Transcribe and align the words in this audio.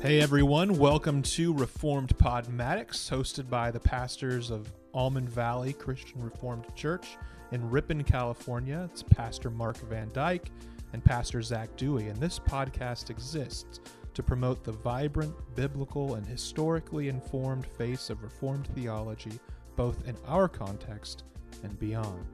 Hey 0.00 0.20
everyone, 0.20 0.78
welcome 0.78 1.22
to 1.22 1.52
Reformed 1.52 2.16
Podmatics, 2.18 3.10
hosted 3.10 3.50
by 3.50 3.72
the 3.72 3.80
pastors 3.80 4.48
of 4.48 4.72
Almond 4.94 5.28
Valley 5.28 5.72
Christian 5.72 6.22
Reformed 6.22 6.66
Church 6.76 7.16
in 7.50 7.68
Ripon, 7.68 8.04
California. 8.04 8.88
It's 8.92 9.02
Pastor 9.02 9.50
Mark 9.50 9.76
Van 9.90 10.08
Dyke 10.12 10.52
and 10.92 11.04
Pastor 11.04 11.42
Zac 11.42 11.76
Dewey, 11.76 12.06
and 12.06 12.16
this 12.20 12.38
podcast 12.38 13.10
exists 13.10 13.80
to 14.14 14.22
promote 14.22 14.62
the 14.62 14.70
vibrant, 14.70 15.34
biblical, 15.56 16.14
and 16.14 16.24
historically 16.24 17.08
informed 17.08 17.66
face 17.66 18.08
of 18.08 18.22
Reformed 18.22 18.68
theology, 18.76 19.40
both 19.74 20.06
in 20.06 20.16
our 20.28 20.46
context 20.46 21.24
and 21.64 21.76
beyond. 21.80 22.24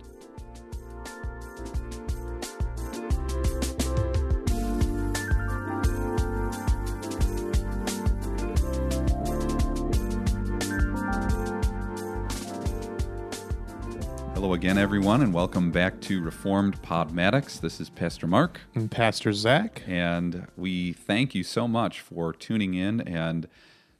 Hello 14.54 14.60
again, 14.60 14.78
everyone, 14.78 15.20
and 15.20 15.34
welcome 15.34 15.72
back 15.72 16.00
to 16.02 16.22
Reformed 16.22 16.80
Podmatics. 16.80 17.60
This 17.60 17.80
is 17.80 17.90
Pastor 17.90 18.28
Mark, 18.28 18.60
And 18.76 18.88
Pastor 18.88 19.32
Zac, 19.32 19.82
and 19.84 20.46
we 20.56 20.92
thank 20.92 21.34
you 21.34 21.42
so 21.42 21.66
much 21.66 22.00
for 22.00 22.32
tuning 22.32 22.74
in 22.74 23.00
and 23.00 23.48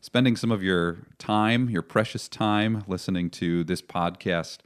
spending 0.01 0.37
some 0.37 0.53
of 0.53 0.63
your 0.63 0.99
time, 1.19 1.69
your 1.69 1.83
precious 1.83 2.29
time, 2.29 2.85
listening 2.87 3.31
to 3.31 3.65
this 3.65 3.83
podcast. 3.83 4.59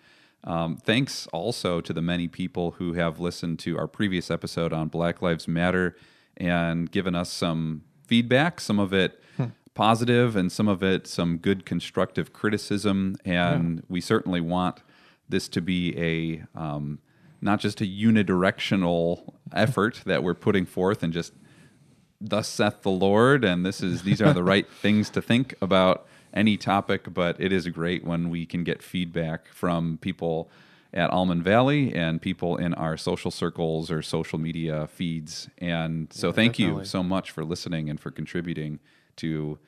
Um, 0.45 0.77
thanks 0.77 1.27
also 1.29 1.81
to 1.81 1.95
the 1.95 2.03
many 2.03 2.29
people 2.29 2.73
who 2.73 2.93
have 2.93 3.19
listened 3.19 3.59
to 3.61 3.79
our 3.79 3.89
previous 3.89 4.31
episode 4.31 4.75
on 4.75 4.89
Black 4.89 5.23
Lives 5.23 5.49
Matter 5.49 5.97
and 6.37 6.93
given 6.93 7.15
us 7.15 7.33
some 7.33 7.83
feedback, 8.05 8.61
some 8.61 8.79
of 8.79 8.93
it 8.93 9.23
positive 9.73 10.37
and 10.37 10.53
some 10.53 10.69
of 10.69 10.83
it 10.83 11.07
some 11.07 11.39
good 11.39 11.65
constructive 11.65 12.35
criticism. 12.35 13.17
And 13.25 13.85
we 13.89 14.03
certainly 14.03 14.43
want 14.43 14.83
this 15.29 15.49
to 15.49 15.61
be 15.61 15.97
a 15.99 16.59
um, 16.59 16.99
not 17.41 17.61
just 17.61 17.81
a 17.81 17.85
unidirectional 17.85 19.33
effort 19.53 20.03
that 20.07 20.23
we're 20.23 20.35
putting 20.35 20.67
forth 20.67 21.03
and 21.03 21.13
just 21.13 21.33
thus 22.21 22.49
saith 22.49 22.83
the 22.83 22.91
Lord, 22.91 23.45
and 23.45 23.65
this 23.65 23.81
is 23.81 24.03
these 24.03 24.21
are 24.21 24.33
the 24.33 24.43
right 24.43 24.69
things 24.83 25.11
to 25.11 25.23
think 25.23 25.55
about 25.61 26.07
any 26.35 26.57
topic. 26.57 27.13
But 27.13 27.41
it 27.41 27.53
is 27.53 27.67
great 27.69 28.05
when 28.05 28.31
we 28.31 28.47
can 28.47 28.65
get 28.65 28.83
feedback 28.83 29.49
from 29.49 29.99
people 30.01 30.51
at 30.93 31.11
Almond 31.11 31.45
Valley 31.45 31.95
and 31.95 32.21
people 32.21 32.57
in 32.57 32.73
our 32.75 32.97
social 32.97 33.31
circles 33.31 33.91
or 33.91 34.01
social 34.03 34.39
media 34.39 34.87
feeds. 34.87 35.49
And 35.59 36.13
so, 36.13 36.33
thank 36.33 36.59
you 36.59 36.85
so 36.85 37.03
much 37.03 37.31
for 37.31 37.45
listening 37.45 37.91
and 37.91 38.01
for 38.01 38.11
contributing 38.11 38.81
to 39.17 39.59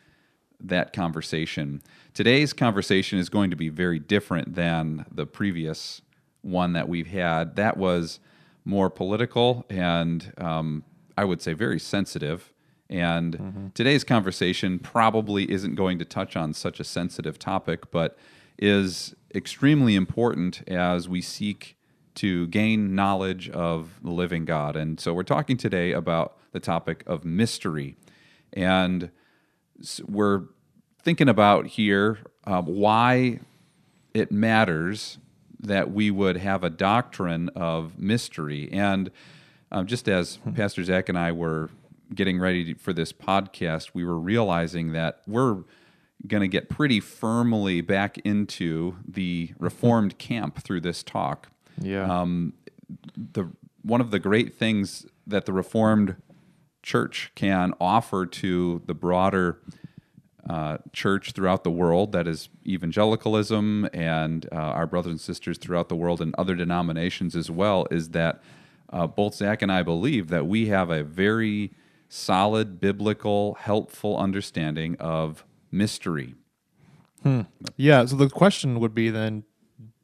that 0.60 0.92
conversation. 0.92 1.82
Today's 2.14 2.52
conversation 2.52 3.18
is 3.18 3.28
going 3.28 3.50
to 3.50 3.56
be 3.56 3.68
very 3.68 3.98
different 3.98 4.54
than 4.54 5.06
the 5.10 5.26
previous 5.26 6.02
one 6.42 6.72
that 6.72 6.88
we've 6.88 7.06
had. 7.06 7.56
That 7.56 7.76
was 7.76 8.20
more 8.64 8.90
political 8.90 9.64
and 9.70 10.32
um, 10.38 10.84
I 11.16 11.24
would 11.24 11.42
say 11.42 11.52
very 11.52 11.78
sensitive. 11.78 12.52
And 12.88 13.70
today's 13.74 14.02
conversation 14.02 14.78
probably 14.80 15.50
isn't 15.50 15.76
going 15.76 15.98
to 16.00 16.04
touch 16.04 16.34
on 16.36 16.52
such 16.52 16.80
a 16.80 16.84
sensitive 16.84 17.38
topic, 17.38 17.90
but 17.90 18.18
is 18.58 19.14
extremely 19.34 19.94
important 19.94 20.68
as 20.68 21.08
we 21.08 21.22
seek 21.22 21.76
to 22.16 22.48
gain 22.48 22.94
knowledge 22.94 23.48
of 23.50 24.00
the 24.02 24.10
living 24.10 24.44
God. 24.44 24.76
And 24.76 24.98
so 24.98 25.14
we're 25.14 25.22
talking 25.22 25.56
today 25.56 25.92
about 25.92 26.36
the 26.52 26.60
topic 26.60 27.04
of 27.06 27.24
mystery. 27.24 27.96
And 28.52 29.10
we're 30.06 30.44
thinking 31.02 31.28
about 31.28 31.66
here 31.66 32.18
um, 32.44 32.66
why 32.66 33.40
it 34.14 34.32
matters 34.32 35.18
that 35.60 35.90
we 35.90 36.10
would 36.10 36.36
have 36.38 36.64
a 36.64 36.70
doctrine 36.70 37.48
of 37.50 37.98
mystery. 37.98 38.68
And 38.72 39.10
um, 39.70 39.86
just 39.86 40.08
as 40.08 40.38
Pastor 40.54 40.82
Zac 40.82 41.08
and 41.08 41.18
I 41.18 41.32
were 41.32 41.70
getting 42.14 42.40
ready 42.40 42.74
for 42.74 42.92
this 42.92 43.12
podcast, 43.12 43.90
we 43.94 44.04
were 44.04 44.18
realizing 44.18 44.92
that 44.92 45.22
we're 45.26 45.58
going 46.26 46.40
to 46.42 46.48
get 46.48 46.68
pretty 46.68 47.00
firmly 47.00 47.80
back 47.80 48.18
into 48.18 48.96
the 49.06 49.52
Reformed 49.58 50.18
camp 50.18 50.62
through 50.62 50.80
this 50.80 51.02
talk. 51.02 51.48
Yeah, 51.80 52.20
um, 52.20 52.54
the 53.16 53.50
one 53.82 54.00
of 54.00 54.10
the 54.10 54.18
great 54.18 54.54
things 54.54 55.06
that 55.26 55.46
the 55.46 55.52
Reformed 55.52 56.16
Church 56.82 57.32
can 57.34 57.74
offer 57.80 58.26
to 58.26 58.82
the 58.86 58.94
broader 58.94 59.60
uh, 60.48 60.78
church 60.92 61.32
throughout 61.32 61.62
the 61.62 61.70
world, 61.70 62.12
that 62.12 62.26
is 62.26 62.48
evangelicalism 62.66 63.88
and 63.92 64.46
uh, 64.50 64.56
our 64.56 64.86
brothers 64.86 65.10
and 65.10 65.20
sisters 65.20 65.58
throughout 65.58 65.88
the 65.88 65.94
world 65.94 66.20
and 66.20 66.34
other 66.36 66.54
denominations 66.54 67.36
as 67.36 67.50
well, 67.50 67.86
is 67.90 68.10
that 68.10 68.42
uh, 68.92 69.06
both 69.06 69.34
Zac 69.34 69.62
and 69.62 69.70
I 69.70 69.82
believe 69.82 70.28
that 70.28 70.46
we 70.46 70.68
have 70.68 70.90
a 70.90 71.04
very 71.04 71.72
solid, 72.08 72.80
biblical, 72.80 73.54
helpful 73.60 74.16
understanding 74.16 74.96
of 74.98 75.44
mystery. 75.70 76.34
Yeah, 77.76 78.06
so 78.06 78.16
the 78.16 78.30
question 78.30 78.80
would 78.80 78.94
be 78.94 79.10
then 79.10 79.44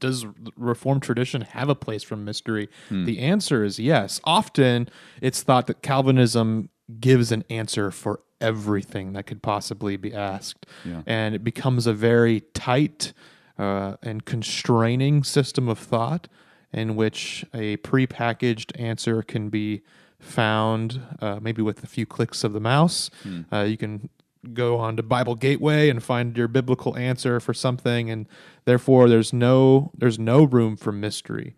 does 0.00 0.26
Reformed 0.56 1.02
tradition 1.02 1.42
have 1.42 1.68
a 1.68 1.74
place 1.74 2.02
for 2.02 2.16
mystery? 2.16 2.68
The 3.06 3.18
answer 3.20 3.64
is 3.64 3.78
yes. 3.78 4.20
Often 4.24 4.88
it's 5.20 5.42
thought 5.42 5.66
that 5.68 5.82
Calvinism 5.82 6.70
gives 7.00 7.32
an 7.32 7.44
answer 7.50 7.90
for 7.90 8.20
everything 8.40 9.12
that 9.14 9.26
could 9.26 9.42
possibly 9.42 9.96
be 9.96 10.12
asked. 10.14 10.66
Yeah. 10.84 11.02
And 11.06 11.34
it 11.34 11.42
becomes 11.42 11.86
a 11.86 11.92
very 11.92 12.42
tight 12.52 13.12
uh, 13.58 13.96
and 14.02 14.24
constraining 14.24 15.24
system 15.24 15.68
of 15.68 15.78
thought 15.78 16.28
in 16.72 16.96
which 16.96 17.44
a 17.54 17.78
prepackaged 17.78 18.78
answer 18.78 19.22
can 19.22 19.48
be 19.48 19.82
found 20.18 21.00
uh, 21.20 21.38
maybe 21.40 21.62
with 21.62 21.82
a 21.82 21.86
few 21.86 22.04
clicks 22.06 22.44
of 22.44 22.52
the 22.52 22.60
mouse. 22.60 23.10
Uh, 23.52 23.62
you 23.62 23.76
can 23.76 24.08
go 24.54 24.78
on 24.78 24.96
to 24.96 25.02
Bible 25.02 25.34
Gateway 25.34 25.88
and 25.88 26.02
find 26.02 26.36
your 26.36 26.48
biblical 26.48 26.96
answer 26.96 27.40
for 27.40 27.54
something, 27.54 28.10
and 28.10 28.26
therefore 28.64 29.08
there's 29.08 29.32
no 29.32 29.90
there's 29.96 30.18
no 30.18 30.44
room 30.44 30.76
for 30.76 30.92
mystery. 30.92 31.54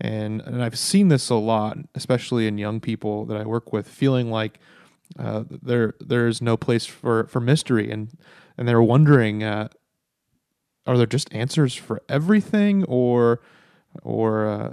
And 0.00 0.40
and 0.42 0.62
I've 0.62 0.78
seen 0.78 1.08
this 1.08 1.30
a 1.30 1.36
lot, 1.36 1.78
especially 1.94 2.46
in 2.46 2.58
young 2.58 2.80
people 2.80 3.24
that 3.26 3.36
I 3.36 3.44
work 3.44 3.72
with, 3.72 3.88
feeling 3.88 4.30
like 4.30 4.58
uh, 5.18 5.44
there 5.48 5.94
there's 6.00 6.42
no 6.42 6.56
place 6.56 6.86
for 6.86 7.26
for 7.26 7.40
mystery, 7.40 7.90
and 7.90 8.10
and 8.58 8.66
they're 8.66 8.82
wondering, 8.82 9.42
uh, 9.42 9.68
are 10.86 10.96
there 10.96 11.06
just 11.06 11.32
answers 11.32 11.74
for 11.74 12.02
everything, 12.08 12.84
or 12.84 13.40
or 14.02 14.46
uh, 14.46 14.72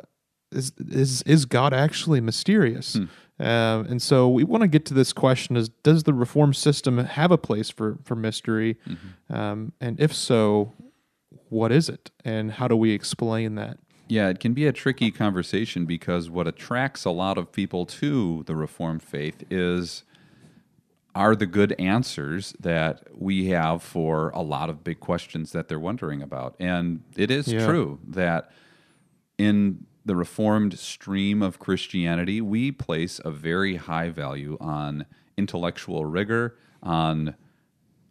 is 0.52 0.72
is 0.80 1.22
is 1.24 1.46
God 1.46 1.74
actually 1.74 2.22
mysterious? 2.22 2.96
Um, 3.42 3.86
and 3.88 4.02
so 4.02 4.30
we 4.30 4.44
want 4.44 4.62
to 4.62 4.68
get 4.68 4.86
to 4.86 4.94
this 4.94 5.14
question: 5.14 5.56
Is 5.58 5.70
does 5.70 6.04
the 6.04 6.14
reform 6.14 6.54
system 6.54 6.98
have 7.00 7.32
a 7.32 7.38
place 7.38 7.70
for 7.70 7.98
for 8.04 8.16
mystery? 8.16 8.78
Um, 9.30 9.74
and 9.82 10.00
if 10.00 10.14
so, 10.14 10.74
what 11.50 11.72
is 11.72 11.90
it, 11.90 12.12
and 12.24 12.52
how 12.54 12.68
do 12.68 12.76
we 12.76 12.92
explain 12.92 13.56
that? 13.56 13.78
Yeah, 14.08 14.28
it 14.28 14.40
can 14.40 14.54
be 14.54 14.68
a 14.68 14.74
tricky 14.74 15.10
conversation 15.10 15.86
because 15.86 16.30
what 16.30 16.46
attracts 16.48 17.06
a 17.06 17.12
lot 17.12 17.38
of 17.38 17.52
people 17.52 17.86
to 17.86 18.44
the 18.46 18.56
Reformed 18.56 19.02
faith 19.02 19.44
is 19.50 20.04
are 21.16 21.36
the 21.36 21.46
good 21.46 21.74
answers 21.80 22.54
that 22.60 23.04
we 23.14 23.48
have 23.48 23.82
for 23.84 24.30
a 24.30 24.42
lot 24.42 24.70
of 24.70 24.84
big 24.84 25.00
questions 25.00 25.52
that 25.52 25.68
they're 25.68 25.80
wondering 25.80 26.22
about. 26.22 26.56
And 26.60 27.02
it 27.18 27.30
is 27.32 27.52
Yeah. 27.52 27.66
true 27.66 28.00
that 28.08 28.52
in 29.38 29.86
the 30.06 30.16
Reformed 30.16 30.78
stream 30.80 31.42
of 31.42 31.60
Christianity, 31.60 32.42
we 32.42 32.72
place 32.72 33.20
a 33.24 33.32
very 33.32 33.76
high 33.76 34.10
value 34.10 34.58
on 34.60 35.06
intellectual 35.38 36.06
rigor, 36.06 36.58
on 36.82 37.36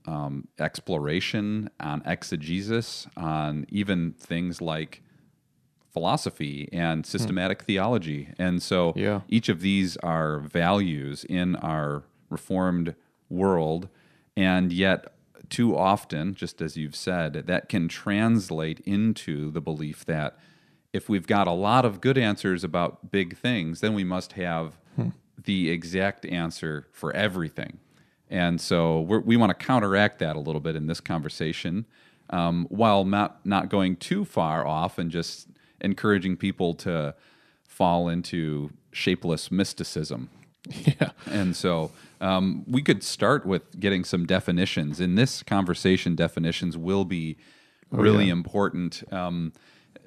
um, 0.06 0.48
exploration, 0.58 1.69
on 1.81 2.02
exegesis, 2.06 3.06
on 3.16 3.66
even 3.69 4.12
things 4.12 4.60
like 4.60 5.02
philosophy 5.92 6.69
and 6.72 7.04
systematic 7.04 7.62
theology. 7.62 8.28
And 8.38 8.62
so 8.62 8.92
Yeah. 8.96 9.22
each 9.28 9.48
of 9.48 9.60
these 9.60 9.96
are 9.98 10.38
values 10.38 11.25
in 11.25 11.56
our 11.56 12.04
reformed 12.28 12.94
world. 13.28 13.88
And 14.37 14.72
yet, 14.72 15.12
too 15.48 15.76
often, 15.76 16.34
just 16.34 16.62
as 16.62 16.76
you've 16.76 16.94
said, 16.94 17.32
that 17.46 17.69
can 17.69 17.88
translate 17.88 18.78
into 18.81 19.50
the 19.50 19.60
belief 19.60 20.04
that 20.06 20.38
if 20.92 21.08
we've 21.08 21.26
got 21.26 21.46
a 21.46 21.52
lot 21.52 21.84
of 21.84 22.00
good 22.00 22.19
answers 22.19 22.64
about 22.64 23.10
big 23.10 23.37
things, 23.37 23.81
then 23.81 23.94
we 23.94 24.04
must 24.04 24.32
have 24.32 24.78
the 25.44 25.70
exact 25.70 26.26
answer 26.26 26.87
for 26.92 27.12
everything. 27.12 27.78
And 28.28 28.60
so 28.60 29.00
we're, 29.00 29.20
we 29.20 29.37
want 29.37 29.50
to 29.50 29.66
counteract 29.66 30.19
that 30.19 30.37
a 30.37 30.40
little 30.40 30.60
bit 30.60 30.76
in 30.76 30.87
this 30.87 31.00
conversation, 31.00 31.87
um, 32.31 32.66
while 32.69 33.04
not 33.04 33.44
not 33.44 33.69
going 33.69 33.96
too 33.96 34.25
far 34.25 34.66
off 34.66 34.98
and 34.98 35.10
just 35.10 35.48
encouraging 35.81 36.37
people 36.37 36.75
to 36.75 37.14
fall 37.64 38.08
into 38.08 38.70
shapeless 38.92 39.50
mysticism. 39.50 40.28
Yeah. 40.69 41.10
And 41.26 41.56
so 41.56 41.90
um, 42.20 42.64
we 42.69 42.82
could 42.82 43.02
start 43.02 43.46
with 43.46 43.81
getting 43.81 44.04
some 44.04 44.26
definitions. 44.26 45.00
In 45.00 45.14
this 45.14 45.42
conversation, 45.42 46.14
definitions 46.14 46.76
will 46.76 47.04
be 47.04 47.37
really 47.90 48.26
yeah. 48.26 48.32
important. 48.32 49.02
Um, 49.10 49.52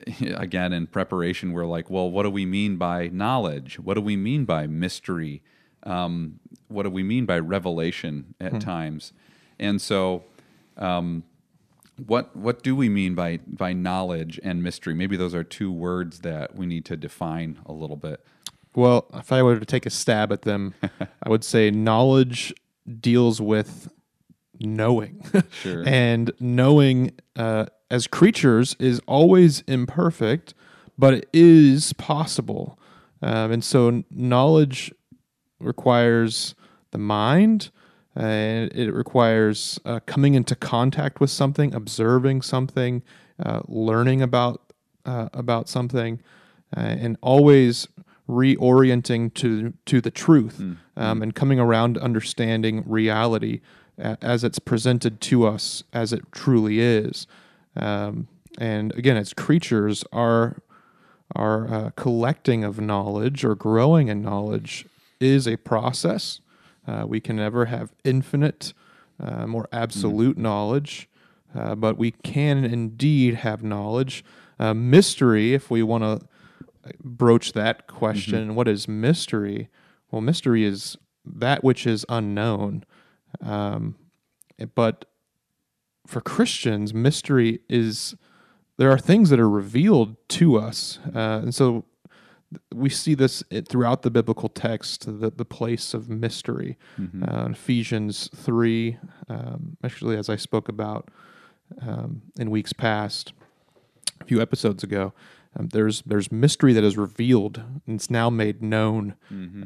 again, 0.36 0.74
in 0.74 0.88
preparation, 0.88 1.52
we're 1.52 1.66
like, 1.66 1.90
well, 1.90 2.10
what 2.10 2.24
do 2.24 2.30
we 2.30 2.46
mean 2.46 2.78
by 2.78 3.08
knowledge? 3.08 3.80
What 3.80 3.96
do 3.96 4.02
we 4.02 4.16
mean 4.16 4.46
by 4.46 4.68
mystery? 4.68 5.42
Um, 5.84 6.40
what 6.68 6.84
do 6.84 6.90
we 6.90 7.04
mean 7.04 7.26
by 7.26 7.40
revelation 7.40 8.36
at 8.40 8.62
times? 8.62 9.14
And 9.60 9.82
so, 9.82 10.24
um, 10.78 11.24
what 12.08 12.36
what 12.36 12.64
do 12.64 12.76
we 12.76 12.90
mean 12.90 13.14
by 13.14 13.40
by 13.46 13.74
knowledge 13.74 14.40
and 14.44 14.64
mystery? 14.64 14.94
Maybe 14.94 15.16
those 15.16 15.36
are 15.36 15.44
two 15.44 15.72
words 15.72 16.20
that 16.20 16.56
we 16.56 16.66
need 16.66 16.86
to 16.86 16.98
define 16.98 17.60
a 17.66 17.72
little 17.72 17.96
bit. 17.96 18.26
Well, 18.76 19.06
if 19.14 19.32
I 19.32 19.44
were 19.44 19.60
to 19.60 19.66
take 19.66 19.86
a 19.86 19.92
stab 19.92 20.32
at 20.32 20.42
them, 20.42 20.74
I 21.24 21.30
would 21.30 21.44
say 21.44 21.70
knowledge 21.70 22.54
deals 23.00 23.40
with 23.40 23.92
knowing. 24.60 25.24
Sure. 25.52 25.84
and 25.88 26.32
knowing 26.40 27.12
uh, 27.36 27.68
as 27.94 28.08
creatures 28.08 28.76
is 28.80 29.00
always 29.06 29.62
imperfect, 29.68 30.56
but 30.98 31.14
it 31.14 31.30
is 31.32 31.94
possible. 31.94 32.80
Um, 33.22 33.52
and 33.52 33.64
so 33.64 34.04
knowledge 34.10 34.92
requires 35.60 36.56
the 36.90 36.98
mind, 36.98 37.70
and 38.16 38.72
it 38.74 38.92
requires 38.92 39.80
uh, 39.86 40.00
coming 40.08 40.34
into 40.34 40.56
contact 40.56 41.20
with 41.20 41.30
something, 41.30 41.76
observing 41.76 42.42
something, 42.42 43.04
uh, 43.46 43.62
learning 43.68 44.24
about 44.24 44.74
uh, 45.06 45.30
about 45.32 45.70
something, 45.70 46.20
uh, 46.76 46.80
and 46.80 47.16
always 47.22 47.88
reorienting 48.28 49.32
to 49.36 49.74
to 49.86 50.02
the 50.02 50.10
truth 50.10 50.60
um, 50.98 51.22
and 51.22 51.36
coming 51.36 51.60
around 51.60 51.94
to 51.94 52.02
understanding 52.02 52.84
reality 52.88 53.62
as 54.00 54.44
it's 54.44 54.58
presented 54.58 55.22
to 55.22 55.46
us 55.46 55.84
as 55.94 56.12
it 56.12 56.24
truly 56.32 56.80
is. 56.80 57.28
Um, 57.76 58.28
and 58.58 58.94
again, 58.94 59.18
as 59.18 59.34
creatures, 59.34 60.04
our 60.12 60.62
our 61.36 61.74
uh, 61.74 61.90
collecting 61.96 62.64
of 62.64 62.80
knowledge 62.80 63.44
or 63.44 63.56
growing 63.56 64.08
in 64.08 64.22
knowledge 64.22 64.86
is 65.20 65.48
a 65.48 65.58
process. 65.58 66.42
Uh, 66.86 67.06
we 67.08 67.20
can 67.20 67.38
never 67.38 67.66
have 67.66 67.94
infinite, 68.04 68.74
uh, 69.20 69.48
more 69.48 69.68
absolute 69.72 70.38
knowledge, 70.38 71.10
uh, 71.56 71.74
but 71.74 71.98
we 71.98 72.12
can 72.12 72.64
indeed 72.66 73.36
have 73.36 73.64
knowledge. 73.64 74.24
Uh, 74.60 74.74
mystery, 74.74 75.54
if 75.54 75.72
we 75.72 75.82
want 75.82 76.04
to 76.04 76.28
broach 77.04 77.54
that 77.54 77.88
question, 77.88 78.54
what 78.56 78.68
is 78.68 78.88
mystery? 78.88 79.70
Well, 80.12 80.22
mystery 80.22 80.66
is 80.66 80.98
that 81.26 81.64
which 81.64 81.88
is 81.88 82.06
unknown. 82.10 82.84
Um, 83.42 83.96
but 84.76 85.06
for 86.08 86.22
Christians, 86.22 86.94
mystery 86.94 87.60
is 87.70 88.16
there 88.78 88.92
are 88.92 88.98
things 88.98 89.30
that 89.30 89.40
are 89.40 89.50
revealed 89.50 90.16
to 90.30 90.58
us, 90.58 91.00
uh, 91.16 91.40
and 91.44 91.54
so 91.54 91.86
we 92.74 92.90
see 92.90 93.16
this 93.16 93.44
throughout 93.68 94.02
the 94.04 94.12
biblical 94.12 94.50
text, 94.50 95.06
the, 95.06 95.32
the 95.32 95.46
place 95.46 95.94
of 95.94 96.10
mystery. 96.10 96.78
Uh, 97.28 97.50
Ephesians 97.52 98.30
3, 98.36 98.98
um, 99.30 99.78
actually, 99.84 100.18
as 100.18 100.30
I 100.30 100.36
spoke 100.36 100.70
about 100.70 101.10
um, 101.82 102.22
in 102.38 102.52
weeks 102.52 102.74
past, 102.74 103.34
a 104.22 104.26
few 104.26 104.42
episodes 104.42 104.84
ago, 104.84 105.14
um, 105.58 105.68
there's 105.70 106.02
there's 106.04 106.32
mystery 106.32 106.74
that 106.74 106.84
is 106.84 106.98
revealed 106.98 107.58
and 107.86 107.96
it's 107.96 108.10
now 108.10 108.30
made 108.30 108.62
known, 108.62 109.16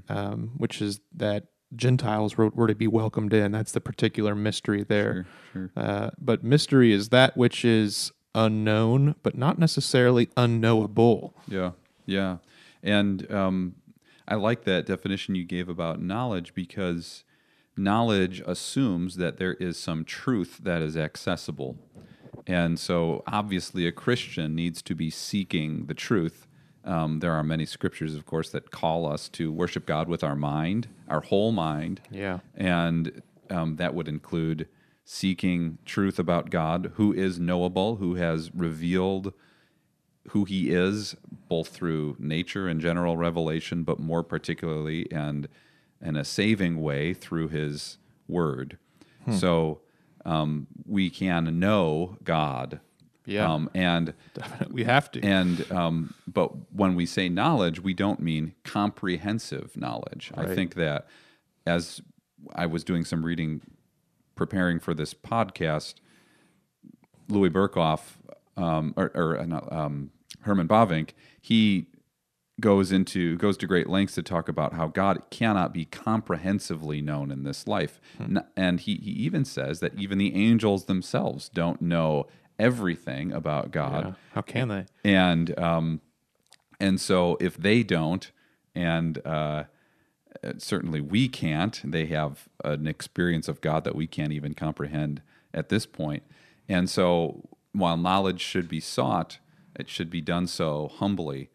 um, 0.10 0.52
which 0.58 0.82
is 0.82 1.00
that 1.16 1.46
Gentiles 1.76 2.38
were, 2.38 2.50
were 2.50 2.68
to 2.68 2.76
be 2.76 2.88
welcomed 2.88 3.34
in. 3.34 3.52
That's 3.52 3.72
the 3.72 3.82
particular 3.82 4.36
mystery 4.36 4.84
there. 4.84 5.26
Sure, 5.54 5.72
Uh, 5.76 6.10
but 6.20 6.44
mystery 6.44 6.92
is 6.94 7.10
that 7.10 7.36
which 7.36 7.66
is 7.66 8.12
unknown, 8.34 9.16
but 9.24 9.38
not 9.38 9.60
necessarily 9.60 10.30
unknowable. 10.38 11.34
Yeah, 11.48 11.72
yeah, 12.06 12.38
and 12.82 13.30
um, 13.32 13.76
I 14.28 14.36
like 14.36 14.64
that 14.64 14.86
definition 14.86 15.36
you 15.36 15.44
gave 15.44 15.68
about 15.68 16.02
knowledge 16.02 16.54
because 16.54 17.24
knowledge 17.76 18.42
assumes 18.46 19.18
that 19.18 19.38
there 19.38 19.54
is 19.56 19.78
some 19.78 20.06
truth 20.06 20.60
that 20.64 20.82
is 20.82 20.96
accessible, 20.96 21.78
and 22.46 22.80
so 22.80 23.24
obviously 23.28 23.86
a 23.86 23.92
Christian 23.92 24.56
needs 24.56 24.82
to 24.84 24.96
be 24.96 25.10
seeking 25.10 25.88
the 25.88 25.94
truth. 25.94 26.47
Um, 26.88 27.20
there 27.20 27.34
are 27.34 27.44
many 27.44 27.66
scriptures, 27.66 28.16
of 28.16 28.26
course, 28.26 28.50
that 28.52 28.72
call 28.72 29.06
us 29.06 29.28
to 29.30 29.52
worship 29.52 29.86
God 29.86 30.08
with 30.08 30.24
our 30.24 30.36
mind, 30.36 30.88
our 31.10 31.20
whole 31.22 31.52
mind, 31.52 32.00
Yeah. 32.10 32.40
and 32.56 33.22
um, 33.50 33.76
that 33.76 33.94
would 33.94 34.08
include 34.08 34.68
seeking 35.04 35.78
truth 35.86 36.18
about 36.18 36.50
God, 36.50 36.92
who 36.96 37.14
is 37.14 37.40
knowable, 37.40 37.98
who 37.98 38.16
has 38.16 38.54
revealed 38.56 39.34
who 40.30 40.44
He 40.46 40.72
is, 40.72 41.16
both 41.50 41.70
through 41.70 42.16
nature 42.20 42.68
and 42.68 42.80
general 42.82 43.16
revelation, 43.18 43.84
but 43.84 44.00
more 44.00 44.24
particularly 44.24 45.10
and 45.12 45.48
in 46.02 46.16
a 46.18 46.26
saving 46.26 46.82
way 46.82 47.14
through 47.14 47.48
His 47.50 47.98
Word. 48.28 48.78
So 49.32 49.80
um, 50.26 50.68
we 50.86 51.10
can 51.10 51.60
know 51.60 52.18
God. 52.24 52.80
Yeah. 53.28 53.54
Um, 53.54 53.70
and 53.76 54.14
we 54.72 54.86
have 54.86 55.12
to. 55.12 55.22
and 55.22 55.70
um, 55.72 56.14
but 56.26 56.52
when 56.74 56.96
we 56.96 57.06
say 57.06 57.30
knowledge, 57.30 57.80
we 57.82 57.94
don't 57.94 58.22
mean 58.22 58.56
comprehensive 58.64 59.76
knowledge. 59.76 60.32
I 60.36 60.46
think 60.56 60.76
that 60.76 61.08
as 61.66 62.02
I 62.56 62.66
was 62.66 62.84
doing 62.84 63.04
some 63.04 63.24
reading, 63.24 63.62
preparing 64.36 64.80
for 64.80 64.94
this 64.94 65.14
podcast, 65.14 65.96
Louis 67.28 67.50
Berkhof 67.50 68.00
um, 68.56 68.94
or, 68.96 69.12
or 69.14 69.38
uh, 69.38 69.76
um, 69.76 70.12
Herman 70.42 70.68
Bavinck, 70.68 71.10
he 71.42 71.88
goes 72.60 72.92
into 72.92 73.38
goes 73.38 73.58
to 73.58 73.68
great 73.68 73.88
lengths 73.88 74.16
to 74.16 74.24
talk 74.24 74.50
about 74.50 74.74
how 74.74 74.88
God 74.88 75.22
cannot 75.30 75.74
be 75.74 75.86
comprehensively 75.86 77.02
known 77.02 77.30
in 77.30 77.44
this 77.44 77.68
life, 77.68 78.00
N- 78.20 78.46
and 78.56 78.80
he 78.80 78.96
he 78.96 79.12
even 79.12 79.46
says 79.46 79.80
that 79.82 79.94
even 80.00 80.18
the 80.18 80.34
angels 80.34 80.86
themselves 80.86 81.50
don't 81.50 81.82
know 81.82 82.26
everything 82.60 83.32
about 83.32 83.72
God 83.72 84.06
Yeah. 84.06 84.14
How 84.34 84.42
can 84.42 84.68
they? 84.68 84.86
and 85.04 85.58
um, 85.60 86.02
and 86.80 87.00
so 87.00 87.38
if 87.40 87.58
they 87.58 87.84
don't, 87.84 88.32
and 88.76 89.26
uh, 89.26 89.64
certainly 90.58 91.02
we 91.02 91.28
can't, 91.28 91.82
they 91.84 92.06
have 92.08 92.48
an 92.64 92.88
experience 92.88 93.48
of 93.48 93.62
God 93.62 93.84
that 93.84 93.96
we 93.96 94.08
can't 94.08 94.32
even 94.32 94.54
comprehend 94.54 95.22
at 95.54 95.70
this 95.70 95.86
point. 95.86 96.24
And 96.70 96.90
so, 96.90 97.50
while 97.72 97.98
knowledge 97.98 98.42
should 98.42 98.68
be 98.68 98.80
sought, 98.80 99.40
it 99.76 99.90
should 99.90 100.10
be 100.10 100.22
done 100.22 100.48
so 100.48 100.92
humbly 100.96 101.50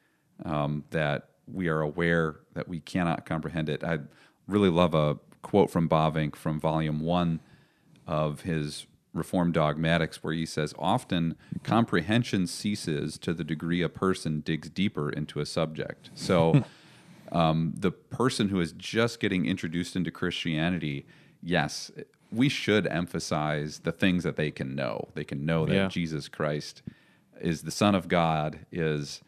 um, 0.45 0.85
that 0.91 1.29
we 1.47 1.69
are 1.69 1.81
aware 1.81 2.37
that 2.55 2.69
we 2.69 2.81
cannot 2.81 3.27
comprehend 3.27 3.69
it. 3.69 3.85
I 3.85 3.99
really 4.47 4.71
love 4.71 4.95
a 4.95 5.19
quote 5.43 5.71
from 5.71 5.89
Bavinck 5.89 6.37
from 6.37 6.61
Volume 6.61 7.01
One 7.01 7.41
of 8.07 8.43
his 8.43 8.87
Reformed 9.13 9.55
Dogmatics, 9.55 10.23
where 10.23 10.33
he 10.33 10.47
says, 10.47 10.75
Often 10.79 11.37
comprehension 11.63 12.47
ceases 12.47 13.19
to 13.19 13.35
the 13.35 13.45
degree 13.45 13.83
a 13.83 13.89
person 13.89 14.41
digs 14.41 14.71
deeper 14.71 15.11
into 15.11 15.41
a 15.41 15.47
subject. 15.47 16.11
So, 16.15 16.65
um, 17.33 17.75
the 17.77 17.91
person 17.91 18.49
who 18.49 18.61
is 18.61 18.73
just 18.73 19.21
getting 19.21 19.47
introduced 19.47 19.97
into 19.97 20.11
Christianity, 20.11 21.07
yes, 21.43 21.91
we 22.31 22.49
should 22.49 22.87
emphasize 22.87 23.81
the 23.81 23.93
things 23.93 24.25
that 24.25 24.37
they 24.37 24.51
can 24.51 24.75
know. 24.75 25.09
They 25.15 25.25
can 25.25 25.45
know 25.45 25.67
that 25.67 25.75
Yeah. 25.75 25.89
Jesus 25.89 26.29
Christ 26.29 26.83
is 27.41 27.63
the 27.63 27.71
Son 27.71 27.95
of 27.95 28.09
God, 28.09 28.61
is 28.71 29.21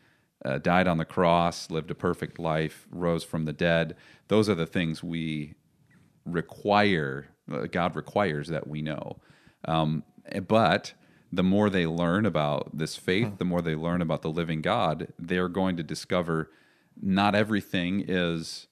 uh, 0.45 0.59
died 0.59 0.88
on 0.88 0.99
the 0.99 1.05
cross, 1.05 1.71
lived 1.71 1.91
a 1.91 1.95
perfect 1.95 2.38
life, 2.38 2.87
rose 2.91 3.25
from 3.25 3.45
the 3.45 3.53
dead. 3.53 3.97
Those 4.29 4.49
are 4.49 4.55
the 4.55 4.67
things 4.67 5.03
we 5.03 5.55
require 6.25 7.29
uh, 7.53 7.67
God 7.71 7.97
requires 7.97 8.49
that 8.49 8.67
we 8.67 8.83
know. 8.83 9.17
Um, 9.66 10.02
but 10.49 10.94
the 11.33 11.42
more 11.42 11.68
they 11.71 11.87
learn 11.87 12.26
about 12.26 12.76
this 12.76 12.97
faith, 12.97 13.38
the 13.38 13.44
more 13.44 13.61
they 13.62 13.75
learn 13.75 14.00
about 14.02 14.23
the 14.23 14.30
living 14.30 14.62
God, 14.62 15.12
they're 15.18 15.49
going 15.49 15.76
to 15.76 15.83
discover 15.83 16.50
not 17.00 17.35
everything 17.35 18.04
is 18.06 18.68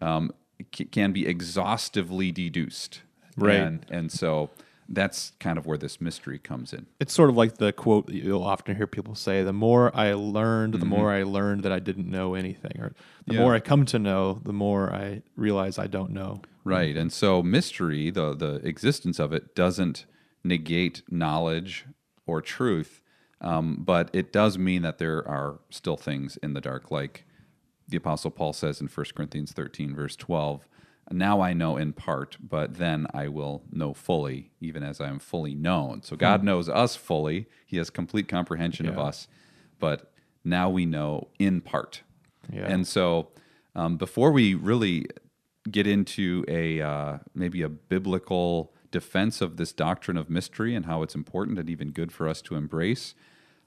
um, 0.00 0.32
c- 0.74 0.86
can 0.86 1.12
be 1.12 1.26
exhaustively 1.26 2.32
deduced. 2.32 3.02
Right. 3.36 3.56
And, 3.56 3.86
and 3.90 4.10
so 4.12 4.50
that's 4.88 5.32
kind 5.38 5.58
of 5.58 5.66
where 5.66 5.76
this 5.76 6.00
mystery 6.00 6.38
comes 6.38 6.72
in. 6.72 6.86
It's 6.98 7.12
sort 7.12 7.28
of 7.28 7.36
like 7.36 7.58
the 7.58 7.72
quote 7.72 8.06
that 8.06 8.14
you'll 8.14 8.42
often 8.42 8.74
hear 8.74 8.86
people 8.86 9.14
say: 9.14 9.42
"The 9.44 9.52
more 9.52 9.94
I 9.94 10.14
learned, 10.14 10.72
the 10.74 10.78
Mm-hmm. 10.78 10.88
more 10.88 11.12
I 11.12 11.22
learned 11.24 11.62
that 11.64 11.72
I 11.72 11.78
didn't 11.78 12.10
know 12.10 12.34
anything, 12.34 12.80
or 12.80 12.94
the 13.26 13.34
Yeah. 13.34 13.40
more 13.40 13.54
I 13.54 13.60
come 13.60 13.84
to 13.86 13.98
know, 13.98 14.40
the 14.44 14.52
more 14.54 14.90
I 14.92 15.22
realize 15.36 15.78
I 15.78 15.88
don't 15.88 16.10
know." 16.12 16.40
Right. 16.64 16.96
And 16.96 17.12
so 17.12 17.42
mystery, 17.42 18.10
the 18.10 18.34
the 18.34 18.54
existence 18.66 19.18
of 19.18 19.32
it 19.34 19.54
doesn't 19.54 20.06
negate 20.48 21.02
knowledge 21.10 21.86
or 22.26 22.42
truth, 22.42 23.02
um, 23.40 23.76
but 23.80 24.10
it 24.12 24.32
does 24.32 24.58
mean 24.58 24.82
that 24.82 24.98
there 24.98 25.26
are 25.28 25.60
still 25.70 25.96
things 25.96 26.36
in 26.38 26.54
the 26.54 26.60
dark, 26.60 26.90
like 26.90 27.24
the 27.88 27.96
Apostle 27.96 28.30
Paul 28.30 28.52
says 28.52 28.80
in 28.80 28.88
1 28.88 29.06
Corinthians 29.14 29.52
13, 29.52 29.94
verse 29.94 30.16
12, 30.16 30.66
now 31.10 31.40
I 31.40 31.54
know 31.54 31.76
in 31.76 31.92
part, 31.92 32.36
but 32.40 32.74
then 32.74 33.06
I 33.14 33.28
will 33.28 33.62
know 33.70 33.94
fully, 33.94 34.50
even 34.60 34.82
as 34.82 35.00
I 35.00 35.08
am 35.08 35.18
fully 35.18 35.54
known. 35.54 36.02
So 36.02 36.16
God 36.16 36.42
knows 36.44 36.68
us 36.68 36.96
fully. 36.96 37.46
He 37.64 37.78
has 37.78 37.88
complete 37.88 38.28
comprehension 38.28 38.86
of 38.86 38.98
us, 38.98 39.26
but 39.78 40.12
now 40.44 40.68
we 40.68 40.84
know 40.84 41.28
in 41.38 41.62
part. 41.62 42.02
Yeah. 42.52 42.66
And 42.66 42.86
so 42.86 43.28
um, 43.74 43.96
before 43.96 44.32
we 44.32 44.54
really 44.54 45.06
get 45.70 45.86
into 45.86 46.44
a 46.46 46.80
uh, 46.80 47.18
maybe 47.34 47.62
a 47.62 47.68
biblical 47.68 48.74
defense 48.90 49.40
of 49.40 49.56
this 49.56 49.72
doctrine 49.72 50.16
of 50.16 50.28
mystery 50.30 50.74
and 50.74 50.86
how 50.86 51.02
it's 51.02 51.14
important 51.14 51.58
and 51.58 51.68
even 51.68 51.90
good 51.90 52.12
for 52.12 52.28
us 52.28 52.40
to 52.42 52.54
embrace, 52.54 53.14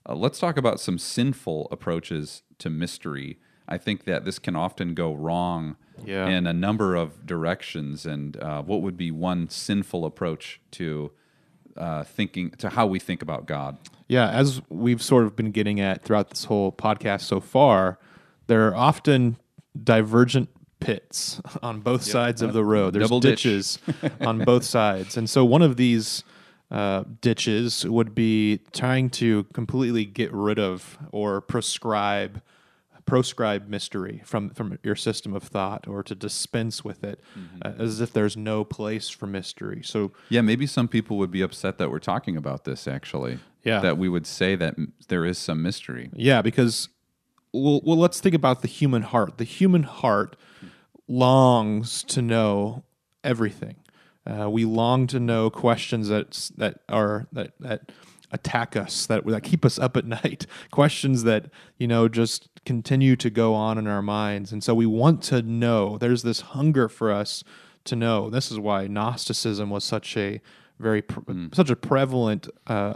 uh, 0.07 0.15
let's 0.15 0.39
talk 0.39 0.57
about 0.57 0.79
some 0.79 0.97
sinful 0.97 1.67
approaches 1.71 2.43
to 2.59 2.69
mystery. 2.69 3.37
I 3.67 3.77
think 3.77 4.05
that 4.05 4.25
this 4.25 4.39
can 4.39 4.55
often 4.55 4.93
go 4.95 5.13
wrong 5.13 5.75
Yeah. 6.03 6.27
in 6.27 6.47
a 6.47 6.53
number 6.53 6.95
of 6.95 7.25
directions. 7.25 8.05
And 8.05 8.35
uh, 8.37 8.63
what 8.63 8.81
would 8.81 8.97
be 8.97 9.11
one 9.11 9.49
sinful 9.49 10.03
approach 10.05 10.59
to 10.71 11.11
uh, 11.77 12.03
thinking 12.03 12.49
to 12.51 12.69
how 12.69 12.85
we 12.87 12.99
think 12.99 13.21
about 13.21 13.45
God? 13.45 13.77
Yeah, 14.07 14.29
as 14.29 14.61
we've 14.69 15.01
sort 15.01 15.25
of 15.25 15.35
been 15.37 15.51
getting 15.51 15.79
at 15.79 16.03
throughout 16.03 16.29
this 16.29 16.45
whole 16.45 16.71
podcast 16.71 17.21
so 17.21 17.39
far, 17.39 17.97
there 18.47 18.67
are 18.67 18.75
often 18.75 19.37
divergent 19.81 20.49
pits 20.81 21.39
on 21.63 21.79
both 21.79 22.03
sides 22.03 22.41
of 22.41 22.51
the 22.53 22.65
road. 22.65 22.93
There's 22.93 23.05
Double 23.05 23.21
ditch. 23.21 23.43
ditches 23.43 23.79
on 24.21 24.39
both 24.39 24.65
sides. 24.65 25.15
And 25.15 25.29
so 25.29 25.45
one 25.45 25.61
of 25.61 25.77
these 25.77 26.23
uh, 26.69 27.03
ditches 27.21 27.85
would 27.85 28.13
be 28.13 28.59
trying 28.73 29.09
to 29.11 29.43
completely 29.53 30.03
get 30.05 30.33
rid 30.33 30.59
of 30.59 30.97
or 31.11 31.39
prescribe 31.41 32.41
proscribe 33.03 33.67
mystery 33.67 34.21
from 34.23 34.51
from 34.51 34.77
your 34.83 34.95
system 34.95 35.33
of 35.33 35.43
thought 35.43 35.85
or 35.87 36.01
to 36.03 36.15
dispense 36.15 36.83
with 36.85 37.03
it 37.03 37.19
uh, 37.65 37.71
as 37.77 37.99
if 37.99 38.13
there's 38.13 38.37
no 38.37 38.63
place 38.63 39.09
for 39.09 39.27
mystery. 39.27 39.81
So 39.83 40.11
Yeah, 40.29 40.41
maybe 40.41 40.65
some 40.65 40.87
people 40.87 41.17
would 41.17 41.31
be 41.31 41.41
upset 41.41 41.77
that 41.79 41.89
we're 41.91 41.99
talking 41.99 42.37
about 42.37 42.63
this 42.63 42.87
actually. 42.87 43.39
Yeah. 43.63 43.79
That 43.81 43.97
we 43.97 44.07
would 44.07 44.25
say 44.25 44.55
that 44.55 44.75
m- 44.77 44.93
there 45.09 45.25
is 45.25 45.37
some 45.37 45.61
mystery. 45.61 46.09
Yeah, 46.15 46.41
because 46.41 46.89
well, 47.53 47.81
well, 47.83 47.97
let's 47.97 48.19
think 48.21 48.33
about 48.33 48.61
the 48.61 48.67
human 48.69 49.01
heart. 49.01 49.37
The 49.37 49.43
human 49.43 49.83
heart 49.83 50.37
longs 51.11 52.03
to 52.03 52.21
know 52.21 52.83
everything. 53.23 53.75
Uh, 54.25 54.49
we 54.49 54.65
long 54.65 55.07
to 55.07 55.19
know 55.19 55.49
questions 55.49 56.07
that 56.07 56.49
that 56.57 56.79
are 56.89 57.27
that 57.31 57.53
that 57.59 57.91
attack 58.31 58.75
us, 58.75 59.05
that 59.07 59.25
that 59.25 59.43
keep 59.43 59.65
us 59.65 59.77
up 59.77 59.97
at 59.97 60.05
night. 60.23 60.45
Questions 60.71 61.23
that 61.23 61.49
you 61.77 61.87
know 61.87 62.07
just 62.07 62.49
continue 62.65 63.15
to 63.15 63.29
go 63.29 63.53
on 63.53 63.77
in 63.77 63.87
our 63.87 64.01
minds, 64.01 64.51
and 64.51 64.63
so 64.63 64.73
we 64.73 64.85
want 64.85 65.21
to 65.23 65.41
know. 65.41 65.97
There's 65.97 66.23
this 66.23 66.41
hunger 66.41 66.87
for 66.87 67.11
us 67.11 67.43
to 67.85 67.95
know. 67.95 68.29
This 68.29 68.51
is 68.51 68.59
why 68.59 68.87
Gnosticism 68.87 69.69
was 69.69 69.83
such 69.83 70.15
a 70.15 70.39
very 70.79 71.01
pre- 71.01 71.49
such 71.53 71.69
a 71.69 71.75
prevalent 71.75 72.47
uh, 72.67 72.95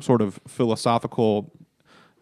sort 0.00 0.22
of 0.22 0.40
philosophical 0.46 1.52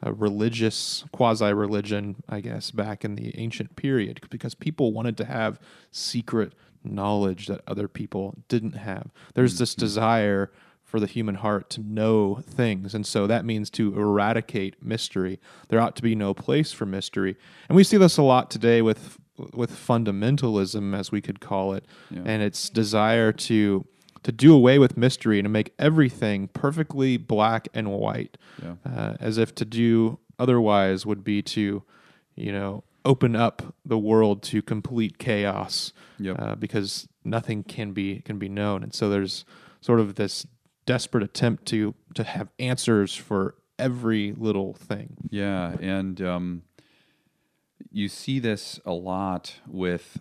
a 0.02 0.12
religious 0.12 1.04
quasi 1.12 1.52
religion, 1.52 2.16
I 2.28 2.40
guess, 2.40 2.70
back 2.70 3.04
in 3.04 3.14
the 3.14 3.38
ancient 3.38 3.76
period, 3.76 4.20
because 4.30 4.54
people 4.54 4.92
wanted 4.92 5.16
to 5.18 5.24
have 5.24 5.58
secret 5.90 6.52
knowledge 6.84 7.46
that 7.46 7.62
other 7.66 7.88
people 7.88 8.36
didn't 8.48 8.76
have. 8.76 9.10
There's 9.34 9.58
this 9.58 9.72
mm-hmm. 9.72 9.80
desire 9.80 10.52
for 10.84 11.00
the 11.00 11.06
human 11.06 11.34
heart 11.36 11.68
to 11.70 11.80
know 11.80 12.36
things, 12.48 12.94
and 12.94 13.04
so 13.04 13.26
that 13.26 13.44
means 13.44 13.70
to 13.70 13.98
eradicate 13.98 14.82
mystery. 14.82 15.40
There 15.68 15.80
ought 15.80 15.96
to 15.96 16.02
be 16.02 16.14
no 16.14 16.32
place 16.32 16.72
for 16.72 16.86
mystery, 16.86 17.36
and 17.68 17.74
we 17.74 17.82
see 17.82 17.96
this 17.96 18.16
a 18.16 18.22
lot 18.22 18.50
today 18.50 18.82
with 18.82 19.18
with 19.52 19.70
fundamentalism, 19.70 20.96
as 20.96 21.12
we 21.12 21.20
could 21.20 21.40
call 21.40 21.74
it, 21.74 21.84
and 22.10 22.42
its 22.42 22.70
desire 22.70 23.32
to 23.32 23.84
to 24.26 24.32
do 24.32 24.52
away 24.52 24.76
with 24.78 24.96
mystery 24.96 25.38
and 25.38 25.44
to 25.46 25.48
make 25.48 25.72
everything 25.78 26.48
perfectly 26.48 27.16
black 27.16 27.68
and 27.72 27.92
white, 27.92 28.36
Yeah. 28.60 28.74
uh, 28.84 29.14
as 29.20 29.38
if 29.38 29.54
to 29.54 29.64
do 29.64 30.18
otherwise 30.36 31.06
would 31.06 31.22
be 31.22 31.42
to, 31.42 31.84
you 32.34 32.50
know, 32.52 32.82
open 33.04 33.36
up 33.36 33.72
the 33.84 33.96
world 33.96 34.42
to 34.42 34.60
complete 34.62 35.18
chaos, 35.18 35.92
Yep. 36.18 36.36
uh, 36.40 36.54
because 36.56 37.08
nothing 37.24 37.62
can 37.62 37.92
be 37.92 38.20
can 38.22 38.36
be 38.38 38.48
known, 38.48 38.82
and 38.82 38.92
so 38.92 39.08
there's 39.08 39.44
sort 39.80 40.00
of 40.00 40.16
this 40.16 40.44
desperate 40.86 41.22
attempt 41.22 41.64
to 41.66 41.94
to 42.14 42.24
have 42.24 42.48
answers 42.58 43.14
for 43.14 43.54
every 43.78 44.32
little 44.32 44.74
thing. 44.74 45.16
Yeah, 45.30 45.76
and 45.80 46.20
um, 46.20 46.62
you 47.92 48.08
see 48.08 48.40
this 48.40 48.80
a 48.84 48.92
lot 48.92 49.60
with 49.68 50.18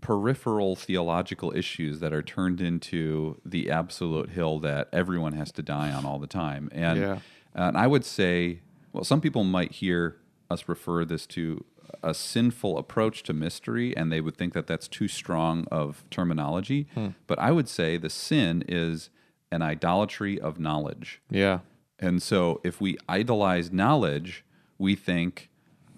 peripheral 0.00 0.76
theological 0.76 1.52
issues 1.56 2.00
that 2.00 2.12
are 2.12 2.22
turned 2.22 2.60
into 2.60 3.40
the 3.44 3.70
absolute 3.70 4.30
hill 4.30 4.58
that 4.60 4.88
everyone 4.92 5.32
has 5.32 5.50
to 5.52 5.62
die 5.62 5.90
on 5.90 6.04
all 6.04 6.18
the 6.18 6.26
time. 6.26 6.68
And, 6.72 6.98
Yeah. 7.00 7.18
and 7.54 7.76
I 7.76 7.86
would 7.86 8.04
say, 8.04 8.60
well, 8.92 9.04
some 9.04 9.20
people 9.20 9.42
might 9.44 9.72
hear 9.72 10.16
us 10.50 10.68
refer 10.68 11.04
this 11.04 11.26
to 11.26 11.64
a 12.02 12.12
sinful 12.14 12.78
approach 12.78 13.22
to 13.24 13.32
mystery, 13.32 13.96
and 13.96 14.12
they 14.12 14.20
would 14.20 14.36
think 14.36 14.52
that 14.54 14.66
that's 14.66 14.86
too 14.88 15.08
strong 15.08 15.66
of 15.70 16.04
terminology. 16.10 16.88
Hmm. 16.94 17.08
But 17.26 17.38
I 17.38 17.50
would 17.52 17.68
say 17.68 17.96
the 17.96 18.10
sin 18.10 18.64
is 18.68 19.10
an 19.50 19.62
idolatry 19.62 20.38
of 20.40 20.58
knowledge. 20.58 21.20
Yeah, 21.30 21.60
And 21.98 22.20
so 22.22 22.60
if 22.64 22.80
we 22.80 22.98
idolize 23.08 23.72
knowledge, 23.72 24.44
we 24.78 24.94
think 24.94 25.48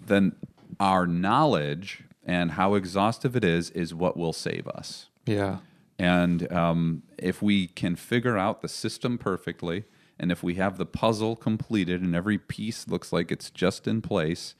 then 0.05 0.35
our 0.79 1.05
knowledge 1.05 2.03
and 2.29 2.51
how 2.51 2.75
exhaustive 2.75 3.35
it 3.35 3.43
is 3.43 3.71
is 3.71 3.91
what 3.91 4.15
will 4.15 4.33
save 4.33 4.67
us. 4.67 5.07
yeah, 5.25 5.57
And 5.97 6.49
um, 6.51 7.01
if 7.17 7.41
we 7.41 7.65
can 7.65 7.95
figure 7.95 8.37
out 8.37 8.61
the 8.61 8.67
system 8.67 9.17
perfectly, 9.17 9.85
and 10.19 10.31
if 10.31 10.43
we 10.43 10.53
have 10.53 10.77
the 10.77 10.85
puzzle 10.85 11.35
completed 11.35 12.03
and 12.03 12.15
every 12.15 12.37
piece 12.37 12.87
looks 12.87 13.11
like 13.11 13.31
it's 13.31 13.49
just 13.49 13.87
in 13.87 14.03
place, 14.03 14.53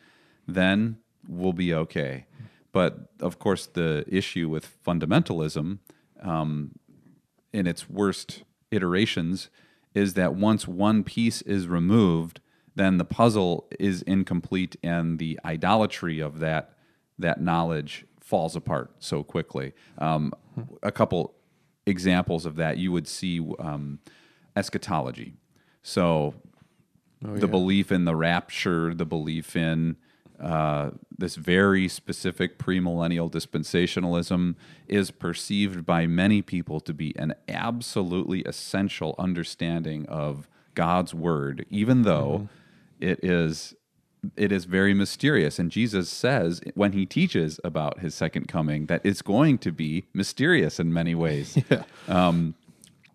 then 0.48 0.98
we'll 1.28 1.54
be 1.54 1.72
okay. 1.72 2.26
But 2.72 3.12
of 3.20 3.38
course, 3.38 3.68
the 3.68 4.04
issue 4.08 4.50
with 4.50 4.76
fundamentalism 4.84 5.78
um, 6.24 6.72
in 7.54 7.68
its 7.68 7.88
worst 7.88 8.46
iterations 8.72 9.52
is 9.94 10.16
that 10.16 10.34
once 10.34 10.68
one 10.68 11.04
piece 11.04 11.44
is 11.44 11.68
removed, 11.68 12.40
then 12.74 12.98
the 12.98 13.06
puzzle 13.06 13.68
is 13.80 14.02
incomplete 14.02 14.76
and 14.82 15.20
the 15.20 15.40
idolatry 15.46 16.20
of 16.20 16.40
that 16.40 16.74
that 17.20 17.42
knowledge 17.42 18.06
falls 18.22 18.56
apart 18.56 18.92
so 19.00 19.24
quickly. 19.24 19.74
Um, 19.98 20.34
a 20.84 20.92
couple 20.92 21.36
examples 21.86 22.46
of 22.46 22.56
that 22.56 22.78
you 22.78 22.92
would 22.92 23.08
see 23.08 23.46
um, 23.60 24.00
eschatology. 24.56 25.34
So 25.82 26.36
the 27.22 27.48
belief 27.48 27.92
in 27.92 28.06
the 28.06 28.16
rapture, 28.16 28.94
the 28.94 29.06
belief 29.06 29.56
in 29.56 29.98
uh, 30.40 30.92
this 31.18 31.36
very 31.36 31.88
specific 31.90 32.58
premillennial 32.58 33.30
dispensationalism 33.30 34.56
is 34.88 35.12
perceived 35.12 35.86
by 35.86 36.08
many 36.08 36.42
people 36.42 36.80
to 36.80 36.94
be 36.94 37.14
an 37.18 37.34
absolutely 37.50 38.42
essential 38.44 39.16
understanding 39.20 40.06
of 40.06 40.48
God's 40.76 41.14
word, 41.14 41.66
even 41.70 42.04
though 42.04 42.48
it 43.02 43.24
is 43.24 43.76
it 44.36 44.52
is 44.52 44.66
very 44.66 44.94
mysterious. 44.94 45.60
And 45.60 45.72
Jesus 45.72 46.10
says 46.10 46.62
when 46.76 46.92
he 46.92 47.06
teaches 47.06 47.60
about 47.64 48.00
his 48.00 48.14
second 48.16 48.48
coming 48.48 48.88
that 48.88 49.02
it's 49.06 49.22
going 49.22 49.58
to 49.60 49.72
be 49.72 50.06
mysterious 50.14 50.80
in 50.80 50.94
many 50.94 51.16
ways. 51.16 51.58
Um, 52.08 52.56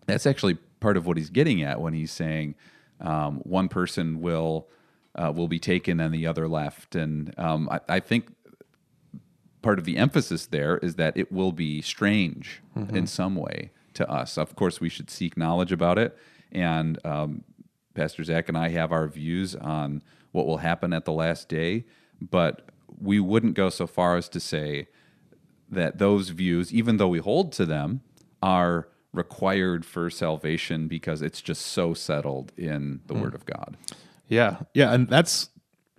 that's 0.05 0.25
actually 0.25 0.55
part 0.79 0.95
of 0.95 1.05
what 1.05 1.17
he's 1.17 1.29
getting 1.29 1.61
at 1.63 1.81
when 1.81 1.93
he's 1.93 2.11
saying 2.11 2.55
um, 3.01 3.39
one 3.39 3.67
person 3.67 4.21
will 4.21 4.69
uh, 5.15 5.33
will 5.35 5.49
be 5.49 5.59
taken 5.59 5.99
and 5.99 6.13
the 6.13 6.27
other 6.27 6.47
left. 6.47 6.95
And 6.95 7.33
um, 7.37 7.67
I, 7.69 7.79
I 7.89 7.99
think 7.99 8.33
part 9.61 9.79
of 9.79 9.85
the 9.85 9.97
emphasis 9.97 10.45
there 10.45 10.77
is 10.77 10.95
that 10.95 11.17
it 11.17 11.31
will 11.31 11.51
be 11.51 11.81
strange 11.81 12.61
in 12.93 13.07
some 13.07 13.35
way 13.35 13.71
to 13.95 14.09
us. 14.09 14.37
Of 14.37 14.55
course, 14.55 14.79
we 14.79 14.89
should 14.89 15.09
seek 15.09 15.35
knowledge 15.35 15.71
about 15.71 15.97
it. 15.97 16.17
And 16.51 16.99
um, 17.03 17.43
Pastor 17.95 18.23
Zac 18.23 18.47
and 18.47 18.57
I 18.57 18.69
have 18.69 18.91
our 18.91 19.07
views 19.07 19.55
on 19.55 20.03
what 20.35 20.45
will 20.45 20.57
happen 20.57 20.91
at 20.91 21.05
the 21.05 21.13
last 21.13 21.47
day, 21.47 21.85
but 22.21 22.69
we 23.01 23.19
wouldn't 23.19 23.55
go 23.55 23.69
so 23.69 23.87
far 23.87 24.17
as 24.17 24.27
to 24.29 24.39
say 24.39 24.87
that 25.69 25.97
those 25.97 26.29
views, 26.29 26.73
even 26.73 26.97
though 26.97 27.07
we 27.07 27.19
hold 27.19 27.51
to 27.53 27.65
them, 27.65 28.01
are 28.43 28.89
required 29.13 29.85
for 29.85 30.09
salvation 30.09 30.87
because 30.87 31.21
it's 31.21 31.41
just 31.41 31.65
so 31.65 31.93
settled 31.93 32.51
in 32.57 32.99
the 33.07 33.13
Word 33.13 33.33
of 33.33 33.45
God. 33.45 33.77
Yeah, 34.27 34.57
yeah, 34.73 34.93
and 34.93 35.07
that's 35.07 35.49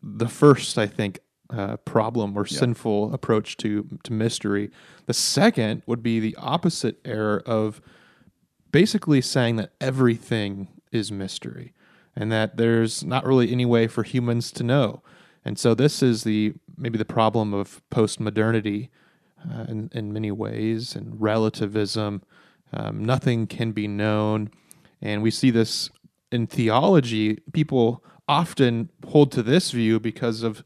the 0.02 0.28
first, 0.28 0.76
I 0.76 0.86
think, 0.86 1.20
uh, 1.48 1.78
problem 1.78 2.36
or 2.36 2.44
sinful 2.44 3.14
approach 3.14 3.56
to 3.58 3.88
to 4.02 4.12
mystery. 4.12 4.70
The 5.06 5.14
second 5.14 5.82
would 5.86 6.02
be 6.02 6.20
the 6.20 6.36
opposite 6.36 7.00
error 7.04 7.42
of 7.46 7.80
basically 8.70 9.22
saying 9.22 9.56
that 9.56 9.72
everything 9.80 10.68
is 10.92 11.10
mystery 11.10 11.72
and 12.16 12.32
that 12.32 12.56
there's 12.56 13.04
not 13.04 13.24
really 13.26 13.52
any 13.52 13.66
way 13.66 13.86
for 13.86 14.02
humans 14.02 14.50
to 14.52 14.64
know. 14.64 15.02
And 15.44 15.58
so 15.58 15.74
this 15.74 16.02
is 16.02 16.24
the 16.24 16.54
maybe 16.76 16.98
the 16.98 17.04
problem 17.04 17.54
of 17.54 17.82
postmodernity 17.90 18.88
uh, 19.48 19.64
in, 19.68 19.90
in 19.92 20.12
many 20.12 20.30
ways 20.32 20.96
and 20.96 21.20
relativism. 21.20 22.22
Um, 22.72 23.04
nothing 23.04 23.46
can 23.46 23.72
be 23.72 23.86
known. 23.86 24.50
And 25.00 25.22
we 25.22 25.30
see 25.30 25.50
this 25.50 25.90
in 26.32 26.46
theology. 26.46 27.36
People 27.52 28.02
often 28.28 28.90
hold 29.06 29.30
to 29.32 29.42
this 29.42 29.70
view 29.70 30.00
because 30.00 30.42
of, 30.42 30.64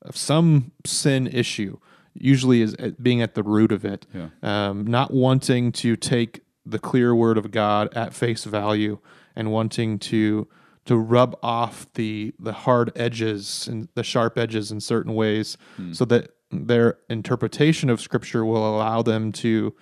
of 0.00 0.16
some 0.16 0.72
sin 0.86 1.26
issue, 1.26 1.78
usually 2.14 2.62
is 2.62 2.74
at- 2.74 3.02
being 3.02 3.20
at 3.20 3.34
the 3.34 3.42
root 3.42 3.70
of 3.70 3.84
it, 3.84 4.06
Yeah. 4.14 4.28
um, 4.42 4.86
not 4.86 5.12
wanting 5.12 5.72
to 5.72 5.96
take 5.96 6.40
the 6.64 6.78
clear 6.78 7.14
word 7.14 7.36
of 7.36 7.50
God 7.50 7.92
at 7.94 8.14
face 8.14 8.44
value 8.44 8.98
and 9.36 9.50
wanting 9.52 9.98
to 9.98 10.48
to 10.84 10.96
rub 10.96 11.36
off 11.42 11.86
the 11.94 12.34
the 12.38 12.52
hard 12.52 12.90
edges 12.96 13.68
and 13.68 13.88
the 13.94 14.02
sharp 14.02 14.36
edges 14.38 14.72
in 14.72 14.80
certain 14.80 15.14
ways 15.14 15.56
so 15.92 16.04
that 16.04 16.30
their 16.50 16.98
interpretation 17.08 17.88
of 17.88 18.00
scripture 18.00 18.44
will 18.44 18.66
allow 18.76 19.00
them 19.02 19.32
to 19.32 19.74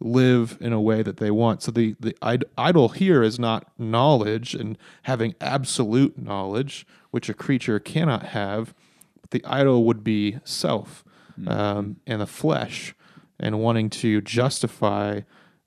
live 0.00 0.56
in 0.60 0.72
a 0.72 0.80
way 0.80 1.02
that 1.02 1.16
they 1.16 1.30
want. 1.30 1.62
So 1.62 1.70
the 1.72 1.96
the 1.98 2.16
id- 2.22 2.44
idol 2.56 2.90
here 2.90 3.22
is 3.22 3.38
not 3.38 3.70
knowledge 3.78 4.54
and 4.54 4.76
having 5.02 5.34
absolute 5.40 6.18
knowledge 6.18 6.86
which 7.10 7.28
a 7.28 7.34
creature 7.34 7.78
cannot 7.80 8.26
have 8.26 8.74
But 9.20 9.30
the 9.30 9.44
idol 9.44 9.84
would 9.84 10.04
be 10.04 10.38
self 10.44 11.04
um, 11.46 11.96
and 12.06 12.20
the 12.20 12.26
flesh 12.26 12.94
and 13.40 13.60
wanting 13.60 13.88
to 13.90 14.20
justify 14.20 15.20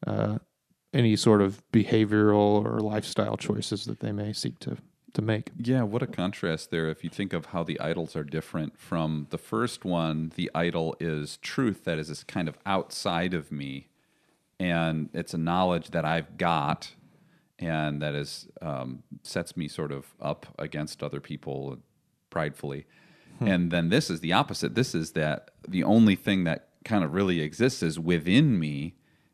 uh, 0.06 0.38
any 0.94 1.16
sort 1.16 1.42
of 1.42 1.64
behavioral 1.72 2.66
or 2.66 2.80
lifestyle 2.80 3.38
choices 3.38 3.86
that 3.86 4.00
they 4.00 4.12
may 4.12 4.34
seek 4.34 4.60
to 4.60 4.78
to 5.14 5.22
make. 5.22 5.52
Yeah, 5.58 5.84
what 5.84 6.02
a 6.02 6.08
contrast 6.08 6.72
there. 6.72 6.90
If 6.90 7.04
you 7.04 7.10
think 7.10 7.34
of 7.34 7.48
how 7.48 7.64
the 7.64 7.78
idols 7.82 8.16
are 8.16 8.24
different 8.24 8.80
from 8.80 9.28
the 9.30 9.38
first 9.38 9.84
one, 9.84 10.32
the 10.36 10.50
idol 10.56 10.96
is 11.02 11.36
truth 11.38 11.84
that 11.84 12.00
is 12.00 12.08
this 12.08 12.24
kind 12.24 12.48
of 12.48 12.58
outside 12.66 13.34
of 13.34 13.52
me, 13.52 13.90
and 14.58 15.10
it's 15.14 15.34
a 15.34 15.38
knowledge 15.38 15.92
that 15.92 16.06
I've 16.06 16.38
got, 16.38 16.92
and 17.60 18.02
that 18.02 18.16
is 18.16 18.48
um, 18.62 19.04
sets 19.22 19.58
me 19.58 19.68
sort 19.68 19.92
of 19.92 20.14
up 20.22 20.46
against 20.58 21.04
other 21.04 21.20
people 21.20 21.80
pridefully. 22.30 22.86
And 23.40 23.72
then 23.72 23.90
this 23.90 24.12
is 24.12 24.20
the 24.20 24.34
opposite. 24.34 24.76
This 24.76 24.94
is 24.94 25.14
that 25.14 25.50
the 25.68 25.84
only 25.84 26.16
thing 26.16 26.44
that 26.44 26.68
kind 26.86 27.04
of 27.04 27.14
really 27.14 27.42
exists 27.42 27.82
is 27.82 28.00
within 28.00 28.60
me, 28.60 28.94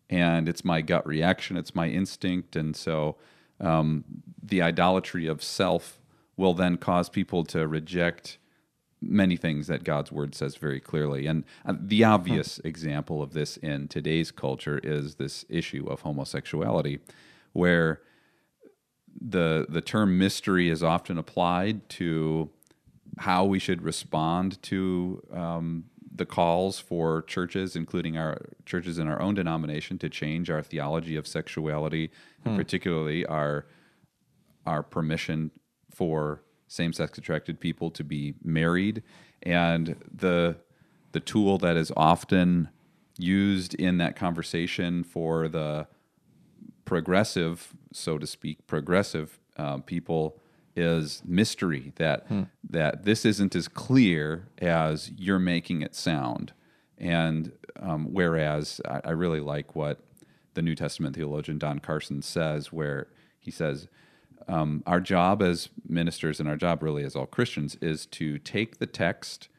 and 0.09 0.47
it's 0.47 0.63
my 0.63 0.81
gut 0.81 1.05
reaction, 1.05 1.57
it's 1.57 1.75
my 1.75 1.87
instinct, 1.87 2.55
and 2.55 2.75
so 2.75 3.17
um, 3.59 4.03
the 4.41 4.61
idolatry 4.61 5.27
of 5.27 5.43
self 5.43 5.99
will 6.35 6.53
then 6.53 6.77
cause 6.77 7.09
people 7.09 7.43
to 7.43 7.67
reject 7.67 8.37
many 9.01 9.37
things 9.37 9.67
that 9.67 9.83
God's 9.83 10.11
word 10.11 10.33
says 10.33 10.55
very 10.55 10.79
clearly. 10.79 11.27
And 11.27 11.43
uh, 11.65 11.73
the 11.79 12.03
obvious 12.03 12.59
example 12.59 13.21
of 13.21 13.33
this 13.33 13.57
in 13.57 13.87
today's 13.87 14.31
culture 14.31 14.79
is 14.83 15.15
this 15.15 15.45
issue 15.49 15.85
of 15.87 16.01
homosexuality, 16.01 16.99
where 17.53 18.01
the 19.19 19.65
the 19.67 19.81
term 19.81 20.17
mystery 20.17 20.69
is 20.69 20.83
often 20.83 21.17
applied 21.17 21.87
to 21.89 22.49
how 23.19 23.45
we 23.45 23.59
should 23.59 23.81
respond 23.81 24.61
to 24.61 25.23
um, 25.33 25.85
the 26.17 26.25
calls 26.25 26.79
for 26.79 27.21
churches, 27.23 27.75
including 27.75 28.17
our 28.17 28.37
churches 28.65 28.97
in 28.97 29.07
our 29.07 29.21
own 29.21 29.35
denomination, 29.35 29.97
to 29.99 30.09
change 30.09 30.49
our 30.49 30.61
theology 30.61 31.15
of 31.15 31.27
sexuality, 31.27 32.11
and 32.45 32.57
particularly 32.57 33.25
our 33.25 33.65
our 34.65 34.83
permission 34.83 35.51
for 35.89 36.43
same-sex 36.67 37.17
attracted 37.17 37.59
people 37.59 37.89
to 37.91 38.03
be 38.03 38.33
married, 38.43 39.01
and 39.43 39.95
the 40.13 40.57
the 41.13 41.19
tool 41.19 41.57
that 41.57 41.77
is 41.77 41.91
often 41.95 42.69
used 43.17 43.73
in 43.75 43.97
that 43.97 44.15
conversation 44.15 45.03
for 45.03 45.47
the 45.47 45.87
progressive, 46.85 47.73
so 47.91 48.17
to 48.17 48.27
speak, 48.27 48.67
progressive 48.67 49.39
uh, 49.57 49.77
people 49.77 50.39
is 50.77 51.21
mystery. 51.25 51.91
That 51.95 52.27
that 52.69 53.03
this 53.03 53.25
isn't 53.25 53.55
as 53.55 53.67
clear 53.67 54.47
as 54.59 55.11
you're 55.17 55.39
making 55.39 55.81
it 55.81 55.95
sound. 55.95 56.53
And 56.97 57.51
um, 57.79 58.13
whereas 58.13 58.81
I, 58.85 59.01
I 59.05 59.11
really 59.11 59.39
like 59.39 59.75
what 59.75 59.99
the 60.53 60.61
New 60.61 60.75
Testament 60.75 61.15
theologian 61.15 61.59
Don 61.59 61.79
Carson 61.79 62.21
says, 62.21 62.71
where 62.71 63.07
he 63.39 63.51
says, 63.51 63.87
um, 64.47 64.81
our 64.87 64.99
job 64.99 65.41
as 65.41 65.69
ministers 65.87 66.39
and 66.39 66.49
our 66.49 66.55
job 66.55 66.81
really 66.81 67.03
as 67.03 67.15
all 67.15 67.25
Christians 67.25 67.77
is 67.81 68.05
to 68.07 68.39
take 68.39 68.79
the 68.79 68.87
text 68.87 69.49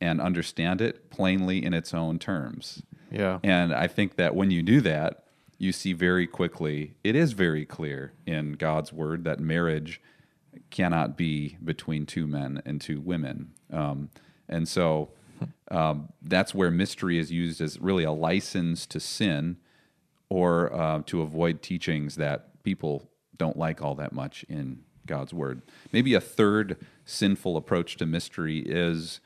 and 0.00 0.20
understand 0.20 0.80
it 0.80 1.10
plainly 1.10 1.62
in 1.64 1.74
its 1.74 1.92
own 1.92 2.18
terms. 2.18 2.82
Yeah. 3.10 3.38
And 3.42 3.74
I 3.74 3.86
think 3.86 4.16
that 4.16 4.34
when 4.34 4.50
you 4.50 4.62
do 4.62 4.80
that, 4.82 5.24
you 5.58 5.72
see 5.72 5.92
very 5.92 6.26
quickly, 6.26 6.94
it 7.04 7.14
is 7.14 7.32
very 7.32 7.66
clear 7.66 8.12
in 8.24 8.52
God's 8.52 8.92
word 8.92 9.24
that 9.24 9.40
marriage 9.40 10.00
cannot 10.70 11.16
be 11.16 11.56
between 11.62 12.06
two 12.06 12.26
men 12.26 12.62
and 12.64 12.80
two 12.80 13.00
women. 13.00 13.52
Um, 13.72 14.10
and 14.48 14.68
so 14.68 15.10
um, 15.70 16.08
that's 16.22 16.54
where 16.54 16.70
mystery 16.70 17.18
is 17.18 17.30
used 17.30 17.60
as 17.60 17.78
really 17.80 18.04
a 18.04 18.12
license 18.12 18.86
to 18.86 19.00
sin 19.00 19.56
or 20.28 20.72
uh, 20.72 21.02
to 21.06 21.22
avoid 21.22 21.62
teachings 21.62 22.16
that 22.16 22.62
people 22.62 23.10
don't 23.36 23.56
like 23.56 23.82
all 23.82 23.94
that 23.96 24.12
much 24.12 24.44
in 24.48 24.82
God's 25.06 25.32
word. 25.32 25.62
Maybe 25.92 26.14
a 26.14 26.20
third 26.20 26.76
sinful 27.04 27.56
approach 27.56 27.96
to 27.96 28.06
mystery 28.06 28.58
is 28.60 29.20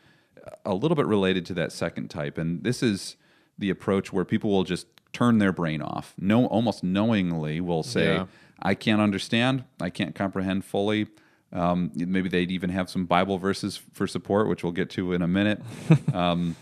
a 0.64 0.74
little 0.74 0.94
bit 0.94 1.06
related 1.06 1.44
to 1.46 1.54
that 1.54 1.72
second 1.72 2.08
type, 2.08 2.38
and 2.38 2.62
this 2.64 2.82
is 2.82 3.16
the 3.58 3.70
approach 3.70 4.12
where 4.12 4.24
people 4.24 4.50
will 4.50 4.64
just 4.64 4.87
turn 5.12 5.38
their 5.38 5.52
brain 5.52 5.80
off. 5.80 6.14
No, 6.18 6.46
almost 6.46 6.82
knowingly 6.82 7.60
will 7.60 7.82
say, 7.82 8.14
Yeah. 8.14 8.26
"I 8.60 8.74
can't 8.74 9.00
understand. 9.00 9.64
I 9.80 9.90
can't 9.90 10.14
comprehend 10.14 10.64
fully." 10.64 11.08
Um, 11.52 11.92
maybe 11.94 12.28
they'd 12.28 12.50
even 12.50 12.70
have 12.70 12.90
some 12.90 13.06
Bible 13.06 13.38
verses 13.38 13.80
for 13.92 14.06
support, 14.06 14.48
which 14.48 14.64
we'll 14.64 14.72
get 14.72 14.90
to 14.90 15.12
in 15.12 15.22
a 15.22 15.28
minute. 15.28 15.62
um, 16.12 16.56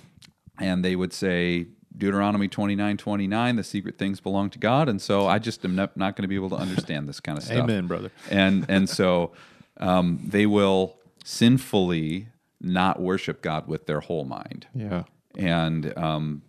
and 0.59 0.85
they 0.85 0.95
would 0.95 1.15
say 1.15 1.67
Deuteronomy 1.97 2.49
29 2.49 2.99
29, 2.99 3.57
the 3.57 3.65
secret 3.65 3.99
things 3.99 4.21
belong 4.21 4.51
to 4.51 4.59
God. 4.59 4.89
And 4.89 5.01
so 5.01 5.27
I 5.27 5.39
just 5.39 5.65
am 5.65 5.75
not, 5.75 5.97
not 5.97 6.17
going 6.17 6.23
to 6.23 6.29
be 6.29 6.35
able 6.35 6.51
to 6.51 6.57
understand 6.57 7.09
this 7.09 7.21
kind 7.21 7.39
of 7.39 7.45
stuff. 7.45 7.59
Amen, 7.59 7.87
brother. 7.87 8.11
And, 8.31 8.67
and 8.69 8.89
so 8.89 9.33
um, 9.79 10.21
they 10.23 10.47
will 10.47 10.99
sinfully 11.25 12.29
not 12.61 13.01
worship 13.01 13.43
God 13.43 13.67
with 13.67 13.87
their 13.87 14.01
whole 14.01 14.25
mind. 14.25 14.67
Yeah. 14.75 15.05
And 15.37 15.97
um, 15.97 16.43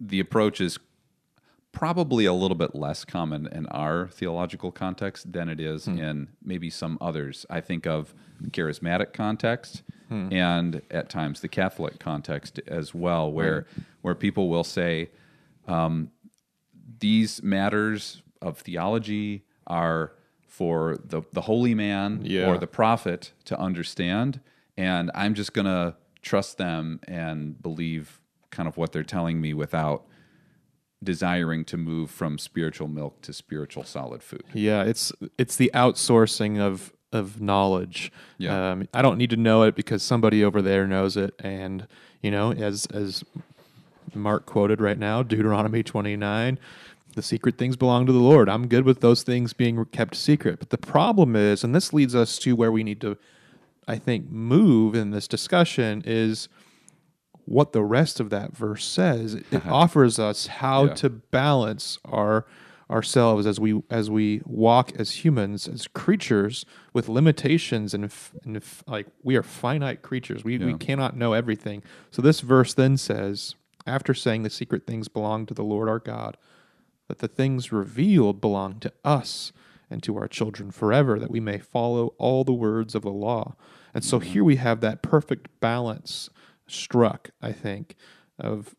the 0.00 0.20
approach 0.20 0.60
is 0.60 0.78
probably 1.78 2.24
a 2.24 2.32
little 2.32 2.56
bit 2.56 2.74
less 2.74 3.04
common 3.04 3.46
in 3.46 3.64
our 3.66 4.08
theological 4.08 4.72
context 4.72 5.32
than 5.32 5.48
it 5.48 5.60
is 5.60 5.86
in 5.86 6.28
maybe 6.42 6.68
some 6.70 6.98
others. 7.00 7.46
I 7.48 7.60
think 7.60 7.86
of 7.86 8.14
the 8.40 8.50
charismatic 8.50 9.12
context 9.12 9.82
and 10.10 10.80
at 10.90 11.08
times 11.10 11.40
the 11.40 11.48
Catholic 11.48 11.98
context 12.00 12.58
as 12.66 12.94
well, 12.94 13.30
where 13.30 13.66
where 14.00 14.14
people 14.14 14.48
will 14.48 14.64
say 14.64 15.10
um, 15.66 16.10
these 16.98 17.42
matters 17.42 18.22
of 18.40 18.58
theology 18.58 19.44
are 19.66 20.12
for 20.46 20.96
the, 21.04 21.20
the 21.32 21.42
holy 21.42 21.74
man 21.74 22.20
Yeah. 22.24 22.46
or 22.48 22.56
the 22.58 22.66
prophet 22.66 23.32
to 23.44 23.58
understand, 23.60 24.40
and 24.78 25.10
I'm 25.14 25.34
just 25.34 25.52
going 25.52 25.66
to 25.66 25.94
trust 26.22 26.56
them 26.58 27.00
and 27.06 27.60
believe 27.62 28.18
kind 28.50 28.66
of 28.66 28.76
what 28.78 28.92
they're 28.92 29.02
telling 29.04 29.40
me 29.40 29.52
without 29.54 30.06
desiring 31.02 31.64
to 31.64 31.76
move 31.76 32.10
from 32.10 32.38
spiritual 32.38 32.88
milk 32.88 33.20
to 33.22 33.32
spiritual 33.32 33.84
solid 33.84 34.22
food. 34.22 34.44
Yeah, 34.52 34.82
it's 34.82 35.12
it's 35.36 35.56
the 35.56 35.70
outsourcing 35.74 36.60
of 36.60 36.92
of 37.12 37.40
knowledge. 37.40 38.12
Yeah. 38.36 38.72
Um, 38.72 38.88
I 38.92 39.02
don't 39.02 39.18
need 39.18 39.30
to 39.30 39.36
know 39.36 39.62
it 39.62 39.74
because 39.74 40.02
somebody 40.02 40.44
over 40.44 40.60
there 40.60 40.86
knows 40.86 41.16
it, 41.16 41.34
and 41.38 41.86
you 42.22 42.30
know, 42.30 42.52
as 42.52 42.86
as 42.86 43.24
Mark 44.14 44.46
quoted 44.46 44.80
right 44.80 44.98
now, 44.98 45.22
Deuteronomy 45.22 45.82
twenty 45.82 46.16
nine. 46.16 46.58
The 47.14 47.22
secret 47.22 47.58
things 47.58 47.74
belong 47.74 48.06
to 48.06 48.12
the 48.12 48.18
Lord. 48.20 48.48
I'm 48.48 48.68
good 48.68 48.84
with 48.84 49.00
those 49.00 49.24
things 49.24 49.52
being 49.52 49.84
kept 49.86 50.14
secret. 50.14 50.60
But 50.60 50.70
the 50.70 50.78
problem 50.78 51.34
is, 51.34 51.64
and 51.64 51.74
this 51.74 51.92
leads 51.92 52.14
us 52.14 52.38
to 52.40 52.54
where 52.54 52.70
we 52.70 52.84
need 52.84 53.00
to, 53.00 53.16
I 53.88 53.96
think, 53.96 54.30
move 54.30 54.94
in 54.94 55.10
this 55.10 55.26
discussion 55.26 56.02
is 56.06 56.48
what 57.48 57.72
the 57.72 57.82
rest 57.82 58.20
of 58.20 58.30
that 58.30 58.54
verse 58.54 58.84
says. 58.84 59.34
It, 59.34 59.46
it 59.50 59.66
offers 59.66 60.18
us 60.18 60.46
how 60.46 60.86
Yeah. 60.86 60.94
to 60.94 61.10
balance 61.10 61.98
our 62.04 62.46
ourselves 62.90 63.46
as 63.46 63.60
we 63.60 63.82
as 63.90 64.10
we 64.10 64.40
walk 64.46 64.92
as 64.98 65.22
humans 65.22 65.68
as 65.68 65.86
creatures 65.88 66.64
with 66.94 67.06
limitations 67.06 67.92
and, 67.92 68.06
f- 68.06 68.32
and 68.44 68.56
f- 68.56 68.82
like 68.86 69.06
we 69.22 69.36
are 69.36 69.42
finite 69.42 70.00
creatures. 70.00 70.42
We 70.42 70.56
we 70.58 70.74
cannot 70.74 71.16
know 71.16 71.34
everything. 71.34 71.82
So 72.10 72.22
this 72.22 72.40
verse 72.40 72.72
then 72.72 72.96
says, 72.96 73.54
after 73.86 74.14
saying 74.14 74.42
the 74.42 74.50
secret 74.50 74.86
things 74.86 75.08
belong 75.08 75.44
to 75.46 75.54
the 75.54 75.64
Lord 75.64 75.88
our 75.88 75.98
God, 75.98 76.38
that 77.08 77.18
the 77.18 77.28
things 77.28 77.72
revealed 77.72 78.40
belong 78.40 78.80
to 78.80 78.92
us 79.04 79.52
and 79.90 80.02
to 80.02 80.16
our 80.16 80.28
children 80.28 80.70
forever, 80.70 81.18
that 81.18 81.30
we 81.30 81.40
may 81.40 81.58
follow 81.58 82.14
all 82.18 82.42
the 82.44 82.52
words 82.52 82.94
of 82.94 83.02
the 83.02 83.10
law. 83.10 83.54
And 83.94 84.04
so 84.04 84.18
mm-hmm. 84.18 84.32
here 84.32 84.44
we 84.44 84.56
have 84.56 84.80
that 84.80 85.02
perfect 85.02 85.48
balance 85.60 86.30
struck, 86.68 87.30
I 87.42 87.52
think, 87.52 87.96
of 88.38 88.74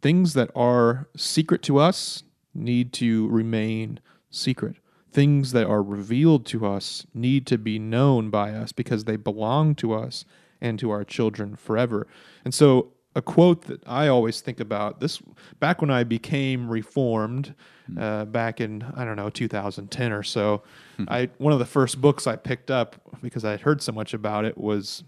things 0.00 0.34
that 0.34 0.50
are 0.54 1.08
secret 1.16 1.62
to 1.64 1.78
us 1.78 2.22
need 2.54 2.92
to 2.94 3.28
remain 3.28 4.00
secret. 4.30 4.76
Things 5.12 5.52
that 5.52 5.66
are 5.66 5.82
revealed 5.82 6.46
to 6.46 6.66
us 6.66 7.06
need 7.14 7.46
to 7.46 7.58
be 7.58 7.78
known 7.78 8.30
by 8.30 8.52
us 8.52 8.72
because 8.72 9.04
they 9.04 9.16
belong 9.16 9.74
to 9.76 9.92
us 9.92 10.24
and 10.60 10.78
to 10.78 10.90
our 10.90 11.04
children 11.04 11.56
forever. 11.56 12.06
And 12.44 12.54
so 12.54 12.92
a 13.16 13.22
quote 13.22 13.62
that 13.62 13.86
I 13.86 14.08
always 14.08 14.40
think 14.40 14.58
about 14.58 15.00
this 15.00 15.22
back 15.60 15.80
when 15.80 15.90
I 15.90 16.02
became 16.04 16.68
reformed 16.68 17.54
uh, 17.98 18.24
back 18.24 18.60
in 18.60 18.82
I 18.96 19.04
don't 19.04 19.16
know 19.16 19.30
2010 19.30 20.12
or 20.12 20.22
so. 20.22 20.62
I 21.08 21.30
one 21.38 21.52
of 21.52 21.58
the 21.58 21.66
first 21.66 22.00
books 22.00 22.26
I 22.26 22.36
picked 22.36 22.70
up 22.70 22.96
because 23.22 23.44
I 23.44 23.52
had 23.52 23.60
heard 23.60 23.82
so 23.82 23.92
much 23.92 24.14
about 24.14 24.44
it 24.44 24.58
was 24.58 25.04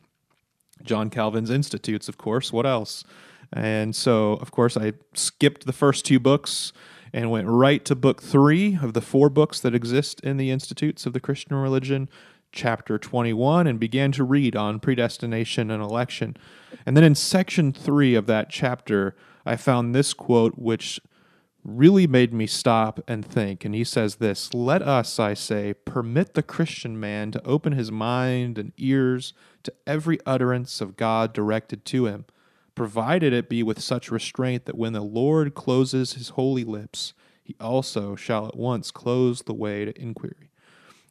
John 0.82 1.10
Calvin's 1.10 1.50
Institutes, 1.50 2.08
of 2.08 2.18
course. 2.18 2.52
What 2.52 2.66
else? 2.66 3.04
And 3.52 3.94
so, 3.94 4.32
of 4.34 4.50
course, 4.50 4.76
I 4.76 4.94
skipped 5.14 5.66
the 5.66 5.72
first 5.72 6.04
two 6.04 6.18
books 6.18 6.72
and 7.12 7.30
went 7.30 7.48
right 7.48 7.84
to 7.84 7.94
book 7.94 8.22
three 8.22 8.78
of 8.80 8.92
the 8.92 9.00
four 9.00 9.30
books 9.30 9.60
that 9.60 9.74
exist 9.74 10.20
in 10.20 10.36
the 10.36 10.50
Institutes 10.50 11.06
of 11.06 11.12
the 11.12 11.20
Christian 11.20 11.56
Religion, 11.56 12.08
chapter 12.52 12.98
21, 12.98 13.66
and 13.66 13.78
began 13.78 14.12
to 14.12 14.24
read 14.24 14.56
on 14.56 14.80
predestination 14.80 15.70
and 15.70 15.82
election. 15.82 16.36
And 16.84 16.96
then 16.96 17.04
in 17.04 17.14
section 17.14 17.72
three 17.72 18.14
of 18.14 18.26
that 18.26 18.50
chapter, 18.50 19.16
I 19.44 19.56
found 19.56 19.94
this 19.94 20.12
quote, 20.12 20.58
which 20.58 21.00
really 21.66 22.06
made 22.06 22.32
me 22.32 22.46
stop 22.46 23.00
and 23.08 23.24
think. 23.24 23.64
And 23.64 23.74
he 23.74 23.84
says 23.84 24.16
this 24.16 24.54
Let 24.54 24.82
us, 24.82 25.18
I 25.18 25.34
say, 25.34 25.74
permit 25.74 26.34
the 26.34 26.42
Christian 26.42 26.98
man 26.98 27.32
to 27.32 27.44
open 27.44 27.72
his 27.72 27.90
mind 27.90 28.58
and 28.58 28.72
ears 28.76 29.34
to 29.64 29.72
every 29.86 30.18
utterance 30.24 30.80
of 30.80 30.96
God 30.96 31.32
directed 31.32 31.84
to 31.86 32.06
him, 32.06 32.24
provided 32.74 33.32
it 33.32 33.48
be 33.48 33.62
with 33.62 33.80
such 33.80 34.10
restraint 34.10 34.64
that 34.66 34.78
when 34.78 34.92
the 34.92 35.00
Lord 35.00 35.54
closes 35.54 36.12
his 36.12 36.30
holy 36.30 36.64
lips, 36.64 37.14
he 37.42 37.56
also 37.60 38.16
shall 38.16 38.46
at 38.46 38.56
once 38.56 38.90
close 38.90 39.42
the 39.42 39.54
way 39.54 39.84
to 39.84 40.00
inquiry. 40.00 40.50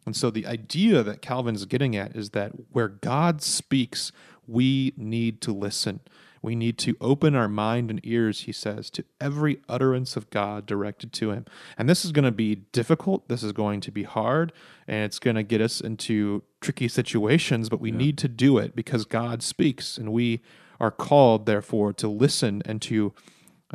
And 0.06 0.16
so 0.16 0.30
the 0.30 0.46
idea 0.46 1.02
that 1.02 1.22
Calvin 1.22 1.56
is 1.56 1.66
getting 1.66 1.96
at 1.96 2.16
is 2.16 2.32
that 2.32 2.52
where 2.72 2.88
God 2.88 3.42
speaks, 3.42 4.12
we 4.48 4.94
need 4.96 5.42
to 5.42 5.52
listen. 5.52 6.00
We 6.46 6.56
need 6.56 6.78
to 6.80 6.96
open 7.02 7.36
our 7.36 7.50
mind 7.50 7.90
and 7.90 8.00
ears, 8.04 8.42
he 8.42 8.52
says, 8.52 8.90
to 8.92 9.04
every 9.20 9.60
utterance 9.68 10.16
of 10.16 10.30
God 10.30 10.66
directed 10.66 11.12
to 11.14 11.32
him. 11.32 11.46
And 11.78 11.90
this 11.90 12.06
is 12.06 12.12
going 12.12 12.26
to 12.26 12.32
be 12.32 12.56
difficult. 12.72 13.28
This 13.28 13.44
is 13.44 13.52
going 13.52 13.82
to 13.82 13.92
be 13.92 14.04
hard. 14.04 14.54
And 14.88 15.04
it's 15.04 15.20
going 15.20 15.36
to 15.36 15.44
get 15.44 15.60
us 15.60 15.82
into 15.82 16.44
tricky 16.62 16.88
situations, 16.88 17.68
but 17.68 17.82
we 17.82 17.92
need 17.92 18.18
to 18.20 18.28
do 18.28 18.58
it 18.58 18.76
because 18.76 19.06
God 19.06 19.44
speaks. 19.44 19.98
And 19.98 20.14
we 20.14 20.42
are 20.80 20.92
called, 20.92 21.46
therefore, 21.46 21.92
to 21.94 22.08
listen 22.08 22.62
and 22.66 22.82
to 22.84 23.14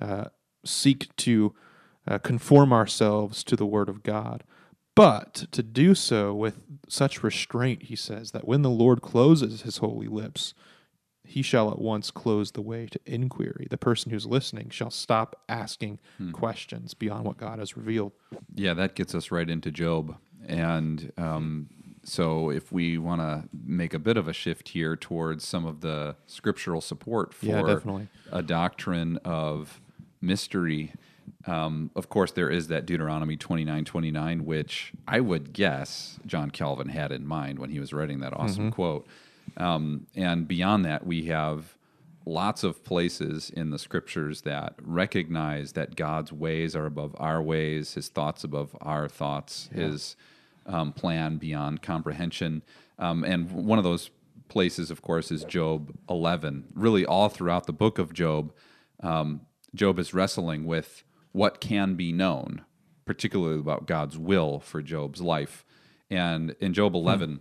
uh, 0.00 0.24
seek 0.64 1.14
to 1.16 1.54
uh, 2.06 2.18
conform 2.18 2.72
ourselves 2.72 3.44
to 3.44 3.56
the 3.56 3.66
Word 3.66 3.88
of 3.88 4.02
God. 4.02 4.44
But 4.94 5.46
to 5.52 5.62
do 5.62 5.94
so 5.94 6.34
with 6.34 6.60
such 6.88 7.22
restraint, 7.22 7.84
he 7.84 7.96
says, 7.96 8.32
that 8.32 8.46
when 8.46 8.62
the 8.62 8.70
Lord 8.70 9.02
closes 9.02 9.62
his 9.62 9.78
holy 9.78 10.08
lips, 10.08 10.54
he 11.30 11.42
shall 11.42 11.70
at 11.70 11.78
once 11.78 12.10
close 12.10 12.50
the 12.50 12.60
way 12.60 12.86
to 12.86 12.98
inquiry. 13.06 13.68
The 13.70 13.78
person 13.78 14.10
who's 14.10 14.26
listening 14.26 14.68
shall 14.70 14.90
stop 14.90 15.40
asking 15.48 16.00
questions 16.32 16.92
beyond 16.92 17.24
what 17.24 17.36
God 17.36 17.60
has 17.60 17.76
revealed. 17.76 18.10
Yeah, 18.56 18.74
that 18.74 18.96
gets 18.96 19.14
us 19.14 19.30
right 19.30 19.48
into 19.48 19.70
Job. 19.70 20.16
And 20.48 21.12
um, 21.16 21.68
so, 22.02 22.50
if 22.50 22.72
we 22.72 22.98
want 22.98 23.20
to 23.20 23.44
make 23.64 23.94
a 23.94 24.00
bit 24.00 24.16
of 24.16 24.26
a 24.26 24.32
shift 24.32 24.70
here 24.70 24.96
towards 24.96 25.46
some 25.46 25.64
of 25.64 25.82
the 25.82 26.16
scriptural 26.26 26.80
support 26.80 27.32
for 27.32 27.46
Yeah, 27.46 27.62
definitely. 27.62 28.08
a 28.32 28.42
doctrine 28.42 29.18
of 29.24 29.80
mystery, 30.20 30.94
um, 31.46 31.92
of 31.94 32.08
course, 32.08 32.32
there 32.32 32.50
is 32.50 32.66
that 32.68 32.86
Deuteronomy 32.86 33.36
twenty 33.36 33.64
nine 33.64 33.84
twenty 33.84 34.10
nine, 34.10 34.44
which 34.44 34.92
I 35.06 35.20
would 35.20 35.52
guess 35.52 36.18
John 36.26 36.50
Calvin 36.50 36.88
had 36.88 37.12
in 37.12 37.24
mind 37.24 37.60
when 37.60 37.70
he 37.70 37.78
was 37.78 37.92
writing 37.92 38.18
that 38.18 38.32
awesome 38.36 38.72
quote. 38.72 39.06
Um, 39.56 40.06
and 40.14 40.46
beyond 40.46 40.84
that, 40.84 41.06
we 41.06 41.26
have 41.26 41.76
lots 42.26 42.62
of 42.62 42.84
places 42.84 43.50
in 43.50 43.70
the 43.70 43.78
scriptures 43.78 44.42
that 44.42 44.74
recognize 44.80 45.72
that 45.72 45.96
God's 45.96 46.32
ways 46.32 46.76
are 46.76 46.86
above 46.86 47.14
our 47.18 47.42
ways, 47.42 47.94
his 47.94 48.08
thoughts 48.08 48.44
above 48.44 48.76
our 48.80 49.08
thoughts, 49.08 49.68
his 49.74 50.16
um, 50.66 50.92
plan 50.92 51.36
beyond 51.38 51.82
comprehension. 51.82 52.62
Um, 52.98 53.24
and 53.24 53.50
one 53.50 53.78
of 53.78 53.84
those 53.84 54.10
places, 54.48 54.90
of 54.90 55.02
course, 55.02 55.30
is 55.30 55.44
Job 55.44 55.94
11. 56.08 56.68
Really, 56.74 57.06
all 57.06 57.28
throughout 57.28 57.66
the 57.66 57.72
book 57.72 57.98
of 57.98 58.12
Job, 58.12 58.52
um, 59.02 59.42
Job 59.74 59.98
is 59.98 60.12
wrestling 60.12 60.66
with 60.66 61.04
what 61.32 61.60
can 61.60 61.94
be 61.94 62.12
known, 62.12 62.64
particularly 63.04 63.58
about 63.58 63.86
God's 63.86 64.18
will 64.18 64.60
for 64.60 64.82
Job's 64.82 65.22
life. 65.22 65.64
And 66.10 66.56
in 66.60 66.74
Job 66.74 66.94
11, 66.94 67.40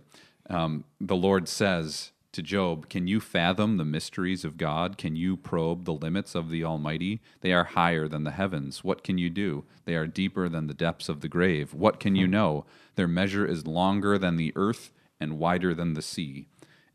um, 0.50 0.84
the 1.00 1.16
Lord 1.16 1.48
says 1.48 2.10
to 2.32 2.42
Job, 2.42 2.88
Can 2.88 3.06
you 3.06 3.20
fathom 3.20 3.76
the 3.76 3.84
mysteries 3.84 4.44
of 4.44 4.56
God? 4.56 4.98
Can 4.98 5.16
you 5.16 5.36
probe 5.36 5.84
the 5.84 5.94
limits 5.94 6.34
of 6.34 6.50
the 6.50 6.64
Almighty? 6.64 7.20
They 7.40 7.52
are 7.52 7.64
higher 7.64 8.08
than 8.08 8.24
the 8.24 8.32
heavens. 8.32 8.84
What 8.84 9.02
can 9.02 9.16
you 9.16 9.30
do? 9.30 9.64
They 9.84 9.94
are 9.94 10.06
deeper 10.06 10.48
than 10.48 10.66
the 10.66 10.74
depths 10.74 11.08
of 11.08 11.20
the 11.20 11.28
grave. 11.28 11.72
What 11.72 12.00
can 12.00 12.16
you 12.16 12.26
know? 12.26 12.66
Their 12.96 13.08
measure 13.08 13.46
is 13.46 13.66
longer 13.66 14.18
than 14.18 14.36
the 14.36 14.52
earth 14.56 14.90
and 15.20 15.38
wider 15.38 15.72
than 15.74 15.94
the 15.94 16.02
sea. 16.02 16.46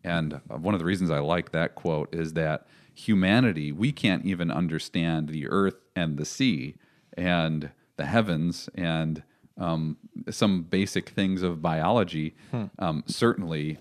And 0.03 0.41
uh, 0.49 0.57
one 0.57 0.73
of 0.73 0.79
the 0.79 0.85
reasons 0.85 1.09
I 1.09 1.19
like 1.19 1.51
that 1.51 1.75
quote 1.75 2.13
is 2.13 2.33
that 2.33 2.67
humanity, 2.93 3.71
we 3.71 3.91
can't 3.91 4.25
even 4.25 4.51
understand 4.51 5.29
the 5.29 5.47
earth 5.47 5.77
and 5.95 6.17
the 6.17 6.25
sea 6.25 6.75
and 7.17 7.71
the 7.97 8.05
heavens 8.05 8.69
and 8.75 9.23
um, 9.57 9.97
some 10.29 10.63
basic 10.63 11.09
things 11.09 11.41
of 11.41 11.61
biology. 11.61 12.35
Um, 12.79 13.03
certainly, 13.07 13.77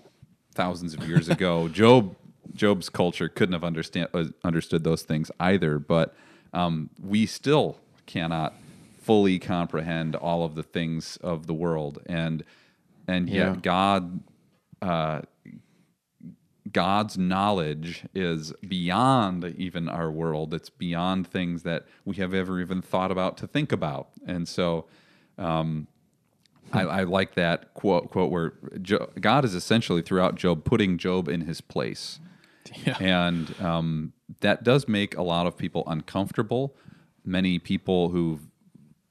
thousands 0.53 0.93
of 0.93 1.07
years 1.07 1.29
ago, 1.29 1.67
Job 1.81 2.15
Job's 2.53 2.89
culture 2.89 3.27
couldn't 3.27 3.53
have 3.53 3.63
understand 3.63 4.07
uh, 4.13 4.25
understood 4.43 4.83
those 4.83 5.03
things 5.03 5.31
either. 5.39 5.79
But 5.79 6.15
um, 6.53 6.89
we 7.03 7.25
still 7.25 7.77
cannot 8.05 8.53
fully 9.01 9.37
comprehend 9.39 10.15
all 10.15 10.43
of 10.43 10.55
the 10.55 10.63
things 10.63 11.17
of 11.17 11.47
the 11.47 11.53
world, 11.53 12.01
and 12.05 12.43
and 13.07 13.29
yet 13.29 13.55
Yeah. 13.55 13.59
God. 13.61 14.19
Uh, 14.81 15.21
God's 16.71 17.17
knowledge 17.17 18.05
is 18.15 18.51
beyond 18.67 19.45
even 19.57 19.87
our 19.87 20.09
world. 20.11 20.53
It's 20.53 20.69
beyond 20.69 21.27
things 21.27 21.61
that 21.63 21.85
we 22.05 22.15
have 22.15 22.33
ever 22.33 22.59
even 22.59 22.81
thought 22.81 23.11
about 23.11 23.37
to 23.37 23.47
think 23.47 23.71
about. 23.71 24.09
And 24.25 24.47
so, 24.47 24.85
um, 25.37 25.87
I, 26.73 26.81
I 26.81 27.03
like 27.03 27.35
that 27.35 27.73
quote 27.73 28.09
quote 28.11 28.31
where 28.31 28.53
jo- 28.81 29.09
God 29.19 29.45
is 29.45 29.53
essentially 29.55 30.01
throughout 30.01 30.35
Job 30.35 30.63
putting 30.63 30.97
Job 30.97 31.27
in 31.27 31.41
his 31.41 31.61
place, 31.61 32.19
Yeah. 32.85 32.97
and 32.99 33.53
um, 33.61 34.13
that 34.41 34.63
does 34.63 34.87
make 34.87 35.15
a 35.15 35.21
lot 35.21 35.45
of 35.47 35.57
people 35.57 35.83
uncomfortable. 35.87 36.75
Many 37.23 37.59
people 37.59 38.09
who 38.09 38.39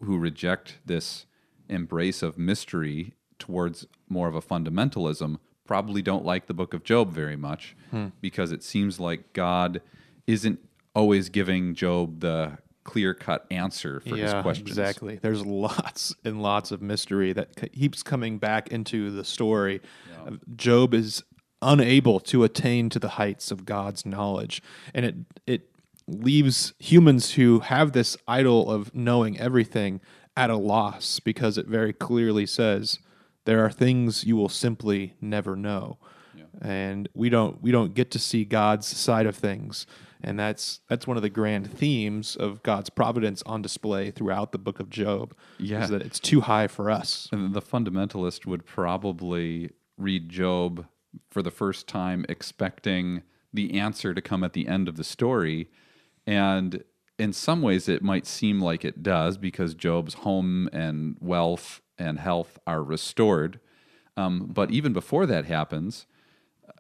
who 0.03 0.19
reject 0.19 0.79
this 0.85 1.27
embrace 1.69 2.23
of 2.23 2.37
mystery 2.37 3.15
towards 3.39 3.87
more 4.09 4.29
of 4.29 4.35
a 4.35 4.43
fundamentalism 4.43 5.39
probably 5.67 6.03
don't 6.03 6.25
like 6.25 6.47
the 6.47 6.53
book 6.55 6.75
of 6.75 6.85
Job 6.85 7.11
very 7.13 7.37
much 7.37 7.75
because 8.21 8.53
it 8.53 8.63
seems 8.63 9.01
like 9.01 9.33
God 9.33 9.81
isn't 10.27 10.59
always 10.95 11.29
giving 11.31 11.75
Job 11.75 12.21
the 12.21 12.59
clear 12.85 13.15
cut 13.15 13.47
answer 13.51 14.01
for 14.01 14.17
his 14.17 14.33
yeah, 14.33 14.43
questions. 14.43 14.69
exactly. 14.69 15.19
There's 15.21 15.45
lots 15.45 16.15
and 16.25 16.43
lots 16.43 16.71
of 16.71 16.83
mystery 16.83 17.33
that 17.33 17.73
keeps 17.73 18.03
coming 18.03 18.39
back 18.39 18.69
into 18.69 19.11
the 19.11 19.25
story. 19.25 19.81
Uh, 20.27 20.33
Job 20.55 20.95
is 20.95 21.23
unable 21.63 22.21
to 22.21 22.45
attain 22.45 22.91
to 22.91 22.99
the 22.99 23.11
heights 23.11 23.51
of 23.51 23.65
God's 23.65 24.05
knowledge, 24.05 24.63
and 24.93 25.05
it 25.05 25.15
it 25.47 25.71
leaves 26.07 26.75
humans 26.79 27.33
who 27.33 27.61
have 27.61 27.93
this 27.93 28.17
idol 28.29 28.71
of 28.71 28.95
knowing 28.95 29.39
everything 29.41 30.01
at 30.37 30.51
a 30.51 30.57
loss 30.57 31.19
because 31.19 31.57
it 31.57 31.67
very 31.67 31.95
clearly 31.95 32.45
says 32.45 32.99
there 33.47 33.65
are 33.65 33.71
things 33.71 34.25
you 34.25 34.37
will 34.37 34.51
simply 34.51 35.15
never 35.21 35.57
know 35.57 35.97
and 36.61 37.09
we 37.15 37.29
don't 37.29 37.63
we 37.63 37.71
don't 37.71 37.95
get 37.95 38.11
to 38.13 38.19
see 38.19 38.45
God's 38.45 38.87
side 38.87 39.27
of 39.27 39.37
things 39.37 39.87
and 40.25 40.39
that's 40.39 40.81
that's 40.89 41.07
one 41.07 41.17
of 41.17 41.23
the 41.23 41.31
grand 41.31 41.71
themes 41.71 42.35
of 42.37 42.63
God's 42.63 42.91
providence 42.91 43.43
on 43.47 43.63
display 43.63 44.11
throughout 44.11 44.53
the 44.53 44.59
book 44.59 44.81
of 44.81 44.91
Job 44.91 45.35
Yeah. 45.59 45.85
is 45.85 45.91
that 45.91 46.03
it's 46.03 46.19
too 46.21 46.41
high 46.43 46.67
for 46.67 46.91
us 46.91 47.29
And 47.33 47.55
the 47.55 47.63
fundamentalist 47.63 48.47
would 48.47 48.65
probably 48.67 49.71
read 49.97 50.29
Job 50.29 50.87
for 51.31 51.43
the 51.43 51.51
first 51.51 51.87
time 51.87 52.25
expecting 52.29 53.23
the 53.53 53.79
answer 53.79 54.15
to 54.15 54.21
come 54.21 54.43
at 54.43 54.53
the 54.53 54.67
end 54.67 54.89
of 54.89 54.97
the 54.97 55.05
story. 55.05 55.69
And 56.27 56.83
in 57.19 57.33
some 57.33 57.63
ways, 57.63 57.89
it 57.89 58.03
might 58.03 58.27
seem 58.27 58.61
like 58.61 58.85
it 58.85 59.01
does 59.03 59.39
because 59.39 59.75
Job's 59.75 60.15
home 60.15 60.69
and 60.73 61.17
wealth 61.21 61.81
and 61.97 62.19
health 62.19 62.59
are 62.67 62.83
restored. 62.83 63.61
Um, 64.17 64.47
but 64.53 64.73
even 64.73 64.93
before 64.93 65.25
that 65.27 65.45
happens, 65.45 66.07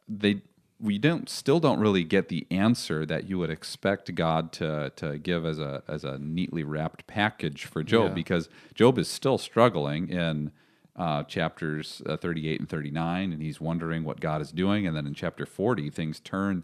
they 0.08 0.42
we 0.84 0.98
don't 0.98 1.30
still 1.30 1.60
don't 1.60 1.80
really 1.80 2.04
get 2.04 2.28
the 2.28 2.46
answer 2.50 3.06
that 3.06 3.28
you 3.28 3.38
would 3.38 3.48
expect 3.50 4.14
God 4.14 4.52
to 4.52 4.92
to 4.96 5.18
give 5.18 5.46
as 5.46 5.58
a 5.58 5.82
as 5.88 6.04
a 6.04 6.18
neatly 6.18 6.62
wrapped 6.62 7.06
package 7.06 7.64
for 7.64 7.82
Job 7.82 8.08
Yeah. 8.08 8.14
because 8.14 8.48
Job 8.74 8.98
is 8.98 9.08
still 9.08 9.38
struggling 9.38 10.08
in 10.10 10.52
uh, 10.96 11.24
chapters 11.24 12.02
uh, 12.06 12.16
38 12.16 12.60
and 12.60 12.68
39 12.68 13.32
and 13.32 13.42
he's 13.42 13.60
wondering 13.60 14.04
what 14.04 14.20
God 14.20 14.40
is 14.42 14.52
doing 14.52 14.86
and 14.86 14.94
then 14.96 15.06
in 15.06 15.14
chapter 15.14 15.46
40 15.46 15.90
things 15.90 16.20
turn 16.20 16.62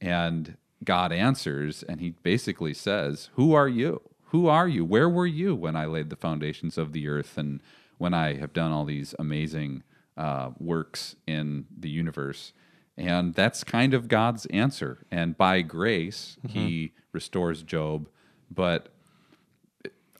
and 0.00 0.56
God 0.84 1.12
answers 1.12 1.82
and 1.84 2.00
he 2.00 2.10
basically 2.22 2.74
says 2.74 3.30
who 3.34 3.54
are 3.54 3.68
you? 3.68 4.02
Who 4.32 4.48
are 4.48 4.68
you? 4.68 4.84
Where 4.84 5.08
were 5.08 5.26
you 5.26 5.54
when 5.54 5.76
I 5.76 5.86
laid 5.86 6.10
the 6.10 6.16
foundations 6.16 6.76
of 6.76 6.92
the 6.92 7.08
earth 7.08 7.38
and 7.38 7.60
when 7.98 8.14
I 8.14 8.34
have 8.34 8.52
done 8.52 8.72
all 8.72 8.84
these 8.84 9.14
amazing 9.18 9.82
uh, 10.16 10.50
works 10.58 11.16
in 11.26 11.66
the 11.78 11.88
universe 11.88 12.52
and 13.00 13.34
that's 13.34 13.64
kind 13.64 13.94
of 13.94 14.08
God's 14.08 14.46
answer. 14.46 15.06
And 15.10 15.36
by 15.36 15.62
grace, 15.62 16.36
He 16.46 16.92
restores 17.12 17.62
Job. 17.62 18.08
But 18.50 18.88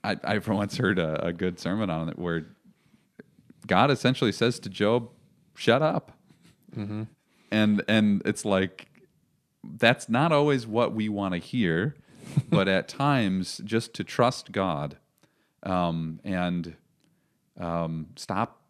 I, 0.03 0.17
I've 0.25 0.49
once 0.49 0.79
heard 0.79 0.99
a, 0.99 1.27
a 1.27 1.33
good 1.33 1.59
sermon 1.61 1.91
on 1.91 2.09
it 2.09 2.19
where 2.19 2.47
God 3.67 3.91
essentially 3.91 4.33
says 4.33 4.59
to 4.61 4.69
Job, 4.71 5.11
"Shut 5.55 5.83
up," 5.83 6.13
and 7.51 7.83
and 7.87 8.23
it's 8.25 8.45
like 8.45 8.87
that's 9.63 10.09
not 10.09 10.33
always 10.33 10.67
what 10.67 10.95
we 10.95 11.09
want 11.09 11.35
to 11.35 11.39
hear, 11.39 11.97
but 12.51 12.67
at 12.67 12.89
times 12.89 13.61
just 13.65 13.93
to 13.95 14.05
trust 14.05 14.53
God 14.53 14.97
um, 15.65 16.21
and 16.25 16.77
um, 17.59 18.07
stop 18.17 18.63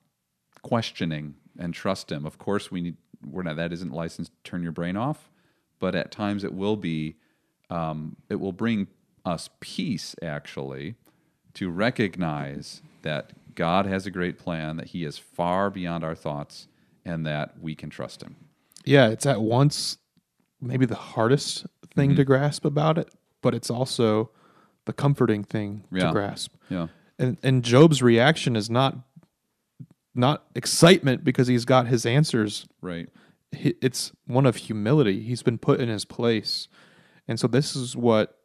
questioning 0.63 1.35
and 1.59 1.73
trust 1.73 2.11
Him. 2.11 2.27
Of 2.27 2.39
course, 2.39 2.71
we 2.73 2.81
need 2.81 2.97
we're 3.29 3.43
not 3.43 3.57
that 3.57 3.73
isn't 3.73 3.93
licensed 3.93 4.33
to 4.33 4.51
turn 4.51 4.63
your 4.63 4.73
brain 4.73 4.97
off, 4.97 5.31
but 5.79 5.95
at 5.95 6.11
times 6.11 6.45
it 6.45 6.55
will 6.55 6.77
be. 6.77 7.17
Um, 7.69 8.17
it 8.29 8.41
will 8.41 8.53
bring 8.53 8.89
us 9.25 9.49
peace 9.61 10.17
actually 10.23 10.97
to 11.55 11.71
recognize 11.71 12.83
that 13.03 13.33
God 13.55 13.87
has 13.87 14.07
a 14.07 14.11
great 14.11 14.39
plan, 14.39 14.77
that 14.77 14.89
He 14.89 15.05
is 15.05 15.19
far 15.19 15.71
beyond 15.71 16.03
our 16.03 16.15
thoughts, 16.15 16.67
and 17.05 17.25
that 17.27 17.61
we 17.61 17.75
can 17.75 17.91
trust 17.91 18.23
Him. 18.23 18.37
Yeah, 18.85 19.09
it's 19.09 19.27
at 19.27 19.41
once 19.41 19.99
maybe 20.61 20.87
the 20.87 20.95
hardest 20.97 21.67
thing 21.95 22.11
Mm-hmm. 22.11 22.17
to 22.17 22.25
grasp 22.25 22.65
about 22.65 22.99
it, 22.99 23.09
but 23.43 23.55
it's 23.55 23.71
also 23.71 24.31
the 24.87 24.93
comforting 24.93 25.45
thing 25.45 25.85
Yeah. 25.93 26.07
to 26.09 26.13
grasp. 26.13 26.55
Yeah. 26.69 26.89
And 27.19 27.37
and 27.43 27.63
Job's 27.63 28.03
reaction 28.03 28.57
is 28.57 28.69
not 28.71 28.97
not 30.15 30.45
excitement 30.55 31.25
because 31.25 31.47
he's 31.49 31.65
got 31.65 31.87
his 31.87 32.05
answers. 32.07 32.67
Right. 32.81 33.09
It's 33.53 34.13
one 34.27 34.47
of 34.47 34.57
humility. 34.57 35.23
He's 35.23 35.43
been 35.43 35.59
put 35.59 35.81
in 35.81 35.89
his 35.89 36.05
place. 36.05 36.69
And 37.27 37.39
so 37.39 37.47
this 37.47 37.75
is 37.77 37.97
what 37.97 38.37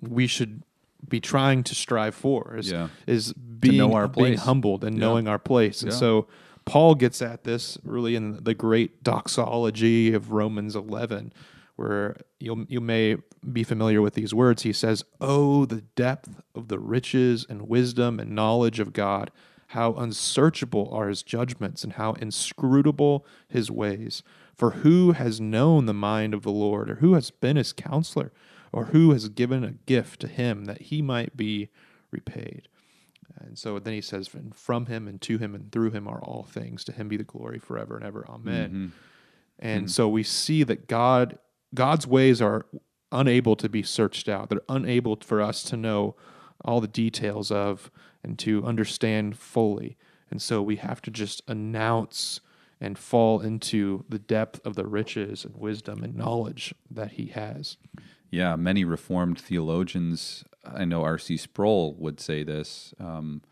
we 0.00 0.26
should 0.26 0.62
be 1.08 1.20
trying 1.20 1.62
to 1.64 1.74
strive 1.74 2.14
for 2.14 2.56
is, 2.56 2.70
Yeah. 2.70 2.88
is 3.06 3.32
being, 3.32 3.76
know 3.78 3.94
our 3.94 4.08
being 4.08 4.34
place. 4.34 4.40
humbled 4.40 4.84
and 4.84 4.96
knowing 4.96 5.28
our 5.28 5.38
place. 5.38 5.82
And 5.82 5.92
Yeah. 5.92 5.98
so 5.98 6.26
Paul 6.64 6.94
gets 6.94 7.22
at 7.22 7.44
this 7.44 7.78
really 7.84 8.14
in 8.16 8.42
the 8.42 8.54
great 8.54 9.02
doxology 9.02 10.12
of 10.12 10.32
Romans 10.32 10.74
11 10.76 11.32
where 11.76 12.16
you 12.40 12.66
you 12.68 12.80
may 12.80 13.16
be 13.52 13.62
familiar 13.62 14.02
with 14.02 14.14
these 14.14 14.34
words. 14.34 14.62
He 14.64 14.72
says, 14.72 15.04
"Oh, 15.20 15.64
the 15.64 15.82
depth 15.94 16.42
of 16.54 16.66
the 16.68 16.78
riches 16.78 17.46
and 17.48 17.68
wisdom 17.68 18.18
and 18.18 18.32
knowledge 18.32 18.80
of 18.80 18.92
God! 18.92 19.30
How 19.68 19.94
unsearchable 19.94 20.88
are 20.92 21.08
His 21.08 21.22
judgments, 21.22 21.84
and 21.84 21.94
how 21.94 22.12
inscrutable 22.14 23.24
His 23.48 23.70
ways! 23.70 24.22
For 24.54 24.70
who 24.72 25.12
has 25.12 25.40
known 25.40 25.86
the 25.86 25.94
mind 25.94 26.34
of 26.34 26.42
the 26.42 26.52
Lord, 26.52 26.90
or 26.90 26.94
who 26.96 27.14
has 27.14 27.30
been 27.30 27.56
His 27.56 27.72
counselor, 27.72 28.32
or 28.72 28.86
who 28.86 29.12
has 29.12 29.28
given 29.28 29.64
a 29.64 29.72
gift 29.86 30.20
to 30.20 30.28
Him 30.28 30.64
that 30.64 30.82
He 30.82 31.02
might 31.02 31.36
be 31.36 31.68
repaid?" 32.10 32.68
And 33.40 33.58
so 33.58 33.78
then 33.78 33.94
he 33.94 34.00
says, 34.00 34.32
"And 34.34 34.54
from 34.54 34.86
him 34.86 35.06
and 35.06 35.20
to 35.22 35.38
him 35.38 35.54
and 35.54 35.70
through 35.70 35.90
him 35.90 36.08
are 36.08 36.20
all 36.20 36.42
things. 36.42 36.82
To 36.84 36.92
him 36.92 37.08
be 37.08 37.16
the 37.16 37.24
glory 37.24 37.58
forever 37.58 37.96
and 37.96 38.04
ever. 38.04 38.26
Amen." 38.28 38.70
Mm-hmm. 38.70 38.86
And 39.58 39.82
mm-hmm. 39.82 39.90
so 39.90 40.08
we 40.08 40.22
see 40.22 40.64
that 40.64 40.88
God, 40.88 41.38
God's 41.74 42.06
ways 42.06 42.40
are 42.40 42.66
unable 43.12 43.56
to 43.56 43.68
be 43.68 43.82
searched 43.82 44.28
out. 44.28 44.48
They're 44.50 44.62
unable 44.68 45.16
for 45.16 45.40
us 45.40 45.62
to 45.64 45.76
know 45.76 46.16
all 46.64 46.80
the 46.80 46.88
details 46.88 47.50
of 47.50 47.90
and 48.22 48.38
to 48.40 48.64
understand 48.64 49.38
fully. 49.38 49.96
And 50.30 50.42
so 50.42 50.62
we 50.62 50.76
have 50.76 51.00
to 51.02 51.10
just 51.10 51.42
announce 51.48 52.40
and 52.80 52.98
fall 52.98 53.40
into 53.40 54.04
the 54.08 54.18
depth 54.18 54.64
of 54.64 54.76
the 54.76 54.86
riches 54.86 55.44
and 55.44 55.56
wisdom 55.56 56.02
and 56.02 56.14
knowledge 56.14 56.74
that 56.90 57.12
He 57.12 57.26
has. 57.26 57.76
Yeah, 58.30 58.56
many 58.56 58.84
Reformed 58.84 59.40
theologians, 59.40 60.44
I 60.64 60.84
know 60.84 61.02
R.C. 61.02 61.38
Sproul 61.38 61.94
would 61.94 62.20
say 62.20 62.42
this, 62.42 62.94
um, 63.00 63.42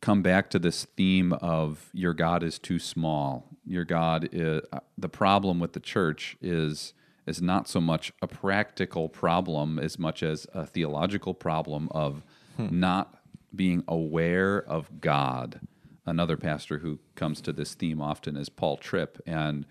come 0.00 0.22
back 0.22 0.50
to 0.50 0.58
this 0.58 0.84
theme 0.84 1.32
of 1.34 1.90
your 1.92 2.14
God 2.14 2.42
is 2.42 2.58
too 2.58 2.78
small. 2.78 3.48
Your 3.64 3.84
God 3.84 4.28
is, 4.32 4.62
uh, 4.72 4.80
the 4.98 5.08
problem 5.08 5.60
with 5.60 5.72
the 5.72 5.80
church 5.80 6.36
is 6.40 6.94
is 7.26 7.40
not 7.40 7.68
so 7.68 7.80
much 7.80 8.12
a 8.20 8.26
practical 8.26 9.08
problem 9.08 9.78
as 9.78 9.98
much 9.98 10.22
as 10.22 10.46
a 10.52 10.66
theological 10.66 11.34
problem 11.34 11.88
of 11.90 12.22
not 12.58 13.22
being 13.54 13.82
aware 13.88 14.62
of 14.62 15.00
God. 15.00 15.60
Another 16.06 16.36
pastor 16.36 16.78
who 16.78 16.98
comes 17.14 17.40
to 17.40 17.52
this 17.52 17.74
theme 17.74 18.00
often 18.00 18.36
is 18.36 18.50
Paul 18.50 18.76
Tripp, 18.76 19.20
and 19.26 19.64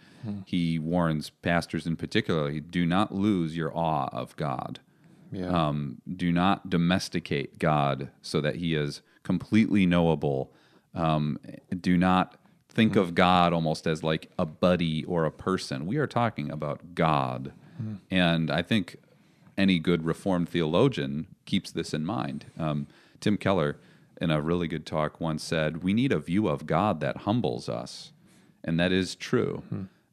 he 0.46 0.80
warns 0.80 1.30
pastors 1.30 1.86
in 1.86 1.96
particular 1.96 2.60
do 2.60 2.86
not 2.86 3.14
lose 3.14 3.56
your 3.56 3.76
awe 3.78 4.10
of 4.12 4.36
God. 4.36 4.80
Yeah. 5.32 5.48
Um, 5.48 6.02
do 6.16 6.32
not 6.32 6.70
domesticate 6.70 7.60
God 7.60 8.10
so 8.22 8.42
that 8.42 8.56
he 8.58 8.76
is 8.76 9.02
completely 9.24 9.86
knowable. 9.86 10.52
Um, 10.94 11.40
do 11.82 11.98
not 11.98 12.36
think 12.74 12.96
of 12.96 13.16
God 13.16 13.54
almost 13.54 13.86
as 13.88 14.04
like 14.04 14.32
a 14.38 14.46
buddy 14.46 15.04
or 15.06 15.26
a 15.26 15.32
person. 15.32 15.86
We 15.86 15.98
are 15.98 16.08
talking 16.08 16.52
about 16.52 16.96
God. 16.96 17.54
And 18.10 18.50
I 18.52 18.62
think 18.62 18.98
any 19.58 19.78
good 19.80 20.06
Reformed 20.06 20.50
theologian 20.50 21.28
keeps 21.46 21.72
this 21.72 21.94
in 21.94 22.06
mind. 22.06 22.46
Um, 22.58 22.88
Tim 23.20 23.38
Keller, 23.38 23.78
in 24.22 24.32
a 24.32 24.42
really 24.42 24.68
good 24.68 24.86
talk, 24.86 25.20
once 25.20 25.44
said, 25.44 25.84
We 25.84 25.94
need 25.94 26.12
a 26.12 26.20
view 26.20 26.48
of 26.48 26.66
God 26.66 27.00
that 27.02 27.18
humbles 27.18 27.68
us. 27.68 28.12
And 28.64 28.80
that 28.80 28.92
is 28.92 29.16
true. 29.16 29.64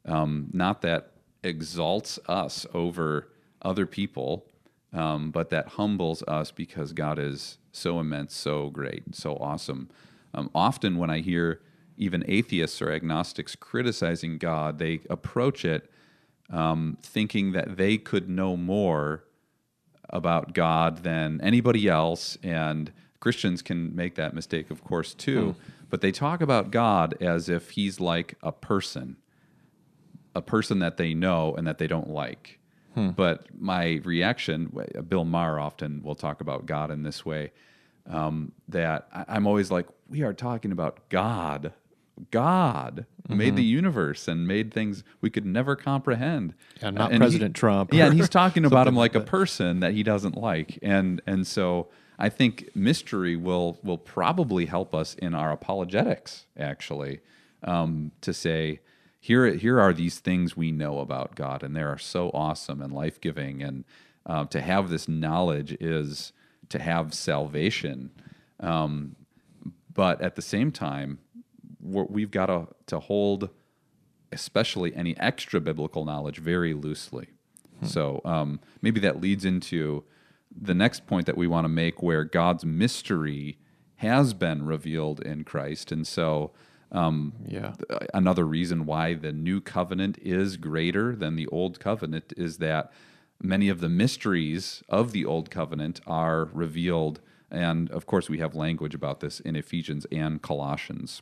Um, 0.05 0.49
not 0.51 0.81
that 0.81 1.11
exalts 1.43 2.19
us 2.27 2.65
over 2.73 3.29
other 3.61 3.85
people, 3.85 4.45
um, 4.93 5.31
but 5.31 5.49
that 5.51 5.69
humbles 5.69 6.23
us 6.27 6.51
because 6.51 6.91
God 6.93 7.17
is 7.17 7.57
so 7.71 7.99
immense, 7.99 8.35
so 8.35 8.69
great, 8.69 9.15
so 9.15 9.37
awesome. 9.37 9.89
Um, 10.33 10.49
often, 10.53 10.97
when 10.97 11.09
I 11.09 11.19
hear 11.19 11.61
even 12.01 12.25
atheists 12.27 12.81
or 12.81 12.91
agnostics 12.91 13.55
criticizing 13.55 14.37
God, 14.39 14.79
they 14.79 15.01
approach 15.09 15.63
it 15.63 15.89
um, 16.49 16.97
thinking 17.01 17.51
that 17.53 17.77
they 17.77 17.97
could 17.97 18.27
know 18.27 18.57
more 18.57 19.23
about 20.09 20.53
God 20.53 21.03
than 21.03 21.39
anybody 21.41 21.87
else. 21.87 22.37
And 22.43 22.91
Christians 23.19 23.61
can 23.61 23.95
make 23.95 24.15
that 24.15 24.33
mistake, 24.33 24.71
of 24.71 24.83
course, 24.83 25.13
too. 25.13 25.55
But 25.89 26.01
they 26.01 26.11
talk 26.11 26.41
about 26.41 26.71
God 26.71 27.15
as 27.21 27.47
if 27.49 27.71
he's 27.71 27.99
like 27.99 28.35
a 28.41 28.51
person, 28.51 29.17
a 30.35 30.41
person 30.41 30.79
that 30.79 30.97
they 30.97 31.13
know 31.13 31.53
and 31.55 31.67
that 31.67 31.77
they 31.77 31.87
don't 31.87 32.09
like. 32.09 32.59
But 33.11 33.47
my 33.57 34.01
reaction, 34.03 34.69
Bill 35.07 35.23
Maher 35.23 35.59
often 35.59 36.01
will 36.03 36.15
talk 36.15 36.41
about 36.41 36.65
God 36.65 36.91
in 36.91 37.03
this 37.03 37.25
way, 37.25 37.51
um, 38.09 38.51
that 38.67 39.07
I'm 39.13 39.47
always 39.47 39.71
like, 39.71 39.87
we 40.09 40.23
are 40.23 40.33
talking 40.33 40.73
about 40.73 41.07
God. 41.09 41.71
God 42.29 43.05
who 43.27 43.35
made 43.35 43.55
the 43.55 43.63
universe 43.63 44.27
and 44.27 44.47
made 44.47 44.73
things 44.73 45.03
we 45.21 45.29
could 45.29 45.45
never 45.45 45.75
comprehend. 45.75 46.53
Yeah, 46.81 46.89
not 46.89 47.11
And 47.11 47.13
he- 47.13 47.19
President 47.19 47.55
Trump 47.55 47.93
Yeah, 47.93 48.05
and 48.07 48.13
he's 48.13 48.29
talking 48.29 48.65
about 48.71 48.87
him 48.87 48.95
like 48.95 49.15
like 49.15 49.23
a 49.23 49.25
person 49.25 49.79
that 49.79 49.93
he 49.93 50.03
doesn't 50.03 50.37
like, 50.37 50.77
and 50.81 51.21
and 51.25 51.47
so 51.47 51.87
I 52.19 52.29
think 52.29 52.69
mystery 52.75 53.35
will 53.35 53.79
will 53.83 53.97
probably 53.97 54.65
help 54.65 54.93
us 54.93 55.15
in 55.15 55.33
our 55.33 55.51
apologetics 55.51 56.45
actually 56.57 57.21
um, 57.63 58.11
to 58.21 58.33
say 58.33 58.79
here 59.19 59.53
here 59.53 59.79
are 59.79 59.93
these 59.93 60.19
things 60.19 60.57
we 60.57 60.71
know 60.71 60.99
about 60.99 61.35
God, 61.35 61.63
and 61.63 61.75
they 61.75 61.83
are 61.83 61.97
so 61.97 62.31
awesome 62.33 62.81
and 62.81 62.91
life 62.91 63.21
giving, 63.21 63.61
and 63.61 63.85
uh, 64.25 64.45
to 64.45 64.61
have 64.61 64.89
this 64.89 65.07
knowledge 65.07 65.73
is 65.79 66.33
to 66.69 66.79
have 66.79 67.13
salvation. 67.13 68.11
Um, 68.59 69.15
but 69.93 70.21
at 70.21 70.35
the 70.35 70.41
same 70.41 70.71
time, 70.71 71.19
we're, 71.81 72.05
we've 72.05 72.31
got 72.31 72.47
to 72.47 72.67
to 72.87 72.99
hold, 72.99 73.49
especially 74.31 74.95
any 74.95 75.17
extra 75.17 75.59
biblical 75.59 76.05
knowledge, 76.05 76.39
very 76.39 76.73
loosely. 76.73 77.29
So 77.83 78.21
um, 78.25 78.59
maybe 78.81 78.99
that 78.99 79.19
leads 79.19 79.43
into 79.43 80.03
the 80.55 80.75
next 80.75 81.07
point 81.07 81.25
that 81.25 81.35
we 81.35 81.47
want 81.47 81.65
to 81.65 81.69
make, 81.69 82.03
where 82.03 82.23
God's 82.23 82.63
mystery 82.63 83.57
has 83.95 84.33
been 84.33 84.65
revealed 84.65 85.19
in 85.21 85.43
Christ, 85.43 85.91
and 85.91 86.05
so 86.05 86.51
yeah. 87.47 87.73
another 88.13 88.45
reason 88.45 88.85
why 88.85 89.13
the 89.13 89.31
new 89.31 89.61
covenant 89.61 90.17
is 90.21 90.57
greater 90.57 91.15
than 91.15 91.35
the 91.35 91.47
old 91.47 91.79
covenant 91.79 92.33
is 92.35 92.57
that 92.57 92.91
many 93.41 93.69
of 93.69 93.79
the 93.79 93.89
mysteries 93.89 94.83
of 94.89 95.11
the 95.11 95.25
old 95.25 95.49
covenant 95.49 96.01
are 96.05 96.49
revealed 96.53 97.21
and 97.49 97.91
of 97.91 98.05
course 98.05 98.29
we 98.29 98.39
have 98.39 98.55
language 98.55 98.95
about 98.95 99.19
this 99.19 99.39
in 99.41 99.55
Ephesians 99.55 100.05
and 100.11 100.41
Colossians. 100.41 101.21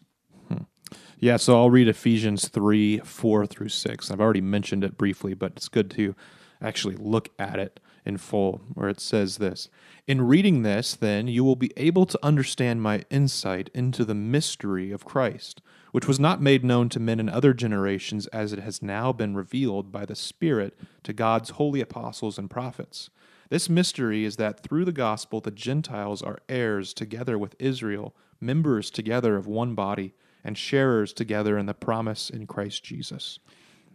Yeah, 1.19 1.38
so 1.38 1.58
I'll 1.58 1.69
read 1.69 1.88
Ephesians 1.88 2.47
3 2.47 2.99
4 2.99 3.45
through 3.45 3.69
6. 3.69 4.12
I've 4.12 4.21
already 4.21 4.41
mentioned 4.41 4.84
it 4.84 4.97
briefly, 4.97 5.34
but 5.34 5.54
it's 5.56 5.67
good 5.67 5.91
to 5.91 6.15
actually 6.62 6.95
look 6.95 7.30
at 7.38 7.60
it 7.60 7.80
in 8.06 8.17
full, 8.17 8.62
where 8.73 8.89
it 8.89 8.99
says 8.99 9.38
this 9.38 9.69
In 10.08 10.21
reading 10.21 10.63
this, 10.63 10.95
then, 10.95 11.28
you 11.28 11.43
will 11.43 11.56
be 11.56 11.71
able 11.78 12.06
to 12.06 12.19
understand 12.23 12.82
my 12.82 13.04
insight 13.10 13.69
into 13.73 14.06
the 14.06 14.15
mystery 14.15 14.91
of 14.91 15.06
Christ, 15.06 15.62
which 15.91 16.08
was 16.08 16.19
not 16.19 16.41
made 16.41 16.63
known 16.63 16.89
to 16.89 16.99
men 16.99 17.19
in 17.19 17.30
other 17.30 17.54
generations, 17.54 18.28
as 18.28 18.54
it 18.54 18.60
has 18.60 18.82
now 18.82 19.12
been 19.12 19.36
revealed 19.36 19.91
by 19.91 20.06
the 20.06 20.15
Spirit 20.15 20.78
to 21.04 21.13
God's 21.13 21.52
holy 21.52 21.82
apostles 21.82 22.38
and 22.38 22.49
prophets. 22.49 23.10
This 23.49 23.69
mystery 23.69 24.25
is 24.25 24.36
that 24.36 24.62
through 24.62 24.86
the 24.86 24.91
gospel 24.91 25.41
the 25.41 25.52
Gentiles 25.52 26.21
are 26.21 26.39
heirs 26.47 26.93
together 26.93 27.38
with 27.38 27.56
Israel, 27.58 28.15
members 28.39 28.91
together 28.91 29.36
of 29.36 29.47
one 29.47 29.73
body, 29.73 30.13
and 30.43 30.58
sharers 30.58 31.13
together 31.13 31.58
in 31.58 31.65
the 31.65 31.73
promise 31.73 32.30
in 32.30 32.47
Christ 32.47 32.84
Jesus. 32.84 33.39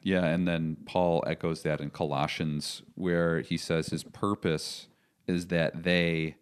Yeah, 0.02 0.26
and 0.26 0.46
then 0.46 0.76
Paul 0.84 1.24
echoes 1.26 1.62
that 1.62 1.80
in 1.80 1.90
Colossians, 1.90 2.82
where 2.94 3.40
he 3.40 3.56
says 3.56 3.86
his 3.86 4.04
purpose 4.04 4.88
is 5.26 5.46
that 5.46 5.84
they, 5.84 6.36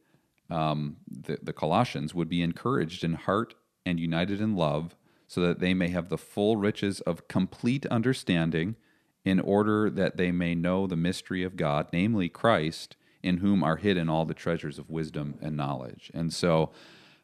um, 0.51 0.97
the, 1.09 1.38
the 1.41 1.53
Colossians, 1.53 2.15
would 2.15 2.29
be 2.29 2.43
encouraged 2.43 3.05
in 3.05 3.15
heart 3.15 3.55
and 3.87 4.01
united 4.01 4.41
in 4.41 4.57
love, 4.57 4.97
so 5.29 5.41
that 5.41 5.61
they 5.61 5.75
may 5.75 5.88
have 5.88 6.09
the 6.09 6.19
full 6.19 6.57
riches 6.57 7.01
of 7.03 7.29
complete 7.29 7.87
understanding, 7.87 8.77
in 9.25 9.38
order 9.38 9.88
that 9.88 10.17
they 10.17 10.33
may 10.33 10.55
know 10.55 10.87
the 10.88 10.97
mystery 10.97 11.45
of 11.45 11.57
God, 11.57 11.87
namely 11.93 12.29
Christ, 12.29 12.97
in 13.23 13.37
whom 13.37 13.62
are 13.62 13.77
hidden 13.77 14.09
all 14.09 14.25
the 14.25 14.35
treasures 14.35 14.79
of 14.81 14.91
wisdom 14.91 15.38
and 15.41 15.57
knowledge. 15.57 16.11
And 16.12 16.33
so, 16.33 16.73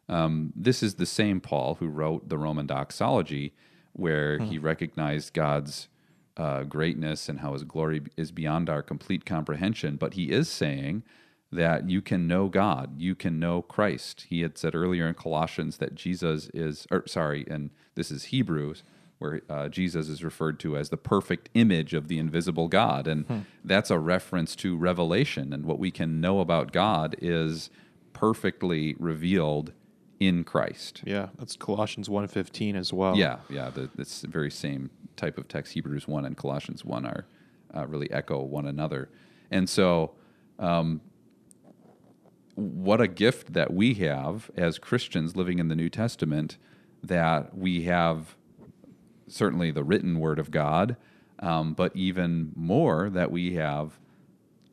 um, 0.09 0.53
this 0.57 0.83
is 0.83 0.95
the 0.95 1.07
same 1.07 1.41
Paul 1.41 1.77
who 1.77 1.89
wrote 1.89 2.29
the 2.29 2.39
Roman 2.39 2.67
doxology, 2.67 3.53
where 3.93 4.39
he 4.39 4.59
recognized 4.59 5.35
God's 5.35 5.89
uh, 6.37 6.63
greatness 6.63 7.29
and 7.29 7.41
how 7.41 7.53
his 7.53 7.65
glory 7.65 8.03
is 8.17 8.31
beyond 8.31 8.71
our 8.71 8.83
complete 8.83 9.25
comprehension. 9.25 9.97
But 9.97 10.15
he 10.15 10.31
is 10.31 10.49
saying 10.49 11.03
that 11.51 11.89
you 11.89 12.01
can 12.01 12.27
know 12.27 12.49
God, 12.49 13.01
you 13.01 13.15
can 13.15 13.39
know 13.41 13.63
Christ. 13.63 14.27
He 14.29 14.43
had 14.43 14.57
said 14.57 14.75
earlier 14.75 15.09
in 15.09 15.15
Colossians 15.15 15.79
that 15.79 15.95
Jesus 15.95 16.49
is, 16.55 16.87
or 16.91 17.07
sorry, 17.07 17.47
and 17.51 17.71
this 17.95 18.11
is 18.11 18.25
Hebrews, 18.25 18.83
where 19.19 19.41
uh, 19.51 19.69
Jesus 19.69 20.09
is 20.09 20.23
referred 20.23 20.61
to 20.61 20.77
as 20.77 20.91
the 20.91 20.97
perfect 20.97 21.49
image 21.55 21.93
of 21.93 22.07
the 22.07 22.19
invisible 22.19 22.69
God. 22.69 23.09
And 23.09 23.47
that's 23.65 23.91
a 23.91 23.99
reference 23.99 24.55
to 24.57 24.77
revelation. 24.77 25.53
And 25.53 25.67
what 25.67 25.81
we 25.81 25.91
can 25.91 26.21
know 26.21 26.39
about 26.39 26.71
God 26.71 27.17
is 27.21 27.69
perfectly 28.13 28.95
revealed 28.99 29.73
in 30.21 30.45
Christ. 30.45 31.03
Yeah, 31.05 31.29
that's 31.39 31.57
Colossians 31.57 32.09
1:15 32.09 32.75
as 32.77 32.93
well. 32.93 33.17
Yeah, 33.17 33.39
yeah, 33.49 33.71
the, 33.71 33.89
the 33.95 34.27
very 34.29 34.51
same 34.51 34.91
type 35.17 35.39
of 35.39 35.49
text. 35.49 35.73
Hebrews 35.75 36.07
1 36.07 36.25
and 36.25 36.37
Colossians 36.37 36.85
1 36.85 37.05
are 37.05 37.27
uh, 37.75 37.87
really 37.87 38.11
echo 38.11 38.41
one 38.43 38.67
another. 38.67 39.09
And 39.51 39.69
so, 39.69 40.13
um, 40.59 41.01
what 42.55 43.01
a 43.01 43.09
gift 43.09 43.53
that 43.53 43.73
we 43.73 43.95
have 43.95 44.51
as 44.57 44.79
Christians 44.79 45.37
living 45.37 45.59
in 45.59 45.69
the 45.69 45.77
New 45.77 45.89
Testament 45.89 46.57
that 47.03 47.57
we 47.57 47.85
have 47.85 48.37
certainly 49.29 49.71
the 49.71 49.85
written 49.85 50.19
word 50.19 50.39
of 50.39 50.51
God, 50.51 50.97
um, 51.39 51.75
but 51.75 51.95
even 51.95 52.53
more 52.57 53.11
that 53.11 53.31
we 53.31 53.55
have 53.55 53.99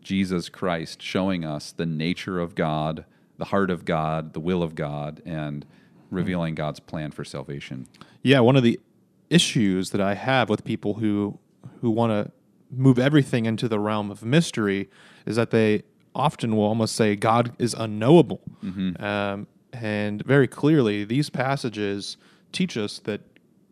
Jesus 0.01 0.49
Christ 0.49 1.01
showing 1.01 1.43
us 1.45 1.71
the 1.71 1.85
nature 1.85 2.39
of 2.39 2.55
God, 2.55 3.05
the 3.37 3.45
heart 3.45 3.69
of 3.69 3.85
God, 3.85 4.33
the 4.33 4.39
will 4.39 4.63
of 4.63 4.75
God, 4.75 5.21
and 5.25 5.65
revealing 6.09 6.55
God's 6.55 6.79
plan 6.79 7.11
for 7.11 7.23
salvation. 7.25 7.87
Yeah, 8.21 8.39
one 8.39 8.55
of 8.55 8.63
the 8.63 8.79
issues 9.29 9.89
that 9.91 10.01
I 10.01 10.13
have 10.13 10.49
with 10.49 10.63
people 10.63 10.95
who 10.95 11.39
who 11.81 11.89
want 11.89 12.11
to 12.11 12.31
move 12.71 12.99
everything 12.99 13.45
into 13.45 13.67
the 13.67 13.79
realm 13.79 14.11
of 14.11 14.23
mystery 14.23 14.89
is 15.25 15.35
that 15.35 15.51
they 15.51 15.83
often 16.13 16.55
will 16.55 16.63
almost 16.63 16.95
say 16.95 17.15
God 17.15 17.53
is 17.59 17.73
unknowable, 17.73 18.41
um, 18.99 19.47
and 19.73 20.23
very 20.23 20.47
clearly 20.47 21.03
these 21.03 21.29
passages 21.29 22.17
teach 22.51 22.77
us 22.77 22.99
that 22.99 23.21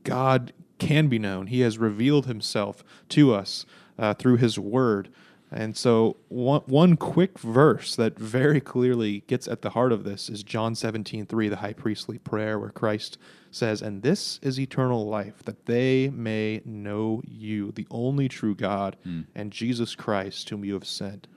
God 0.03 0.51
can 0.79 1.07
be 1.07 1.17
known. 1.19 1.47
He 1.47 1.61
has 1.61 1.77
revealed 1.77 2.25
Himself 2.25 2.83
to 3.09 3.33
us 3.33 3.65
uh, 3.97 4.13
through 4.15 4.37
His 4.37 4.59
Word. 4.59 5.09
And 5.55 5.77
so, 5.77 6.17
one, 6.29 6.61
one 6.65 6.97
quick 6.97 7.37
verse 7.37 7.95
that 7.95 8.17
very 8.17 8.59
clearly 8.59 9.23
gets 9.27 9.47
at 9.47 9.61
the 9.61 9.69
heart 9.71 9.91
of 9.91 10.03
this 10.03 10.27
is 10.27 10.41
John 10.41 10.73
17, 10.73 11.27
3, 11.27 11.49
the 11.49 11.57
high 11.57 11.73
priestly 11.73 12.17
prayer, 12.17 12.57
where 12.57 12.71
Christ 12.71 13.19
says, 13.51 13.81
And 13.81 14.01
this 14.01 14.39
is 14.41 14.59
eternal 14.59 15.07
life, 15.07 15.43
that 15.45 15.67
they 15.67 16.09
may 16.09 16.61
know 16.65 17.21
you, 17.25 17.71
the 17.71 17.87
only 17.91 18.27
true 18.27 18.55
God, 18.55 18.97
and 19.35 19.51
Jesus 19.51 19.93
Christ, 19.95 20.49
whom 20.49 20.65
you 20.65 20.73
have 20.73 20.87
sent. 20.87 21.27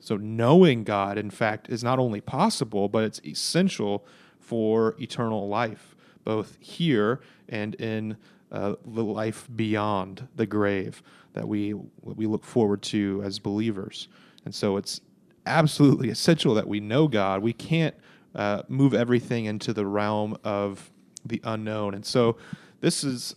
So, 0.00 0.16
knowing 0.16 0.84
God, 0.84 1.18
in 1.18 1.30
fact, 1.30 1.68
is 1.68 1.84
not 1.84 1.98
only 1.98 2.22
possible, 2.22 2.88
but 2.88 3.04
it's 3.04 3.20
essential 3.24 4.06
for 4.40 4.96
eternal 4.98 5.46
life, 5.46 5.94
both 6.24 6.56
here 6.60 7.20
and 7.48 7.74
in 7.74 8.16
uh, 8.50 8.76
the 8.86 9.04
life 9.04 9.46
beyond 9.54 10.26
the 10.34 10.46
grave 10.46 11.02
that 11.38 11.46
we 11.46 11.74
we 12.02 12.26
look 12.26 12.44
forward 12.44 12.82
to 12.82 13.22
as 13.24 13.38
believers. 13.38 14.08
And 14.44 14.54
so, 14.54 14.76
it's 14.76 15.00
absolutely 15.46 16.10
essential 16.10 16.52
that 16.54 16.66
we 16.66 16.80
know 16.80 17.06
God. 17.06 17.42
We 17.42 17.52
can't 17.52 17.94
uh, 18.34 18.62
move 18.68 18.92
everything 18.92 19.44
into 19.44 19.72
the 19.72 19.86
realm 19.86 20.36
of 20.42 20.90
the 21.24 21.40
unknown. 21.44 21.94
And 21.94 22.04
so, 22.04 22.36
this 22.80 23.04
is 23.04 23.36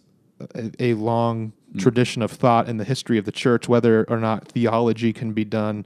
a, 0.55 0.71
a 0.79 0.93
long 0.95 1.53
tradition 1.77 2.23
of 2.23 2.31
thought 2.31 2.67
in 2.67 2.77
the 2.77 2.83
history 2.83 3.19
of 3.19 3.25
the 3.25 3.31
church, 3.31 3.69
whether 3.69 4.03
or 4.09 4.17
not 4.17 4.47
theology 4.47 5.13
can 5.13 5.31
be 5.31 5.45
done 5.45 5.85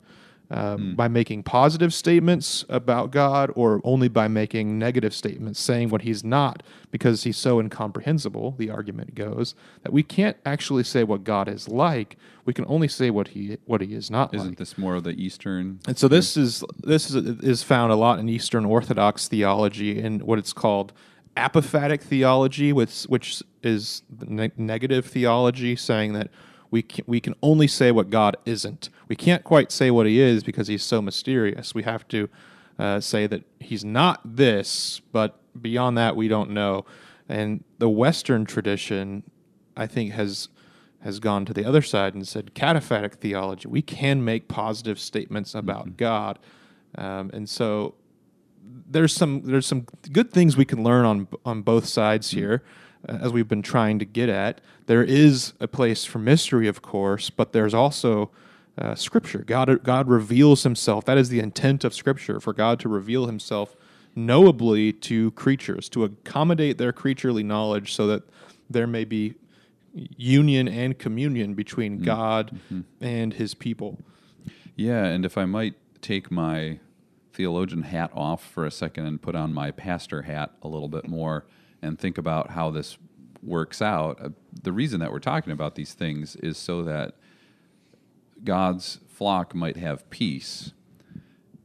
um, 0.52 0.96
by 0.96 1.08
making 1.08 1.44
positive 1.44 1.94
statements 1.94 2.66
about 2.70 3.12
God 3.12 3.52
or 3.56 3.82
only 3.84 4.08
by 4.08 4.28
making 4.28 4.78
negative 4.78 5.14
statements, 5.14 5.60
saying 5.60 5.90
what 5.90 6.04
he's 6.04 6.24
not 6.24 6.64
because 6.92 7.24
he's 7.24 7.38
so 7.38 7.60
incomprehensible, 7.60 8.56
the 8.58 8.70
argument 8.70 9.16
goes, 9.16 9.56
that 9.84 9.92
we 9.92 10.04
can't 10.04 10.38
actually 10.46 10.84
say 10.84 11.04
what 11.04 11.24
God 11.24 11.48
is 11.48 11.68
like. 11.68 12.18
We 12.46 12.54
can 12.54 12.66
only 12.68 12.88
say 12.88 13.10
what 13.10 13.30
he 13.30 13.58
what 13.66 13.82
he 13.82 13.94
is 13.94 14.12
not 14.12 14.34
Isn't 14.34 14.50
like. 14.50 14.58
this 14.58 14.78
more 14.78 14.96
of 14.96 15.04
the 15.04 15.12
Eastern? 15.12 15.80
And 15.88 15.98
so 15.98 16.08
this 16.08 16.38
is 16.38 16.64
this 16.84 17.10
is 17.10 17.16
is 17.44 17.64
found 17.64 17.92
a 17.92 17.96
lot 17.96 18.20
in 18.20 18.30
Eastern 18.30 18.66
Orthodox 18.66 19.28
theology 19.28 20.00
in 20.00 20.20
what 20.20 20.38
it's 20.38 20.54
called 20.54 20.94
apophatic 21.36 22.02
theology, 22.02 22.72
which 22.72 23.04
which 23.04 23.44
is 23.64 24.04
ne- 24.28 24.52
negative 24.58 25.06
theology, 25.06 25.76
saying 25.76 26.14
that 26.14 26.30
we 26.76 26.82
can, 26.82 27.06
we 27.08 27.22
can 27.22 27.36
only 27.42 27.68
say 27.68 27.90
what 27.90 28.10
God 28.10 28.36
isn't. 28.44 28.90
We 29.08 29.16
can't 29.16 29.46
quite 29.46 29.72
say 29.72 29.92
what 29.92 30.06
He 30.06 30.20
is 30.20 30.44
because 30.44 30.68
He's 30.68 30.84
so 30.84 31.02
mysterious. 31.02 31.74
We 31.74 31.84
have 31.84 32.06
to 32.10 32.28
uh, 32.78 33.00
say 33.00 33.28
that 33.28 33.46
He's 33.62 33.86
not 33.86 34.20
this, 34.26 35.00
but 35.14 35.40
beyond 35.62 35.98
that, 35.98 36.18
we 36.18 36.28
don't 36.28 36.50
know. 36.50 36.86
And 37.30 37.64
the 37.78 37.88
Western 37.88 38.44
tradition, 38.44 39.24
I 39.78 39.88
think, 39.88 40.12
has 40.12 40.50
has 41.00 41.22
gone 41.22 41.46
to 41.46 41.54
the 41.54 41.64
other 41.64 41.82
side 41.82 42.14
and 42.14 42.28
said 42.28 42.54
cataphatic 42.56 43.14
theology. 43.14 43.70
We 43.70 43.82
can 43.82 44.26
make 44.26 44.50
positive 44.50 45.00
statements 45.00 45.56
about 45.56 45.96
God, 45.96 46.40
um, 46.96 47.32
and 47.34 47.48
so 47.48 47.96
there's 48.86 49.16
some 49.16 49.44
there's 49.44 49.66
some 49.66 49.86
good 50.12 50.30
things 50.34 50.58
we 50.58 50.66
can 50.66 50.84
learn 50.84 51.06
on 51.06 51.30
on 51.46 51.62
both 51.62 51.86
sides 51.86 52.32
here, 52.32 52.64
uh, 52.64 52.66
as 53.08 53.32
we've 53.32 53.48
been 53.48 53.62
trying 53.62 54.00
to 54.00 54.06
get 54.06 54.30
at. 54.30 54.62
There 54.86 55.04
is 55.04 55.54
a 55.60 55.68
place 55.68 56.06
for 56.06 56.20
mystery, 56.20 56.68
of 56.68 56.82
course, 56.82 57.30
but 57.30 57.54
there's 57.54 57.74
also 57.74 58.32
uh, 58.78 58.96
Scripture. 58.96 59.40
God 59.40 59.84
God 59.84 60.08
reveals 60.08 60.64
Himself. 60.64 61.06
That 61.06 61.18
is 61.18 61.30
the 61.30 61.40
intent 61.40 61.84
of 61.84 61.94
Scripture 61.94 62.40
for 62.40 62.54
God 62.54 62.80
to 62.82 62.90
reveal 62.90 63.26
Himself 63.26 63.76
knowably 64.16 64.94
to 64.94 65.32
creatures, 65.32 65.90
to 65.90 66.04
accommodate 66.06 66.78
their 66.78 66.94
creaturely 66.94 67.44
knowledge, 67.44 67.94
so 67.94 68.08
that 68.08 68.24
there 68.70 68.88
may 68.88 69.04
be 69.04 69.36
union 69.94 70.68
and 70.68 70.98
communion 70.98 71.54
between 71.54 72.00
God 72.02 72.60
and 73.02 73.34
His 73.34 73.54
people. 73.54 74.00
Yeah, 74.76 75.06
and 75.06 75.26
if 75.26 75.38
I 75.38 75.46
might 75.46 75.76
take 76.02 76.30
my 76.32 76.80
theologian 77.34 77.84
hat 77.84 78.12
off 78.14 78.44
for 78.44 78.66
a 78.66 78.72
second 78.72 79.06
and 79.06 79.22
put 79.22 79.36
on 79.36 79.54
my 79.54 79.72
pastor 79.72 80.24
hat 80.24 80.52
a 80.62 80.68
little 80.68 80.88
bit 80.88 81.08
more 81.08 81.46
and 81.86 81.98
think 82.00 82.18
about 82.18 82.52
how 82.52 82.70
this 82.72 82.98
works 83.42 83.82
out, 83.82 84.20
uh, 84.22 84.30
the 84.64 84.72
reason 84.74 85.00
that 85.00 85.12
we're 85.12 85.20
talking 85.20 85.54
about 85.54 85.76
these 85.76 85.94
things 85.94 86.36
is 86.38 86.58
so 86.58 86.84
that 86.84 87.16
God's 88.44 89.00
flock 89.08 89.54
might 89.56 89.78
have 89.78 90.10
peace. 90.10 90.74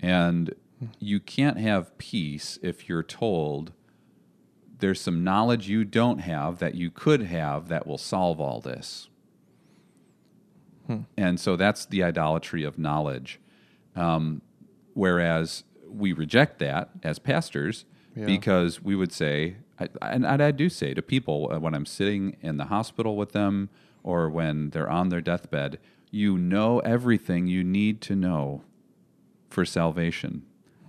And 0.00 0.54
you 0.98 1.20
can't 1.20 1.58
have 1.58 1.96
peace 1.98 2.58
if 2.62 2.88
you're 2.88 3.02
told 3.02 3.72
there's 4.78 5.00
some 5.00 5.22
knowledge 5.22 5.68
you 5.68 5.84
don't 5.84 6.20
have 6.20 6.58
that 6.58 6.74
you 6.74 6.90
could 6.90 7.20
have 7.22 7.68
that 7.68 7.86
will 7.86 7.98
solve 7.98 8.40
all 8.40 8.60
this. 8.60 9.08
And 11.16 11.38
so 11.38 11.54
that's 11.54 11.86
the 11.86 12.02
idolatry 12.02 12.64
of 12.64 12.76
knowledge. 12.78 13.38
Um, 13.94 14.42
whereas 14.94 15.62
we 15.88 16.12
reject 16.12 16.58
that 16.60 16.90
as 17.04 17.18
pastors 17.20 17.84
Yeah. 18.16 18.26
because 18.26 18.82
we 18.82 18.96
would 18.96 19.12
say, 19.12 19.58
I, 19.80 20.08
and 20.10 20.26
I 20.42 20.50
do 20.50 20.68
say 20.68 20.94
to 20.94 21.02
people 21.02 21.50
uh, 21.52 21.58
when 21.58 21.74
I'm 21.74 21.86
sitting 21.86 22.36
in 22.40 22.56
the 22.58 22.66
hospital 22.66 23.16
with 23.16 23.32
them 23.32 23.70
or 24.02 24.28
when 24.28 24.70
they're 24.70 24.90
on 24.90 25.08
their 25.08 25.20
deathbed, 25.20 25.78
you 26.10 26.36
know 26.36 26.80
everything 26.80 27.46
you 27.46 27.64
need 27.64 28.00
to 28.02 28.16
know 28.16 28.62
for 29.48 29.64
salvation. 29.64 30.42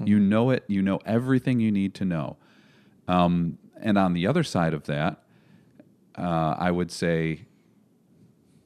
You 0.03 0.19
know 0.19 0.49
it, 0.49 0.63
you 0.67 0.81
know 0.81 0.99
everything 1.05 1.59
you 1.59 1.71
need 1.71 1.93
to 1.95 2.05
know. 2.05 2.37
Um, 3.07 3.59
and 3.77 3.97
on 3.97 4.13
the 4.13 4.25
other 4.25 4.43
side 4.43 4.73
of 4.73 4.85
that, 4.85 5.21
uh, 6.17 6.55
I 6.57 6.71
would 6.71 6.91
say 6.91 7.41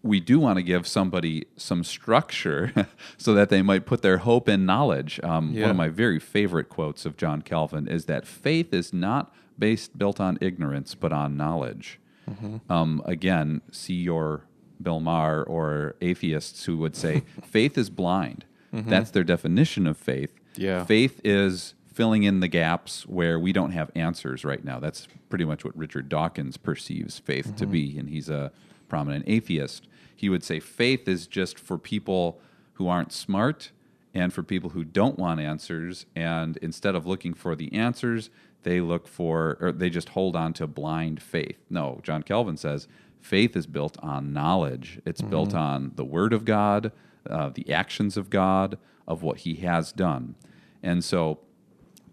we 0.01 0.19
do 0.19 0.39
want 0.39 0.57
to 0.57 0.63
give 0.63 0.87
somebody 0.87 1.45
some 1.57 1.83
structure 1.83 2.71
so 3.17 3.33
that 3.33 3.49
they 3.49 3.61
might 3.61 3.85
put 3.85 4.01
their 4.01 4.19
hope 4.19 4.47
in 4.47 4.65
knowledge. 4.65 5.19
Um, 5.23 5.51
Yeah. 5.51 5.63
One 5.63 5.71
of 5.71 5.77
my 5.77 5.89
very 5.89 6.19
favorite 6.19 6.69
quotes 6.69 7.05
of 7.05 7.17
John 7.17 7.41
Calvin 7.41 7.87
is 7.87 8.05
that 8.05 8.27
faith 8.27 8.73
is 8.73 8.93
not 8.93 9.33
based 9.57 9.97
built 9.97 10.19
on 10.19 10.37
ignorance, 10.41 10.95
but 10.95 11.11
on 11.11 11.37
knowledge. 11.37 11.99
Mm-hmm. 12.29 12.71
Um, 12.71 13.01
again, 13.05 13.61
see 13.71 13.93
your 13.93 14.45
Bill 14.81 14.99
Maher 14.99 15.43
or 15.43 15.95
atheists 16.01 16.65
who 16.65 16.77
would 16.77 16.95
say 16.95 17.23
faith 17.43 17.77
is 17.77 17.89
blind. 17.89 18.45
Mm-hmm. 18.73 18.89
That's 18.89 19.11
their 19.11 19.23
definition 19.23 19.87
of 19.87 19.97
faith. 19.97 20.33
Yeah. 20.55 20.83
Faith 20.83 21.21
is 21.23 21.75
filling 21.93 22.23
in 22.23 22.41
the 22.41 22.47
gaps 22.47 23.07
where 23.07 23.39
we 23.39 23.53
don't 23.53 23.71
have 23.71 23.89
answers 23.95 24.43
right 24.43 24.63
now. 24.63 24.79
That's 24.79 25.07
pretty 25.29 25.45
much 25.45 25.63
what 25.63 25.77
Richard 25.77 26.09
Dawkins 26.09 26.57
perceives 26.57 27.19
faith 27.19 27.55
to 27.55 27.63
mm-hmm. 27.63 27.71
be, 27.71 27.97
and 27.97 28.09
he's 28.09 28.29
a 28.29 28.51
prominent 28.89 29.25
atheist. 29.27 29.87
He 30.15 30.29
would 30.29 30.43
say 30.43 30.59
faith 30.59 31.07
is 31.07 31.27
just 31.27 31.57
for 31.57 31.77
people 31.77 32.39
who 32.73 32.87
aren't 32.87 33.13
smart 33.13 33.71
and 34.13 34.33
for 34.33 34.43
people 34.43 34.71
who 34.71 34.83
don't 34.83 35.17
want 35.17 35.39
answers. 35.39 36.05
And 36.15 36.57
instead 36.57 36.95
of 36.95 37.05
looking 37.05 37.33
for 37.33 37.55
the 37.55 37.73
answers, 37.73 38.29
they 38.65 38.81
look 38.81 39.07
for, 39.07 39.57
or 39.61 39.71
they 39.71 39.89
just 39.89 40.09
hold 40.09 40.35
on 40.35 40.51
to 40.53 40.67
blind 40.67 41.21
faith. 41.21 41.57
No, 41.69 42.01
John 42.03 42.23
Calvin 42.23 42.57
says 42.57 42.87
faith 43.21 43.55
is 43.55 43.67
built 43.67 43.97
on 44.03 44.33
knowledge, 44.33 44.99
it's 45.05 45.21
built 45.21 45.53
on 45.53 45.91
the 45.95 46.03
Word 46.03 46.33
of 46.33 46.43
God, 46.43 46.91
uh, 47.29 47.49
the 47.53 47.71
actions 47.71 48.17
of 48.17 48.29
God, 48.29 48.77
of 49.07 49.23
what 49.23 49.39
He 49.39 49.55
has 49.55 49.91
done. 49.91 50.35
And 50.83 51.03
so, 51.03 51.39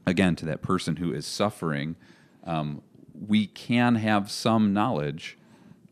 again, 0.07 0.37
to 0.37 0.45
that 0.47 0.63
person 0.63 0.97
who 0.97 1.13
is 1.13 1.27
suffering, 1.27 1.97
um, 2.45 2.83
we 3.27 3.47
can 3.47 3.97
have 3.97 4.31
some 4.31 4.73
knowledge 4.73 5.39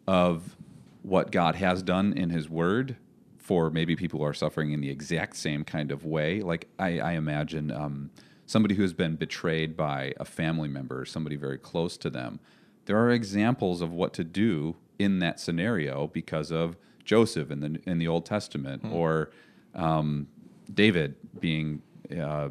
of 0.07 0.57
what 1.03 1.33
God 1.33 1.57
has 1.57 1.83
done 1.83 2.13
in 2.13 2.31
His 2.31 2.49
Word 2.49 2.97
for 3.39 3.71
maybe 3.71 3.97
people 3.97 4.21
who 4.21 4.27
are 4.27 4.35
suffering 4.35 4.73
in 4.73 4.81
the 4.81 4.91
exact 4.91 5.37
same 5.37 5.65
kind 5.65 5.91
of 5.91 6.05
way. 6.05 6.41
Like 6.41 6.69
I, 6.79 7.01
I 7.01 7.13
imagine 7.13 7.71
um, 7.71 8.11
somebody 8.51 8.75
who 8.75 8.83
has 8.83 8.93
been 8.93 9.15
betrayed 9.15 9.77
by 9.77 10.13
a 10.19 10.25
family 10.25 10.69
member, 10.69 11.01
or 11.01 11.05
somebody 11.05 11.37
very 11.37 11.59
close 11.59 11.97
to 11.97 12.11
them. 12.11 12.41
There 12.87 12.99
are 12.99 13.11
examples 13.11 13.81
of 13.81 13.93
what 13.93 14.13
to 14.15 14.25
do 14.25 14.77
in 14.99 15.21
that 15.21 15.39
scenario 15.39 16.09
because 16.09 16.51
of 16.51 16.77
Joseph 17.05 17.51
in 17.51 17.61
the 17.61 17.81
in 17.87 17.99
the 17.99 18.09
Old 18.09 18.27
Testament, 18.27 18.85
or 18.91 19.31
um, 19.75 20.27
David 20.73 21.15
being 21.41 21.83
uh, 22.21 22.49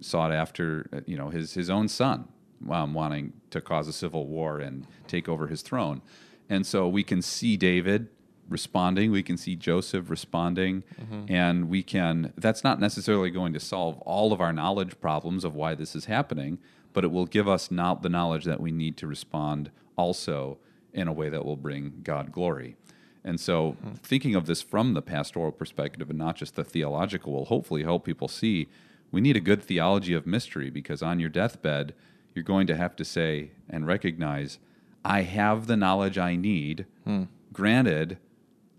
sought 0.00 0.32
after, 0.32 0.86
you 1.06 1.16
know, 1.16 1.28
his 1.28 1.54
his 1.54 1.70
own 1.70 1.86
son, 1.88 2.26
um, 2.68 2.92
wanting 2.92 3.32
to 3.50 3.60
cause 3.60 3.86
a 3.86 3.92
civil 3.92 4.26
war 4.26 4.58
and 4.58 4.86
take 5.06 5.28
over 5.28 5.46
his 5.46 5.62
throne. 5.62 6.02
And 6.48 6.66
so 6.66 6.88
we 6.88 7.04
can 7.04 7.22
see 7.22 7.56
David 7.56 8.08
responding, 8.52 9.10
we 9.10 9.22
can 9.22 9.36
see 9.36 9.56
Joseph 9.56 10.10
responding, 10.10 10.84
mm-hmm. 11.00 11.32
and 11.32 11.68
we 11.68 11.82
can. 11.82 12.32
That's 12.36 12.62
not 12.62 12.78
necessarily 12.78 13.30
going 13.30 13.52
to 13.54 13.60
solve 13.60 13.98
all 14.00 14.32
of 14.32 14.40
our 14.40 14.52
knowledge 14.52 15.00
problems 15.00 15.44
of 15.44 15.54
why 15.54 15.74
this 15.74 15.96
is 15.96 16.04
happening, 16.04 16.58
but 16.92 17.04
it 17.04 17.10
will 17.10 17.26
give 17.26 17.48
us 17.48 17.70
not 17.70 18.02
the 18.02 18.08
knowledge 18.08 18.44
that 18.44 18.60
we 18.60 18.70
need 18.70 18.96
to 18.98 19.06
respond 19.06 19.70
also 19.96 20.58
in 20.92 21.08
a 21.08 21.12
way 21.12 21.28
that 21.28 21.44
will 21.44 21.56
bring 21.56 22.00
God 22.02 22.30
glory. 22.30 22.76
And 23.24 23.40
so, 23.40 23.72
hmm. 23.72 23.94
thinking 24.02 24.34
of 24.34 24.46
this 24.46 24.62
from 24.62 24.94
the 24.94 25.02
pastoral 25.02 25.52
perspective 25.52 26.10
and 26.10 26.18
not 26.18 26.36
just 26.36 26.54
the 26.54 26.64
theological 26.64 27.32
will 27.32 27.46
hopefully 27.46 27.82
help 27.84 28.04
people 28.04 28.28
see 28.28 28.68
we 29.12 29.20
need 29.20 29.36
a 29.36 29.40
good 29.40 29.62
theology 29.62 30.14
of 30.14 30.26
mystery 30.26 30.70
because 30.70 31.02
on 31.02 31.20
your 31.20 31.28
deathbed, 31.28 31.94
you're 32.34 32.42
going 32.42 32.66
to 32.66 32.76
have 32.76 32.96
to 32.96 33.04
say 33.04 33.50
and 33.68 33.86
recognize, 33.86 34.58
I 35.04 35.22
have 35.22 35.66
the 35.66 35.76
knowledge 35.76 36.16
I 36.16 36.34
need. 36.34 36.86
Hmm. 37.04 37.24
Granted, 37.52 38.16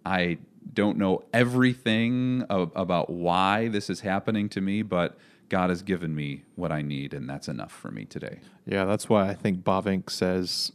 I 0.06 0.38
don't 0.74 0.98
know 0.98 1.24
everything 1.34 2.46
about 2.50 3.10
why 3.10 3.68
this 3.68 3.90
is 3.90 4.02
happening 4.02 4.50
to 4.50 4.62
me, 4.62 4.82
but 4.82 5.18
God 5.50 5.70
has 5.70 5.82
given 5.82 6.16
me 6.16 6.44
what 6.56 6.72
I 6.72 6.82
need, 6.82 7.14
and 7.14 7.30
that's 7.30 7.48
enough 7.48 7.72
for 7.72 7.92
me 7.92 8.06
today. 8.06 8.40
Yeah, 8.66 8.86
that's 8.86 9.10
why 9.10 9.30
I 9.30 9.34
think 9.34 9.64
Bavinck 9.64 10.10
says 10.10 10.72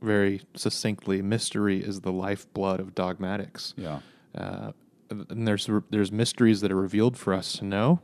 very 0.00 0.42
succinctly 0.54 1.22
mystery 1.22 1.82
is 1.82 2.02
the 2.02 2.12
lifeblood 2.12 2.78
of 2.78 2.94
dogmatics. 2.94 3.74
Yeah. 3.76 4.00
Uh, 4.36 4.72
and 5.10 5.48
there's 5.48 5.68
there's 5.90 6.12
mysteries 6.12 6.60
that 6.60 6.70
are 6.70 6.76
revealed 6.76 7.16
for 7.16 7.34
us 7.34 7.54
to 7.54 7.64
know, 7.64 8.00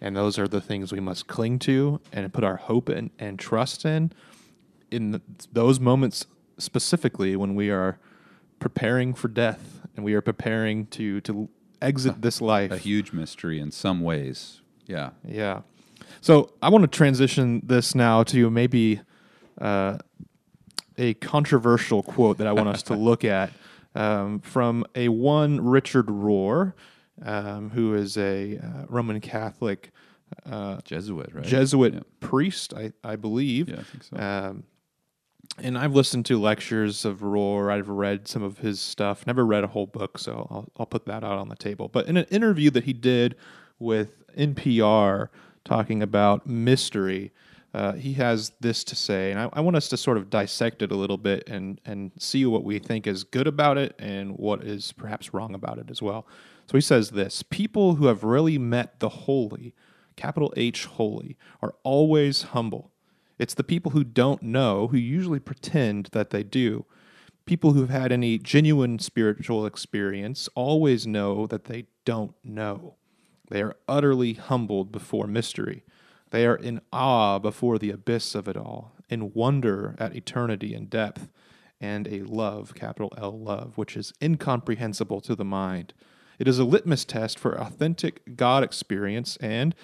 and 0.00 0.16
those 0.16 0.38
are 0.38 0.48
the 0.48 0.60
things 0.60 0.92
we 0.92 1.00
must 1.00 1.26
cling 1.26 1.58
to 1.60 2.00
and 2.12 2.32
put 2.32 2.44
our 2.44 2.56
hope 2.56 2.88
in 2.88 3.10
and 3.18 3.38
trust 3.38 3.84
in. 3.84 4.12
In 4.90 5.12
th- 5.12 5.22
those 5.52 5.80
moments 5.80 6.26
specifically, 6.58 7.36
when 7.36 7.54
we 7.54 7.70
are 7.70 7.98
preparing 8.58 9.14
for 9.14 9.28
death 9.28 9.83
and 9.96 10.04
we 10.04 10.14
are 10.14 10.20
preparing 10.20 10.86
to 10.88 11.20
to 11.22 11.48
exit 11.82 12.22
this 12.22 12.40
life, 12.40 12.70
A 12.70 12.78
huge 12.78 13.12
mystery 13.12 13.60
in 13.60 13.70
some 13.70 14.00
ways. 14.00 14.60
Yeah. 14.86 15.10
yeah. 15.26 15.62
So 16.20 16.50
I 16.62 16.68
want 16.70 16.82
to 16.82 16.88
transition 16.88 17.60
this 17.64 17.94
now 17.94 18.22
to 18.24 18.50
maybe 18.50 19.00
uh, 19.60 19.98
a 20.96 21.14
controversial 21.14 22.02
quote 22.02 22.38
that 22.38 22.46
I 22.46 22.52
want 22.52 22.68
us 22.68 22.82
to 22.84 22.94
look 22.94 23.24
at 23.40 23.50
um, 23.94 24.40
from 24.40 24.84
a 24.94 25.08
one 25.08 25.60
Richard 25.60 26.06
Rohr, 26.06 26.72
um, 27.22 27.70
who 27.70 27.94
is 27.94 28.16
a 28.16 28.58
uh, 28.58 28.86
Roman 28.88 29.20
Catholic 29.20 29.90
uh, 30.46 30.80
Jesuit, 30.84 31.30
right? 31.34 31.44
Jesuit 31.44 31.94
Yeah. 31.94 32.00
priest, 32.20 32.74
I, 32.74 32.92
I 33.02 33.16
believe. 33.16 33.68
Yeah, 33.68 33.76
I 33.80 33.82
think 33.82 34.02
so. 34.04 34.16
Um, 34.16 34.64
and 35.58 35.78
I've 35.78 35.94
listened 35.94 36.26
to 36.26 36.40
lectures 36.40 37.04
of 37.04 37.20
Rohr. 37.20 37.72
I've 37.72 37.88
read 37.88 38.26
some 38.26 38.42
of 38.42 38.58
his 38.58 38.80
stuff. 38.80 39.26
Never 39.26 39.44
read 39.46 39.64
a 39.64 39.68
whole 39.68 39.86
book, 39.86 40.18
so 40.18 40.46
I'll, 40.50 40.68
I'll 40.76 40.86
put 40.86 41.06
that 41.06 41.22
out 41.22 41.38
on 41.38 41.48
the 41.48 41.56
table. 41.56 41.88
But 41.88 42.06
in 42.06 42.16
an 42.16 42.26
interview 42.26 42.70
that 42.70 42.84
he 42.84 42.92
did 42.92 43.36
with 43.78 44.24
NPR 44.36 45.28
talking 45.64 46.02
about 46.02 46.46
mystery, 46.46 47.32
uh, 47.72 47.92
he 47.92 48.14
has 48.14 48.52
this 48.60 48.84
to 48.84 48.94
say, 48.94 49.32
and 49.32 49.40
I, 49.40 49.48
I 49.52 49.60
want 49.60 49.76
us 49.76 49.88
to 49.88 49.96
sort 49.96 50.16
of 50.16 50.30
dissect 50.30 50.82
it 50.82 50.92
a 50.92 50.96
little 50.96 51.16
bit 51.16 51.48
and 51.48 51.80
and 51.84 52.12
see 52.18 52.46
what 52.46 52.62
we 52.62 52.78
think 52.78 53.06
is 53.06 53.24
good 53.24 53.48
about 53.48 53.78
it 53.78 53.96
and 53.98 54.38
what 54.38 54.62
is 54.62 54.92
perhaps 54.92 55.34
wrong 55.34 55.54
about 55.54 55.78
it 55.78 55.90
as 55.90 56.00
well. 56.00 56.26
So 56.66 56.76
he 56.76 56.80
says 56.80 57.10
this: 57.10 57.42
people 57.42 57.96
who 57.96 58.06
have 58.06 58.22
really 58.22 58.58
met 58.58 59.00
the 59.00 59.08
holy, 59.08 59.74
capital 60.14 60.52
H 60.56 60.84
holy, 60.86 61.36
are 61.62 61.74
always 61.82 62.42
humble. 62.42 62.92
It's 63.38 63.54
the 63.54 63.64
people 63.64 63.92
who 63.92 64.04
don't 64.04 64.42
know 64.42 64.88
who 64.88 64.96
usually 64.96 65.40
pretend 65.40 66.10
that 66.12 66.30
they 66.30 66.42
do. 66.42 66.84
People 67.46 67.72
who've 67.72 67.90
had 67.90 68.12
any 68.12 68.38
genuine 68.38 68.98
spiritual 68.98 69.66
experience 69.66 70.48
always 70.54 71.06
know 71.06 71.46
that 71.46 71.64
they 71.64 71.86
don't 72.04 72.34
know. 72.42 72.94
They 73.50 73.62
are 73.62 73.76
utterly 73.86 74.34
humbled 74.34 74.90
before 74.90 75.26
mystery. 75.26 75.84
They 76.30 76.46
are 76.46 76.56
in 76.56 76.80
awe 76.92 77.38
before 77.38 77.78
the 77.78 77.90
abyss 77.90 78.34
of 78.34 78.48
it 78.48 78.56
all, 78.56 78.92
in 79.08 79.34
wonder 79.34 79.94
at 79.98 80.16
eternity 80.16 80.74
and 80.74 80.88
depth, 80.88 81.30
and 81.80 82.08
a 82.08 82.22
love, 82.22 82.74
capital 82.74 83.12
L 83.18 83.38
love, 83.38 83.76
which 83.76 83.96
is 83.96 84.14
incomprehensible 84.22 85.20
to 85.20 85.34
the 85.34 85.44
mind. 85.44 85.92
It 86.38 86.48
is 86.48 86.58
a 86.58 86.64
litmus 86.64 87.04
test 87.04 87.38
for 87.38 87.60
authentic 87.60 88.36
God 88.36 88.64
experience 88.64 89.36
and 89.36 89.74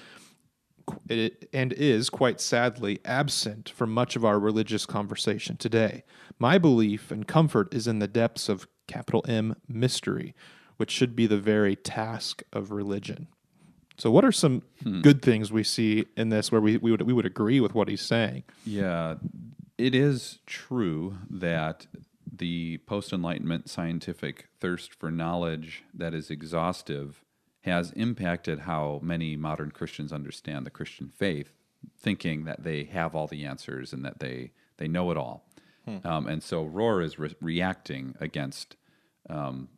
and 1.53 1.73
is 1.73 2.11
quite 2.11 2.41
sadly 2.41 3.01
absent 3.05 3.71
from 3.71 3.93
much 3.93 4.17
of 4.17 4.25
our 4.25 4.39
religious 4.39 4.87
conversation 4.87 5.57
today. 5.57 6.05
My 6.39 6.59
belief 6.59 7.11
and 7.11 7.27
comfort 7.27 7.73
is 7.75 7.87
in 7.87 7.99
the 7.99 8.09
depths 8.09 8.49
of 8.49 8.67
capital 8.87 9.25
M 9.29 9.57
mystery, 9.69 10.35
which 10.77 10.91
should 10.91 11.15
be 11.15 11.27
the 11.27 11.39
very 11.39 11.77
task 11.77 12.43
of 12.53 12.71
religion. 12.71 13.29
So, 13.99 14.11
what 14.11 14.25
are 14.25 14.33
some 14.33 14.63
hmm. 14.83 15.03
good 15.03 15.21
things 15.21 15.53
we 15.53 15.63
see 15.63 16.07
in 16.17 16.31
this 16.31 16.51
where 16.51 16.61
we, 16.61 16.79
we 16.79 16.91
would 16.91 17.03
we 17.03 17.13
would 17.13 17.27
agree 17.27 17.61
with 17.61 17.75
what 17.75 17.89
he's 17.89 18.01
saying? 18.01 18.45
Yeah, 18.65 19.17
it 19.77 19.95
is 19.95 20.39
true 20.47 21.19
that 21.29 21.87
the 22.33 22.79
post 22.87 23.13
Enlightenment 23.13 23.69
scientific 23.69 24.47
thirst 24.59 24.95
for 24.95 25.11
knowledge 25.11 25.85
that 25.93 26.15
is 26.15 26.31
exhaustive 26.31 27.25
has 27.63 27.93
impacted 27.93 28.61
how 28.61 29.01
many 29.03 29.37
modern 29.37 29.71
Christians 29.71 30.13
understand 30.13 30.65
the 30.65 30.71
Christian 30.71 31.09
faith, 31.17 31.53
thinking 31.99 32.45
that 32.45 32.63
they 32.65 32.85
have 32.85 33.15
all 33.15 33.27
the 33.27 33.45
answers 33.45 33.93
and 33.93 34.05
that 34.05 34.19
they 34.21 34.53
They 34.79 34.89
know 34.89 35.11
it 35.11 35.17
all. 35.19 35.45
Um, 36.05 36.27
and 36.29 36.43
so 36.43 36.65
Rohr 36.65 37.03
is 37.05 37.19
re- 37.19 37.35
reacting 37.41 38.15
against 38.21 38.77
um, 39.29 39.69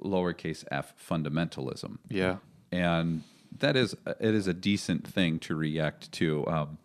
lowercase 0.00 0.64
f 0.70 0.94
fundamentalism 1.08 1.98
Yeah. 2.08 2.36
and 2.70 3.22
that 3.58 3.76
is 3.76 3.94
it 4.20 4.34
is 4.34 4.46
a 4.46 4.54
decent 4.54 5.06
thing 5.06 5.38
to 5.40 5.54
react 5.56 6.12
to. 6.12 6.46
Um, 6.46 6.78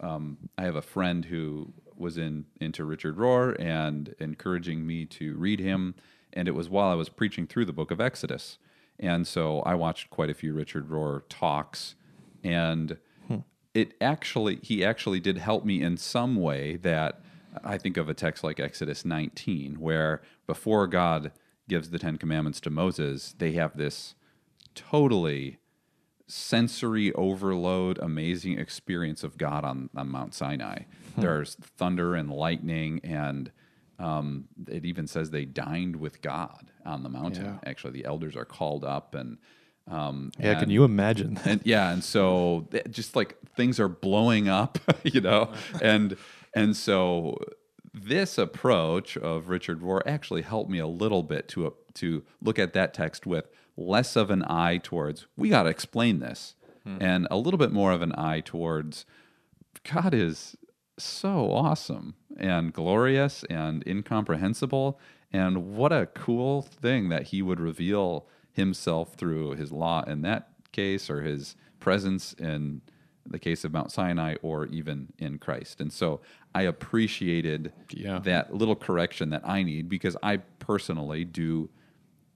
um, 0.00 0.36
I 0.58 0.62
have 0.64 0.76
a 0.76 0.82
friend 0.82 1.24
who 1.24 1.72
was 1.96 2.18
in 2.18 2.44
into 2.60 2.84
Richard 2.84 3.16
Rohr 3.16 3.58
and 3.58 4.14
encouraging 4.18 4.86
me 4.86 5.04
to 5.06 5.34
read 5.36 5.60
him, 5.60 5.94
and 6.32 6.46
it 6.48 6.54
was 6.54 6.68
while 6.68 6.90
I 6.90 6.94
was 6.94 7.08
preaching 7.08 7.46
through 7.46 7.64
the 7.64 7.72
Book 7.72 7.90
of 7.90 8.00
Exodus, 8.00 8.58
and 8.98 9.26
so 9.26 9.60
I 9.60 9.74
watched 9.74 10.10
quite 10.10 10.30
a 10.30 10.34
few 10.34 10.52
Richard 10.52 10.88
Rohr 10.88 11.22
talks, 11.28 11.94
and 12.42 12.96
hmm. 13.26 13.38
it 13.74 13.94
actually 14.00 14.58
he 14.62 14.84
actually 14.84 15.20
did 15.20 15.38
help 15.38 15.64
me 15.64 15.82
in 15.82 15.96
some 15.96 16.36
way 16.36 16.76
that 16.76 17.20
I 17.64 17.78
think 17.78 17.96
of 17.96 18.08
a 18.08 18.14
text 18.14 18.44
like 18.44 18.60
Exodus 18.60 19.04
19, 19.04 19.80
where 19.80 20.22
before 20.46 20.86
God 20.86 21.32
gives 21.68 21.90
the 21.90 21.98
Ten 21.98 22.16
Commandments 22.16 22.60
to 22.60 22.70
Moses, 22.70 23.34
they 23.38 23.52
have 23.52 23.76
this 23.76 24.14
totally 24.74 25.58
sensory 26.26 27.12
overload, 27.14 27.98
amazing 27.98 28.58
experience 28.58 29.24
of 29.24 29.38
God 29.38 29.64
on, 29.64 29.88
on 29.96 30.08
Mount 30.08 30.34
Sinai. 30.34 30.82
Hmm. 31.14 31.20
There's 31.20 31.54
thunder 31.54 32.14
and 32.14 32.30
lightning, 32.30 33.00
and 33.02 33.50
um, 33.98 34.44
it 34.68 34.84
even 34.84 35.06
says 35.06 35.30
they 35.30 35.44
dined 35.44 35.96
with 35.96 36.22
God 36.22 36.70
on 36.84 37.02
the 37.02 37.08
mountain. 37.08 37.44
Yeah. 37.44 37.58
Actually, 37.70 37.92
the 37.94 38.04
elders 38.04 38.36
are 38.36 38.44
called 38.44 38.84
up, 38.84 39.14
and 39.14 39.38
um, 39.90 40.30
Yeah. 40.38 40.58
Can 40.60 40.70
you 40.70 40.84
imagine 40.84 41.34
that? 41.34 41.46
and 41.46 41.60
yeah, 41.64 41.90
and 41.92 42.04
so 42.04 42.68
just 42.90 43.16
like 43.16 43.36
things 43.56 43.80
are 43.80 43.88
blowing 43.88 44.48
up, 44.48 44.78
you 45.02 45.20
know, 45.20 45.52
and 45.82 46.16
and 46.54 46.76
so 46.76 47.38
this 47.92 48.38
approach 48.38 49.16
of 49.16 49.48
Richard 49.48 49.80
Rohr 49.80 50.02
actually 50.06 50.42
helped 50.42 50.70
me 50.70 50.78
a 50.78 50.86
little 50.86 51.22
bit 51.22 51.48
to 51.48 51.74
to 51.94 52.22
look 52.40 52.58
at 52.58 52.72
that 52.74 52.94
text 52.94 53.26
with 53.26 53.48
less 53.76 54.14
of 54.14 54.30
an 54.30 54.44
eye 54.46 54.78
towards 54.82 55.26
we 55.36 55.48
got 55.48 55.64
to 55.64 55.70
explain 55.70 56.20
this, 56.20 56.54
and 57.00 57.26
a 57.30 57.36
little 57.36 57.58
bit 57.58 57.70
more 57.72 57.92
of 57.92 58.00
an 58.00 58.12
eye 58.16 58.40
towards 58.40 59.04
God 59.90 60.14
is 60.14 60.56
so 61.02 61.50
awesome 61.52 62.14
and 62.36 62.72
glorious 62.72 63.44
and 63.50 63.86
incomprehensible. 63.86 64.98
And 65.32 65.76
what 65.76 65.92
a 65.92 66.06
cool 66.06 66.62
thing 66.62 67.08
that 67.10 67.24
he 67.24 67.42
would 67.42 67.60
reveal 67.60 68.26
himself 68.52 69.14
through 69.14 69.52
his 69.52 69.70
law 69.72 70.02
in 70.04 70.22
that 70.22 70.48
case 70.72 71.08
or 71.10 71.22
his 71.22 71.54
presence 71.80 72.32
in 72.34 72.80
the 73.26 73.38
case 73.38 73.62
of 73.64 73.72
Mount 73.72 73.92
Sinai 73.92 74.36
or 74.42 74.66
even 74.66 75.12
in 75.18 75.38
Christ. 75.38 75.80
And 75.80 75.92
so 75.92 76.20
I 76.54 76.62
appreciated 76.62 77.72
Yeah. 77.90 78.20
that 78.20 78.54
little 78.54 78.74
correction 78.76 79.30
that 79.30 79.42
I 79.46 79.62
need 79.62 79.88
because 79.88 80.16
I 80.22 80.38
personally 80.58 81.24
do 81.24 81.68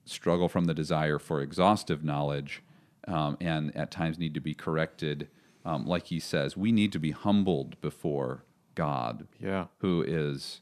struggle 0.05 0.47
from 0.49 0.65
the 0.65 0.73
desire 0.73 1.17
for 1.17 1.41
exhaustive 1.41 2.03
knowledge 2.03 2.61
um, 3.07 3.37
and 3.41 3.75
at 3.75 3.89
times 3.89 4.19
need 4.19 4.33
to 4.35 4.39
be 4.41 4.53
corrected. 4.53 5.29
Um, 5.65 5.85
like 5.85 6.05
he 6.07 6.19
says, 6.19 6.55
we 6.55 6.71
need 6.71 6.91
to 6.91 6.99
be 6.99 7.11
humbled 7.11 7.79
before 7.81 8.43
God, 8.75 9.27
Yeah. 9.39 9.65
who 9.79 10.03
is 10.07 10.61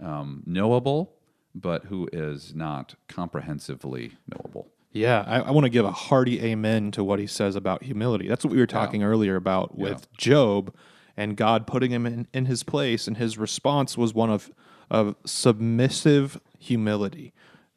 um, 0.00 0.42
knowable, 0.46 1.12
but 1.54 1.84
who 1.84 2.08
is 2.12 2.54
not 2.54 2.94
comprehensively 3.08 4.12
knowable. 4.28 4.68
Yeah, 4.92 5.24
I, 5.26 5.40
I 5.40 5.50
want 5.50 5.64
to 5.64 5.70
give 5.70 5.84
a 5.84 5.90
hearty 5.90 6.40
amen 6.40 6.90
to 6.92 7.02
what 7.04 7.18
he 7.18 7.26
says 7.26 7.56
about 7.56 7.82
humility. 7.84 8.28
That's 8.28 8.44
what 8.44 8.52
we 8.52 8.58
were 8.60 8.66
talking 8.66 9.02
earlier 9.02 9.34
about 9.36 9.76
with 9.76 10.06
Job 10.16 10.72
and 11.16 11.36
God 11.36 11.66
putting 11.66 11.90
him 11.92 12.06
in, 12.06 12.26
in 12.32 12.46
his 12.46 12.62
place, 12.62 13.06
and 13.08 13.16
his 13.16 13.36
response 13.38 13.96
was 13.98 14.14
one 14.14 14.30
of 14.30 14.50
of 14.90 15.16
submissive 15.24 16.38
humility, 16.58 17.32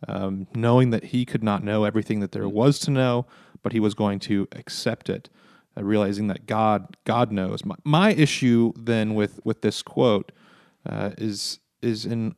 um, 0.07 0.45
knowing 0.53 0.89
that 0.89 1.05
he 1.05 1.23
could 1.25 1.43
not 1.43 1.63
know 1.63 1.83
everything 1.85 2.19
that 2.19 2.33
there 2.33 2.49
was 2.49 2.79
to 2.79 2.91
know, 2.91 3.25
but 3.63 3.71
he 3.71 3.79
was 3.79 3.93
going 3.93 4.19
to 4.19 4.47
accept 4.51 5.09
it, 5.09 5.29
realizing 5.81 6.27
that 6.27 6.45
God 6.45 6.97
God 7.05 7.31
knows. 7.31 7.65
My, 7.65 7.75
my 7.83 8.13
issue 8.13 8.73
then 8.75 9.13
with 9.15 9.39
with 9.43 9.61
this 9.61 9.81
quote 9.81 10.31
uh, 10.85 11.11
is 11.17 11.59
is 11.81 12.05
in 12.05 12.35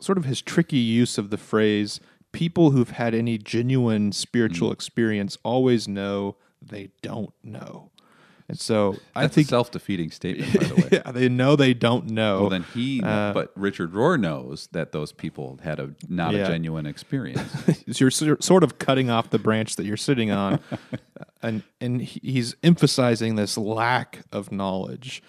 sort 0.00 0.18
of 0.18 0.24
his 0.24 0.42
tricky 0.42 0.78
use 0.78 1.18
of 1.18 1.30
the 1.30 1.38
phrase 1.38 2.00
people 2.32 2.72
who've 2.72 2.90
had 2.90 3.14
any 3.14 3.38
genuine 3.38 4.10
spiritual 4.10 4.72
experience 4.72 5.38
always 5.44 5.86
know 5.86 6.36
they 6.60 6.90
don't 7.00 7.32
know. 7.42 7.90
And 8.46 8.60
so 8.60 8.96
I 9.16 9.26
think 9.26 9.48
self 9.48 9.70
defeating 9.70 10.10
statement, 10.10 10.52
by 10.52 10.64
the 10.66 10.74
way. 10.74 10.88
yeah, 10.92 11.12
they 11.12 11.28
know 11.30 11.56
they 11.56 11.72
don't 11.72 12.10
know. 12.10 12.42
Well, 12.42 12.50
then 12.50 12.64
he, 12.74 13.00
uh, 13.02 13.32
but 13.32 13.50
Richard 13.56 13.92
Rohr 13.92 14.20
knows 14.20 14.68
that 14.72 14.92
those 14.92 15.12
people 15.12 15.58
had 15.62 15.80
a 15.80 15.94
not 16.08 16.34
Yeah. 16.34 16.44
a 16.44 16.48
genuine 16.48 16.84
experience. 16.84 17.50
so 17.90 18.04
you're 18.04 18.10
sort 18.40 18.62
of 18.62 18.78
cutting 18.78 19.08
off 19.08 19.30
the 19.30 19.38
branch 19.38 19.76
that 19.76 19.86
you're 19.86 19.96
sitting 19.96 20.30
on, 20.30 20.60
and 21.42 21.62
and 21.80 22.02
he's 22.02 22.54
emphasizing 22.62 23.36
this 23.36 23.56
lack 23.56 24.20
of 24.30 24.52
knowledge, 24.52 25.22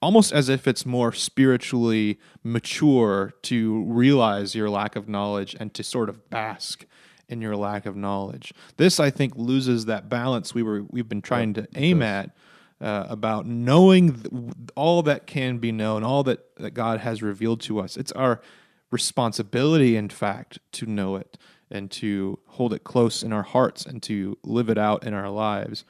almost 0.00 0.32
as 0.32 0.48
if 0.48 0.66
it's 0.66 0.86
more 0.86 1.12
spiritually 1.12 2.18
mature 2.42 3.34
to 3.42 3.82
realize 3.84 4.54
your 4.54 4.70
lack 4.70 4.96
of 4.96 5.08
knowledge 5.10 5.54
and 5.60 5.74
to 5.74 5.82
sort 5.82 6.08
of 6.08 6.30
bask 6.30 6.86
in 7.28 7.40
your 7.42 7.56
lack 7.56 7.86
of 7.86 7.96
knowledge. 7.96 8.52
This, 8.78 8.98
I 8.98 9.10
think, 9.10 9.34
loses 9.36 9.84
that 9.86 10.08
balance 10.08 10.54
we 10.54 10.62
were 10.62 10.84
we've 10.90 11.08
been 11.08 11.22
trying 11.22 11.52
to 11.54 11.68
aim 11.74 12.00
at. 12.02 12.30
Uh, 12.82 13.06
about 13.08 13.46
knowing 13.46 14.12
th- 14.12 14.52
all 14.74 15.04
that 15.04 15.24
can 15.24 15.58
be 15.58 15.70
known, 15.70 16.02
all 16.02 16.24
that, 16.24 16.40
that 16.56 16.72
God 16.72 16.98
has 16.98 17.22
revealed 17.22 17.60
to 17.60 17.78
us. 17.78 17.96
It's 17.96 18.10
our 18.12 18.40
responsibility, 18.90 19.96
in 19.96 20.08
fact, 20.08 20.58
to 20.72 20.86
know 20.86 21.16
it 21.16 21.38
and 21.70 21.90
to 21.92 22.38
hold 22.46 22.72
it 22.72 22.82
close 22.82 23.22
in 23.22 23.32
our 23.32 23.44
hearts 23.44 23.86
and 23.86 24.02
to 24.02 24.36
live 24.42 24.68
it 24.68 24.78
out 24.78 25.04
in 25.04 25.14
our 25.14 25.30
lives. 25.30 25.84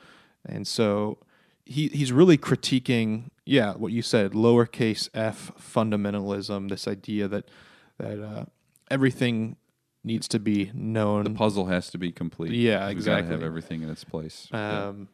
And 0.45 0.67
so 0.67 1.19
he, 1.65 1.89
he's 1.89 2.13
really 2.13 2.37
critiquing, 2.37 3.31
yeah, 3.47 3.73
what 3.75 3.93
you 3.93 4.03
said, 4.03 4.33
lowercase 4.33 5.09
f 5.15 5.53
fundamentalism, 5.59 6.69
this 6.69 6.87
idea 6.87 7.27
that, 7.29 7.49
that 7.99 8.23
uh, 8.23 8.45
everything 8.91 9.57
needs 10.05 10.29
to 10.29 10.39
be 10.39 10.71
known. 10.75 11.25
The 11.25 11.31
puzzle 11.31 11.67
has 11.67 11.91
to 11.91 11.99
be 11.99 12.13
complete. 12.13 12.53
Yeah, 12.53 12.89
exactly. 12.89 13.23
We 13.23 13.29
gotta 13.29 13.33
have 13.35 13.43
everything 13.43 13.83
in 13.83 13.91
its 13.91 14.05
place. 14.05 14.49
Um, 14.53 14.61
Yeah. 14.61 15.05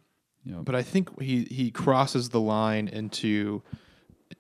But 0.62 0.74
I 0.74 0.82
think 0.82 1.20
he, 1.20 1.44
he 1.50 1.70
crosses 1.70 2.30
the 2.30 2.40
line 2.40 2.88
into 2.88 3.62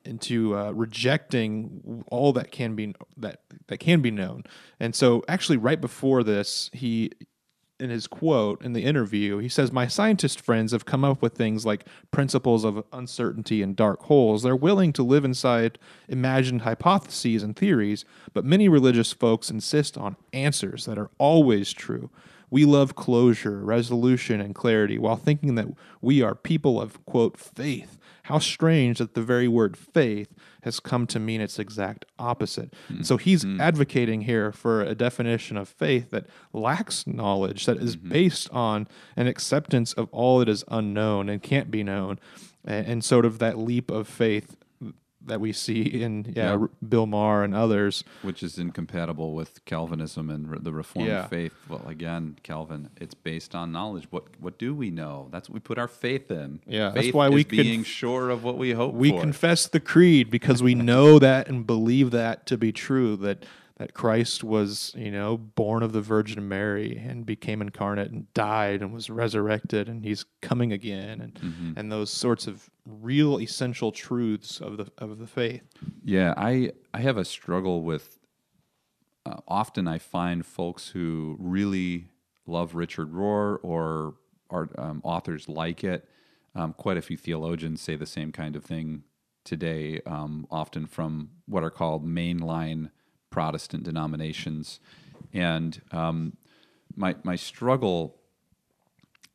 into 0.04 0.56
uh, 0.56 0.70
rejecting 0.72 2.04
all 2.08 2.32
that 2.34 2.50
can 2.50 2.74
be 2.74 2.94
that 3.16 3.40
that 3.68 3.78
can 3.78 4.00
be 4.00 4.10
known. 4.10 4.44
And 4.80 4.94
so, 4.94 5.22
actually, 5.28 5.56
right 5.56 5.80
before 5.80 6.22
this, 6.22 6.70
he 6.72 7.10
in 7.80 7.90
his 7.90 8.06
quote 8.06 8.62
in 8.62 8.72
the 8.72 8.84
interview, 8.84 9.38
he 9.38 9.48
says, 9.48 9.70
My 9.70 9.86
scientist 9.86 10.40
friends 10.40 10.72
have 10.72 10.84
come 10.84 11.04
up 11.04 11.22
with 11.22 11.34
things 11.34 11.64
like 11.64 11.86
principles 12.10 12.64
of 12.64 12.84
uncertainty 12.92 13.62
and 13.62 13.76
dark 13.76 14.02
holes. 14.02 14.42
They're 14.42 14.56
willing 14.56 14.92
to 14.94 15.02
live 15.02 15.24
inside 15.24 15.78
imagined 16.08 16.62
hypotheses 16.62 17.42
and 17.42 17.54
theories, 17.54 18.04
but 18.32 18.44
many 18.44 18.68
religious 18.68 19.12
folks 19.12 19.50
insist 19.50 19.96
on 19.96 20.16
answers 20.32 20.86
that 20.86 20.98
are 20.98 21.10
always 21.18 21.72
true. 21.72 22.10
We 22.50 22.64
love 22.64 22.94
closure, 22.94 23.60
resolution, 23.60 24.40
and 24.40 24.54
clarity 24.54 24.98
while 24.98 25.16
thinking 25.16 25.54
that 25.56 25.68
we 26.00 26.22
are 26.22 26.34
people 26.34 26.80
of, 26.80 27.04
quote, 27.04 27.38
faith. 27.38 27.98
How 28.24 28.38
strange 28.38 28.98
that 28.98 29.14
the 29.14 29.22
very 29.22 29.48
word 29.48 29.76
faith 29.76 30.34
has 30.62 30.80
come 30.80 31.06
to 31.06 31.18
mean 31.18 31.40
its 31.40 31.58
exact 31.58 32.04
opposite. 32.18 32.74
Hmm. 32.88 33.02
So 33.02 33.16
he's 33.16 33.42
hmm. 33.42 33.58
advocating 33.58 34.22
here 34.22 34.52
for 34.52 34.82
a 34.82 34.94
definition 34.94 35.56
of 35.56 35.68
faith 35.68 36.10
that 36.10 36.26
lacks 36.52 37.06
knowledge, 37.06 37.64
that 37.64 37.78
is 37.78 37.96
mm-hmm. 37.96 38.10
based 38.10 38.50
on 38.50 38.86
an 39.16 39.26
acceptance 39.26 39.94
of 39.94 40.08
all 40.12 40.40
that 40.40 40.48
is 40.48 40.62
unknown 40.68 41.30
and 41.30 41.42
can't 41.42 41.70
be 41.70 41.82
known, 41.82 42.18
and, 42.66 42.86
and 42.86 43.04
sort 43.04 43.24
of 43.24 43.38
that 43.38 43.56
leap 43.56 43.90
of 43.90 44.06
faith 44.06 44.57
that 45.26 45.40
we 45.40 45.52
see 45.52 45.82
in 45.82 46.32
yeah, 46.34 46.52
Yeah. 46.56 46.66
Bill 46.88 47.06
Maher 47.06 47.42
and 47.44 47.54
others. 47.54 48.04
which 48.22 48.42
is 48.42 48.58
incompatible 48.58 49.34
with 49.34 49.64
Calvinism 49.64 50.30
and 50.30 50.48
re- 50.50 50.58
the 50.60 50.72
Reformed 50.72 51.08
Yeah. 51.08 51.26
faith. 51.26 51.52
Well, 51.68 51.86
again, 51.86 52.36
Calvin, 52.42 52.90
it's 53.00 53.14
based 53.14 53.54
on 53.54 53.72
knowledge. 53.72 54.06
What 54.10 54.24
what 54.40 54.58
do 54.58 54.74
we 54.74 54.90
know? 54.90 55.28
That's 55.30 55.48
what 55.48 55.54
we 55.54 55.60
put 55.60 55.78
our 55.78 55.88
faith 55.88 56.30
in. 56.30 56.60
Yeah, 56.66 56.90
that's 56.94 57.12
why 57.12 57.28
we 57.28 57.44
being 57.44 57.80
conf- 57.80 57.86
sure 57.88 58.30
of 58.30 58.44
what 58.44 58.56
we 58.58 58.72
hope 58.72 58.94
We 58.94 59.10
for. 59.10 59.20
confess 59.20 59.66
the 59.66 59.80
creed 59.80 60.30
because 60.30 60.62
we 60.62 60.74
know 60.74 61.18
that 61.28 61.48
and 61.48 61.66
believe 61.66 62.10
that 62.12 62.46
to 62.46 62.56
be 62.56 62.72
true 62.72 63.16
that 63.16 63.44
that 63.76 63.94
Christ 63.94 64.42
was, 64.42 64.92
you 64.98 65.12
know, 65.12 65.36
born 65.36 65.84
of 65.84 65.92
the 65.92 66.00
Virgin 66.00 66.48
Mary 66.48 66.96
and 66.96 67.24
became 67.24 67.62
incarnate 67.62 68.10
and 68.10 68.26
died 68.34 68.82
and 68.82 68.92
was 68.92 69.08
resurrected 69.08 69.88
and 69.88 70.04
he's 70.04 70.24
coming 70.42 70.72
again 70.72 71.20
and 71.20 71.34
Mm-hmm. 71.34 71.72
and 71.76 71.92
those 71.92 72.10
sorts 72.10 72.48
of 72.48 72.68
real 73.08 73.40
essential 73.40 73.90
truths 73.90 74.60
of 74.60 74.76
the 74.76 74.86
of 74.98 75.18
the 75.18 75.26
faith. 75.26 75.62
Yeah, 76.04 76.34
I 76.36 76.72
I 76.92 77.00
have 77.00 77.16
a 77.16 77.24
struggle 77.24 77.82
with. 77.82 78.18
Uh, 79.24 79.40
often, 79.46 79.88
I 79.88 79.98
find 79.98 80.44
folks 80.44 80.88
who 80.88 81.36
really 81.38 82.08
love 82.46 82.74
Richard 82.74 83.12
Rohr 83.12 83.58
or 83.62 84.14
are 84.50 84.68
um, 84.78 85.00
authors 85.04 85.48
like 85.48 85.82
it. 85.84 86.08
Um, 86.54 86.72
quite 86.72 86.96
a 86.96 87.02
few 87.02 87.16
theologians 87.16 87.80
say 87.80 87.96
the 87.96 88.06
same 88.06 88.32
kind 88.32 88.56
of 88.56 88.64
thing 88.64 89.04
today, 89.44 90.00
um, 90.06 90.46
often 90.50 90.86
from 90.86 91.30
what 91.46 91.62
are 91.62 91.70
called 91.70 92.06
mainline 92.06 92.90
Protestant 93.30 93.84
denominations, 93.84 94.80
and 95.32 95.80
um, 95.92 96.36
my 96.94 97.16
my 97.22 97.36
struggle 97.36 98.16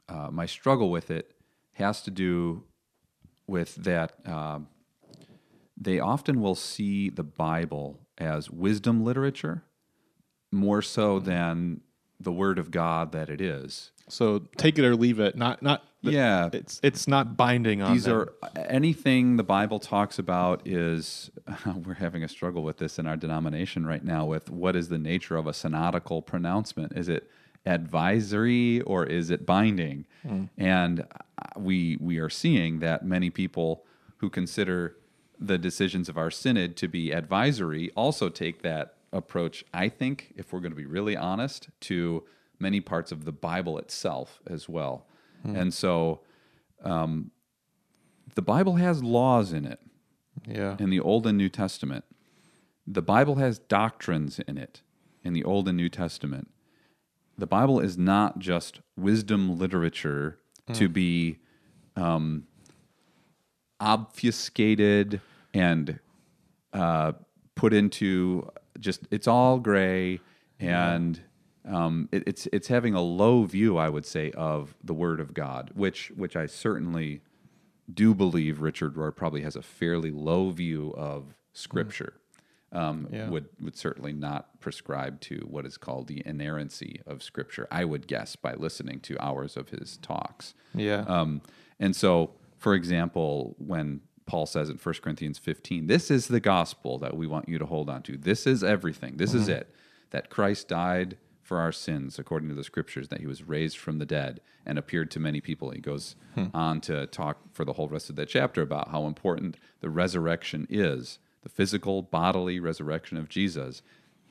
uh, 0.09 0.29
my 0.31 0.45
struggle 0.45 0.89
with 0.91 1.09
it 1.09 1.35
has 1.73 2.01
to 2.01 2.11
do 2.11 2.63
with 3.47 3.75
that 3.75 4.13
uh, 4.25 4.59
they 5.79 5.99
often 5.99 6.41
will 6.41 6.55
see 6.55 7.09
the 7.09 7.23
Bible 7.23 7.99
as 8.17 8.49
wisdom 8.49 9.03
literature 9.03 9.63
more 10.51 10.81
so 10.81 11.19
than 11.19 11.81
the 12.19 12.31
Word 12.31 12.59
of 12.59 12.71
God 12.71 13.11
that 13.11 13.29
it 13.29 13.41
is. 13.41 13.91
So 14.07 14.39
take 14.57 14.77
it 14.77 14.85
or 14.85 14.95
leave 14.95 15.19
it. 15.19 15.35
Not 15.35 15.61
not 15.61 15.83
Yeah. 16.01 16.49
It's 16.53 16.79
it's 16.83 17.07
not 17.07 17.35
binding 17.37 17.81
on 17.81 17.93
These 17.93 18.03
them. 18.05 18.15
are 18.17 18.33
anything 18.67 19.37
the 19.37 19.43
Bible 19.43 19.79
talks 19.79 20.19
about 20.19 20.67
is 20.67 21.31
we're 21.85 21.95
having 21.95 22.23
a 22.23 22.27
struggle 22.27 22.63
with 22.63 22.77
this 22.77 22.99
in 22.99 23.07
our 23.07 23.17
denomination 23.17 23.85
right 23.85 24.03
now 24.03 24.25
with 24.25 24.49
what 24.49 24.75
is 24.75 24.89
the 24.89 24.99
nature 24.99 25.37
of 25.37 25.47
a 25.47 25.53
synodical 25.53 26.21
pronouncement? 26.21 26.93
Is 26.95 27.09
it 27.09 27.29
advisory 27.65 28.81
or 28.81 29.05
is 29.05 29.29
it 29.29 29.45
binding? 29.45 30.05
And 30.57 31.01
uh, 31.01 31.05
we 31.57 31.97
we 31.99 32.17
are 32.19 32.29
seeing 32.29 32.79
that 32.79 33.05
many 33.05 33.29
people 33.29 33.85
who 34.17 34.29
consider 34.29 34.95
the 35.39 35.57
decisions 35.57 36.09
of 36.09 36.17
our 36.17 36.31
synod 36.31 36.77
to 36.77 36.87
be 36.87 37.11
advisory 37.11 37.91
also 37.95 38.29
take 38.29 38.61
that 38.61 38.95
approach, 39.11 39.63
I 39.73 39.89
think, 39.89 40.33
if 40.35 40.51
we're 40.51 40.59
going 40.59 40.71
to 40.71 40.77
be 40.77 40.85
really 40.85 41.17
honest, 41.17 41.69
to 41.81 42.23
many 42.59 42.81
parts 42.81 43.11
of 43.11 43.25
the 43.25 43.31
Bible 43.31 43.77
itself 43.77 44.39
as 44.47 44.69
well. 44.69 45.05
And 45.57 45.73
so 45.73 46.21
um, 46.83 47.31
the 48.35 48.41
Bible 48.41 48.75
has 48.75 49.03
laws 49.03 49.51
in 49.51 49.65
it 49.65 49.79
yeah. 50.47 50.77
in 50.79 50.89
the 50.89 50.99
Old 50.99 51.27
and 51.27 51.37
New 51.37 51.49
Testament. 51.49 52.05
The 52.87 53.01
Bible 53.01 53.35
has 53.35 53.59
doctrines 53.59 54.39
in 54.39 54.57
it 54.57 54.81
in 55.23 55.33
the 55.33 55.43
Old 55.43 55.67
and 55.67 55.77
New 55.77 55.89
Testament. 55.89 56.49
The 57.37 57.47
Bible 57.47 57.79
is 57.79 57.97
not 57.97 58.39
just 58.39 58.81
wisdom 58.95 59.57
literature 59.57 60.39
to 60.73 60.87
be 60.87 61.39
um, 61.95 62.45
obfuscated 63.79 65.19
and 65.53 65.99
uh, 66.71 67.13
put 67.55 67.73
into 67.73 68.49
just 68.79 69.07
it's 69.11 69.27
all 69.27 69.59
gray 69.59 70.19
and 70.59 71.19
um, 71.65 72.09
it, 72.11 72.23
it's 72.27 72.47
it's 72.51 72.67
having 72.67 72.93
a 72.93 73.01
low 73.01 73.43
view, 73.43 73.77
I 73.77 73.89
would 73.89 74.05
say, 74.05 74.31
of 74.31 74.75
the 74.83 74.93
Word 74.93 75.19
of 75.19 75.33
God, 75.33 75.71
which 75.73 76.11
which 76.15 76.35
I 76.35 76.45
certainly 76.45 77.21
do 77.93 78.13
believe 78.13 78.61
Richard 78.61 78.95
Rohr 78.95 79.15
probably 79.15 79.41
has 79.41 79.55
a 79.55 79.61
fairly 79.61 80.11
low 80.11 80.49
view 80.49 80.93
of 80.97 81.35
Scripture. 81.53 82.13
Um, 82.73 83.07
Yeah. 83.11 83.29
Would 83.29 83.47
would 83.61 83.77
certainly 83.77 84.13
not 84.13 84.59
prescribe 84.59 85.21
to 85.21 85.45
what 85.49 85.65
is 85.65 85.77
called 85.77 86.07
the 86.07 86.21
inerrancy 86.25 87.01
of 87.05 87.21
Scripture. 87.23 87.67
I 87.71 87.85
would 87.85 88.07
guess 88.07 88.35
by 88.35 88.53
listening 88.55 88.99
to 89.01 89.17
hours 89.23 89.55
of 89.55 89.69
his 89.69 89.97
talks. 89.97 90.53
Yeah. 90.73 91.01
Um, 91.07 91.41
and 91.79 91.95
so, 91.95 92.31
for 92.57 92.73
example, 92.73 93.55
when 93.59 94.01
Paul 94.25 94.45
says 94.45 94.69
in 94.69 94.77
1 94.77 94.95
Corinthians 95.03 95.37
15, 95.37 95.87
this 95.87 96.09
is 96.09 96.27
the 96.27 96.39
gospel 96.39 96.97
that 96.99 97.15
we 97.15 97.27
want 97.27 97.47
you 97.47 97.59
to 97.59 97.65
hold 97.65 97.89
on 97.89 98.01
to. 98.03 98.17
This 98.17 98.47
is 98.47 98.63
everything. 98.63 99.17
This 99.17 99.33
is 99.33 99.47
it. 99.49 99.75
That 100.11 100.29
Christ 100.29 100.67
died 100.69 101.17
for 101.41 101.59
our 101.59 101.73
sins 101.73 102.17
according 102.17 102.47
to 102.49 102.55
the 102.55 102.63
scriptures, 102.63 103.09
that 103.09 103.19
he 103.19 103.27
was 103.27 103.43
raised 103.43 103.77
from 103.77 103.97
the 103.99 104.05
dead 104.05 104.39
and 104.65 104.77
appeared 104.79 105.11
to 105.11 105.19
many 105.19 105.41
people. 105.41 105.71
He 105.71 105.81
goes 105.81 106.15
on 106.53 106.79
to 106.81 107.05
talk 107.07 107.37
for 107.51 107.65
the 107.65 107.73
whole 107.73 107.89
rest 107.89 108.09
of 108.09 108.15
that 108.15 108.29
chapter 108.29 108.61
about 108.61 108.89
how 108.91 109.05
important 109.07 109.57
the 109.81 109.89
resurrection 109.89 110.65
is, 110.69 111.19
the 111.43 111.49
physical, 111.49 112.01
bodily 112.01 112.59
resurrection 112.59 113.17
of 113.17 113.29
Jesus. 113.29 113.81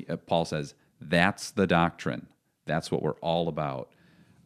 Uh, 0.08 0.16
Paul 0.16 0.44
says, 0.44 0.74
that's 1.00 1.50
the 1.50 1.66
doctrine. 1.66 2.26
That's 2.66 2.90
what 2.90 3.02
we're 3.02 3.12
all 3.20 3.48
about. 3.48 3.90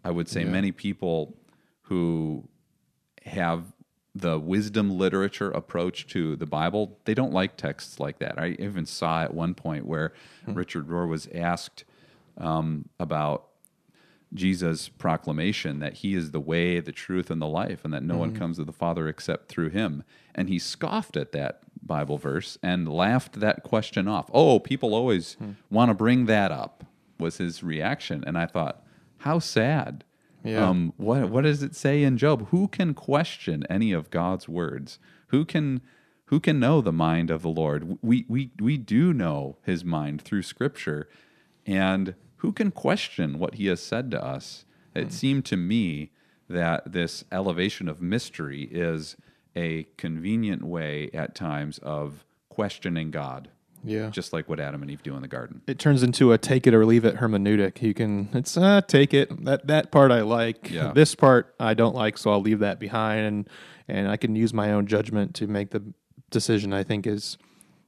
I 0.05 0.11
would 0.11 0.29
say 0.29 0.45
many 0.45 0.73
people 0.73 1.37
who 1.83 2.49
have 3.25 3.73
the 4.15 4.39
wisdom 4.39 4.97
literature 4.97 5.51
approach 5.51 6.07
to 6.09 6.37
the 6.37 6.47
Bible, 6.47 6.99
they 7.05 7.13
don't 7.13 7.33
like 7.33 7.57
texts 7.57 8.01
like 8.01 8.19
that. 8.21 8.39
I 8.39 8.57
even 8.59 8.87
saw 8.87 9.23
at 9.23 9.35
one 9.35 9.55
point 9.55 9.85
where 9.85 10.13
Richard 10.47 10.89
Rohr 10.89 11.09
was 11.09 11.29
asked 11.35 11.85
um, 12.39 12.89
about 12.99 13.49
Jesus' 14.33 14.89
proclamation 14.89 15.81
that 15.81 15.95
he 15.95 16.15
is 16.15 16.31
the 16.31 16.41
way, 16.41 16.81
the 16.81 16.93
truth, 16.93 17.31
and 17.31 17.43
the 17.43 17.47
life, 17.47 17.85
and 17.85 17.93
that 17.93 18.03
no 18.03 18.17
one 18.17 18.35
comes 18.35 18.57
to 18.57 18.65
the 18.65 18.73
Father 18.73 19.09
except 19.09 19.49
through 19.49 19.71
him. 19.71 20.03
And 20.35 20.49
he 20.49 20.59
scoffed 20.59 21.17
at 21.17 21.33
that 21.33 21.63
Bible 21.87 22.19
verse 22.19 22.59
and 22.63 22.89
laughed 22.89 23.41
that 23.41 23.63
question 23.63 24.09
off. 24.09 24.31
Oh, 24.33 24.59
people 24.59 24.95
always 24.95 25.37
want 25.71 25.91
to 25.91 25.95
bring 25.95 26.27
that 26.27 26.51
up, 26.51 26.85
was 27.19 27.39
his 27.39 27.63
reaction. 27.63 28.25
And 28.27 28.37
I 28.37 28.47
thought, 28.47 28.83
how 29.19 29.39
sad. 29.39 30.05
Yeah. 30.45 30.69
Um, 30.69 30.93
what 30.97 31.29
what 31.31 31.43
does 31.43 31.63
it 31.63 31.75
say 31.75 32.05
in 32.05 32.17
Job? 32.19 32.49
Who 32.51 32.69
can 32.69 32.95
question 32.95 33.65
any 33.69 33.93
of 33.93 34.11
God's 34.11 34.49
words? 34.49 34.99
Who 35.29 35.45
can 35.45 35.81
who 36.27 36.39
can 36.39 36.61
know 36.61 36.81
the 36.81 36.93
mind 36.93 37.31
of 37.31 37.43
the 37.43 37.49
Lord? 37.49 37.99
We 38.03 38.27
we 38.29 38.51
we 38.61 38.77
do 38.77 39.13
know 39.13 39.57
his 39.65 39.85
mind 39.85 40.23
through 40.23 40.43
scripture. 40.43 41.09
And 41.67 42.15
who 42.37 42.53
can 42.53 42.71
question 42.71 43.41
what 43.41 43.55
he 43.55 43.67
has 43.67 43.83
said 43.83 44.11
to 44.13 44.25
us? 44.25 44.65
It 44.95 45.13
seemed 45.13 45.45
to 45.47 45.57
me 45.57 46.13
that 46.49 46.93
this 46.93 47.25
elevation 47.33 47.89
of 47.89 48.01
mystery 48.01 48.69
is 48.71 49.17
a 49.57 49.87
convenient 49.97 50.63
way 50.63 51.11
at 51.15 51.35
times 51.35 51.79
of 51.79 52.25
questioning 52.49 53.11
God, 53.11 53.49
yeah. 53.83 54.11
just 54.11 54.33
like 54.33 54.49
what 54.49 54.61
Adam 54.61 54.83
and 54.83 54.91
Eve 54.91 55.03
do 55.03 55.17
in 55.17 55.23
the 55.23 55.29
garden. 55.29 55.63
it 55.67 55.79
turns 55.79 56.03
into 56.03 56.33
a 56.33 56.39
take 56.39 56.67
it 56.67 56.75
or 56.75 56.85
leave 56.85 57.05
it 57.05 57.17
hermeneutic. 57.17 57.81
You 57.83 57.95
can 57.95 58.29
it's 58.35 58.57
uh, 58.57 58.83
take 58.83 59.15
it 59.15 59.45
that 59.45 59.67
that 59.67 59.91
part 59.91 60.13
I 60.13 60.23
like. 60.23 60.71
Yeah. 60.71 60.93
This 60.95 61.15
part 61.15 61.55
I 61.59 61.75
don't 61.75 61.95
like, 61.95 62.19
so 62.19 62.31
I'll 62.31 62.41
leave 62.41 62.59
that 62.61 62.79
behind, 62.79 63.27
and 63.27 63.49
and 63.89 64.09
I 64.09 64.17
can 64.17 64.37
use 64.37 64.53
my 64.53 64.73
own 64.73 64.87
judgment 64.87 65.35
to 65.37 65.47
make 65.47 65.71
the 65.71 65.83
decision 66.31 66.73
I 66.73 66.83
think 66.83 67.07
is 67.07 67.39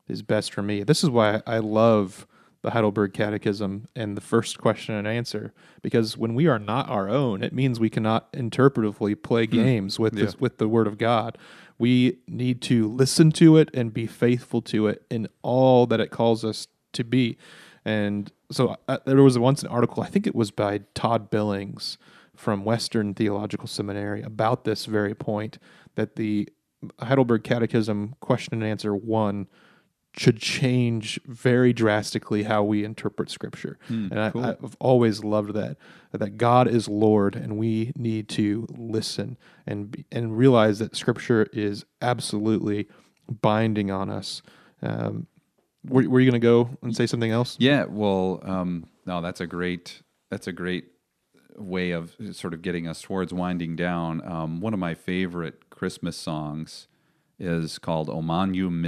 is 0.08 0.22
best 0.22 0.52
for 0.52 0.62
me. 0.62 0.82
This 0.82 1.02
is 1.04 1.10
why 1.10 1.42
I 1.46 1.58
love 1.58 2.26
the 2.62 2.70
Heidelberg 2.70 3.12
Catechism 3.12 3.88
and 3.94 4.16
the 4.16 4.20
first 4.20 4.58
question 4.58 4.94
and 4.94 5.06
answer 5.06 5.52
because 5.80 6.16
when 6.16 6.34
we 6.34 6.46
are 6.48 6.58
not 6.58 6.88
our 6.88 7.08
own, 7.08 7.42
it 7.42 7.52
means 7.52 7.78
we 7.78 7.90
cannot 7.90 8.32
interpretively 8.32 9.20
play 9.20 9.46
games 9.46 9.98
with 9.98 10.14
this, 10.14 10.40
with 10.40 10.58
the 10.58 10.68
Word 10.68 10.86
of 10.86 10.98
God. 10.98 11.38
We 11.78 12.18
need 12.26 12.60
to 12.62 12.88
listen 12.88 13.30
to 13.32 13.56
it 13.56 13.70
and 13.72 13.94
be 13.94 14.06
faithful 14.06 14.60
to 14.62 14.88
it 14.88 15.04
in 15.08 15.28
all 15.42 15.86
that 15.86 16.00
it 16.00 16.10
calls 16.10 16.44
us 16.44 16.66
to 16.94 17.04
be. 17.04 17.38
And 17.84 18.32
so 18.50 18.76
uh, 18.88 18.98
there 19.06 19.22
was 19.22 19.38
once 19.38 19.62
an 19.62 19.68
article, 19.68 20.02
I 20.02 20.08
think 20.08 20.26
it 20.26 20.34
was 20.34 20.50
by 20.50 20.80
Todd 20.94 21.30
Billings 21.30 21.96
from 22.34 22.64
Western 22.64 23.14
Theological 23.14 23.68
Seminary 23.68 24.22
about 24.22 24.64
this 24.64 24.86
very 24.86 25.14
point 25.14 25.58
that 25.94 26.16
the 26.16 26.48
Heidelberg 27.00 27.44
Catechism 27.44 28.14
question 28.20 28.54
and 28.54 28.64
answer 28.64 28.94
one 28.94 29.48
should 30.18 30.38
change 30.38 31.20
very 31.26 31.72
drastically 31.72 32.42
how 32.42 32.62
we 32.62 32.84
interpret 32.84 33.30
Scripture. 33.30 33.78
and 34.10 34.20
I, 34.20 34.32
I've 34.34 34.76
always 34.80 35.22
loved 35.22 35.54
that 35.54 35.76
that 36.12 36.36
God 36.36 36.68
is 36.68 36.88
Lord, 36.88 37.36
and 37.36 37.56
we 37.56 37.92
need 37.96 38.28
to 38.30 38.66
listen 38.70 39.36
and 39.66 40.04
and 40.10 40.36
realize 40.36 40.78
that 40.78 40.96
Scripture 40.96 41.48
is 41.52 41.84
absolutely 42.02 42.88
binding 43.28 43.90
on 43.90 44.10
us. 44.10 44.42
Um, 44.82 45.26
were, 45.84 46.08
were 46.08 46.20
you 46.20 46.30
going 46.30 46.40
to 46.40 46.44
go 46.44 46.70
and 46.82 46.96
say 46.96 47.06
something 47.06 47.30
else? 47.30 47.56
Yeah, 47.58 47.84
well, 47.84 48.40
um, 48.42 48.86
no, 49.06 49.20
that's 49.20 49.40
a 49.40 49.46
great 49.46 50.02
that's 50.30 50.46
a 50.46 50.52
great 50.52 50.86
way 51.56 51.90
of 51.90 52.14
sort 52.32 52.54
of 52.54 52.62
getting 52.62 52.86
us 52.86 53.02
towards 53.02 53.32
winding 53.32 53.76
down. 53.76 54.22
Um, 54.24 54.60
one 54.60 54.72
of 54.74 54.80
my 54.80 54.94
favorite 54.94 55.70
Christmas 55.70 56.16
songs 56.16 56.88
is 57.38 57.78
called 57.78 58.08
"O 58.08 58.22
Magnum 58.22 58.80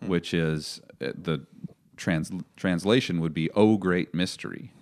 Mysterium," 0.00 0.10
which 0.10 0.34
is 0.34 0.80
uh, 1.00 1.12
the 1.14 1.46
trans- 1.96 2.32
translation 2.56 3.20
would 3.20 3.34
be 3.34 3.50
"O 3.52 3.76
Great 3.76 4.14
Mystery," 4.14 4.72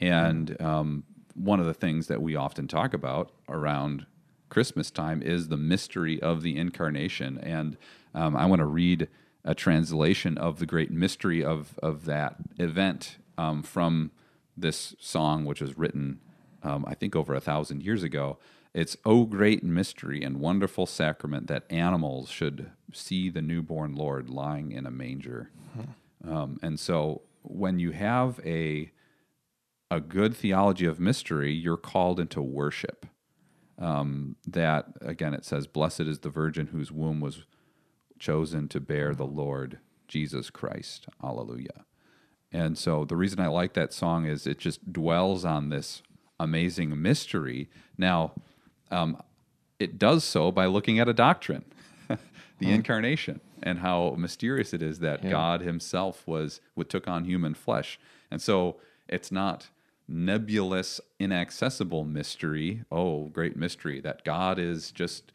and 0.00 0.60
um, 0.60 1.04
one 1.34 1.60
of 1.60 1.66
the 1.66 1.74
things 1.74 2.06
that 2.06 2.22
we 2.22 2.34
often 2.34 2.66
talk 2.66 2.94
about 2.94 3.30
around 3.48 4.06
Christmas 4.48 4.90
time 4.90 5.22
is 5.22 5.48
the 5.48 5.56
mystery 5.56 6.20
of 6.22 6.42
the 6.42 6.56
incarnation. 6.56 7.38
And 7.38 7.76
um, 8.14 8.36
I 8.36 8.46
want 8.46 8.60
to 8.60 8.66
read 8.66 9.08
a 9.44 9.54
translation 9.54 10.38
of 10.38 10.58
the 10.58 10.66
great 10.66 10.90
mystery 10.90 11.44
of, 11.44 11.78
of 11.82 12.04
that 12.06 12.36
event 12.58 13.18
um, 13.38 13.62
from 13.62 14.10
this 14.56 14.94
song, 14.98 15.44
which 15.44 15.60
was 15.60 15.76
written, 15.76 16.20
um, 16.62 16.84
I 16.88 16.94
think, 16.94 17.14
over 17.14 17.34
a 17.34 17.40
thousand 17.40 17.82
years 17.82 18.02
ago. 18.02 18.38
It's, 18.76 18.96
O 19.06 19.24
great 19.24 19.64
mystery 19.64 20.22
and 20.22 20.38
wonderful 20.38 20.84
sacrament 20.84 21.46
that 21.46 21.64
animals 21.70 22.28
should 22.28 22.70
see 22.92 23.30
the 23.30 23.40
newborn 23.40 23.94
Lord 23.94 24.28
lying 24.28 24.70
in 24.70 24.84
a 24.84 24.90
manger. 24.90 25.50
Um, 26.26 26.58
and 26.62 26.78
so 26.78 27.22
when 27.42 27.78
you 27.78 27.92
have 27.92 28.40
a 28.44 28.92
a 29.90 30.00
good 30.00 30.36
theology 30.36 30.84
of 30.84 30.98
mystery, 30.98 31.52
you're 31.52 31.76
called 31.76 32.18
into 32.18 32.42
worship. 32.42 33.06
Um, 33.78 34.36
that 34.46 34.88
again, 35.00 35.32
it 35.32 35.44
says, 35.44 35.66
"Blessed 35.66 36.00
is 36.00 36.18
the 36.18 36.30
Virgin 36.30 36.68
whose 36.68 36.90
womb 36.90 37.20
was 37.20 37.44
chosen 38.18 38.68
to 38.68 38.80
bear 38.80 39.14
the 39.14 39.26
Lord 39.26 39.78
Jesus 40.08 40.50
Christ. 40.50 41.06
Hallelujah. 41.20 41.84
And 42.52 42.76
so 42.78 43.04
the 43.04 43.16
reason 43.16 43.40
I 43.40 43.48
like 43.48 43.74
that 43.74 43.92
song 43.92 44.26
is 44.26 44.46
it 44.46 44.58
just 44.58 44.92
dwells 44.92 45.44
on 45.44 45.68
this 45.68 46.02
amazing 46.38 47.00
mystery. 47.00 47.70
Now, 47.98 48.32
um, 48.90 49.20
it 49.78 49.98
does 49.98 50.24
so 50.24 50.50
by 50.50 50.66
looking 50.66 50.98
at 50.98 51.08
a 51.08 51.12
doctrine, 51.12 51.64
the 52.58 52.70
incarnation, 52.70 53.40
and 53.62 53.80
how 53.80 54.14
mysterious 54.18 54.72
it 54.72 54.82
is 54.82 55.00
that 55.00 55.22
Yeah. 55.24 55.30
God 55.30 55.60
Himself 55.60 56.26
was 56.26 56.60
what 56.74 56.88
took 56.88 57.06
on 57.08 57.24
human 57.24 57.54
flesh. 57.54 57.98
And 58.30 58.40
so 58.40 58.76
it's 59.08 59.30
not 59.30 59.68
nebulous, 60.08 61.00
inaccessible 61.18 62.04
mystery. 62.04 62.84
Oh, 62.90 63.24
great 63.24 63.56
mystery 63.56 64.00
that 64.00 64.24
God 64.24 64.58
is 64.58 64.90
just 64.92 65.32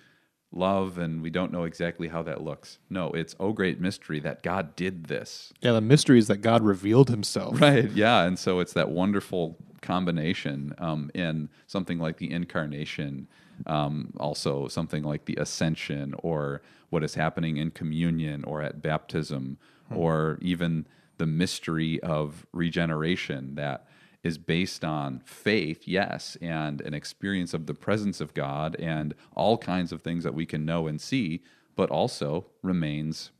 love 0.53 0.97
and 0.97 1.21
we 1.21 1.29
don't 1.29 1.51
know 1.51 1.63
exactly 1.63 2.09
how 2.09 2.21
that 2.23 2.41
looks. 2.43 2.77
No, 2.89 3.11
it's 3.11 3.35
oh 3.39 3.53
great 3.53 3.79
mystery 3.79 4.19
that 4.21 4.43
God 4.43 4.75
did 4.75 5.05
this. 5.05 5.53
Yeah, 5.61 5.71
the 5.73 5.81
mystery 5.81 6.19
is 6.19 6.27
that 6.27 6.37
God 6.37 6.61
revealed 6.63 7.09
himself. 7.09 7.59
Right. 7.61 7.89
Yeah. 7.91 8.23
And 8.23 8.37
so 8.37 8.59
it's 8.59 8.73
that 8.73 8.89
wonderful 8.89 9.57
combination 9.81 10.73
um, 10.77 11.11
in 11.13 11.49
something 11.67 11.99
like 11.99 12.17
the 12.17 12.31
incarnation, 12.31 13.27
um, 13.65 14.13
also 14.19 14.67
something 14.67 15.03
like 15.03 15.25
the 15.25 15.35
ascension, 15.35 16.13
or 16.19 16.61
what 16.89 17.03
is 17.03 17.15
happening 17.15 17.57
in 17.57 17.71
communion 17.71 18.43
or 18.45 18.61
at 18.61 18.81
baptism, 18.81 19.57
or 19.93 20.37
even 20.41 20.85
the 21.17 21.25
mystery 21.25 21.99
of 22.01 22.45
regeneration 22.53 23.55
that 23.55 23.87
is 24.23 24.37
based 24.37 24.83
on 24.85 25.21
faith, 25.25 25.83
yes, 25.85 26.37
and 26.41 26.81
an 26.81 26.93
experience 26.93 27.53
of 27.53 27.65
the 27.65 27.73
presence 27.73 28.21
of 28.21 28.33
God 28.33 28.75
and 28.77 29.13
all 29.35 29.57
kinds 29.57 29.91
of 29.91 30.01
things 30.01 30.23
that 30.23 30.33
we 30.33 30.45
can 30.45 30.63
know 30.63 30.87
and 30.87 31.01
see, 31.01 31.41
but 31.75 31.89
also 31.89 32.45
remains 32.61 33.31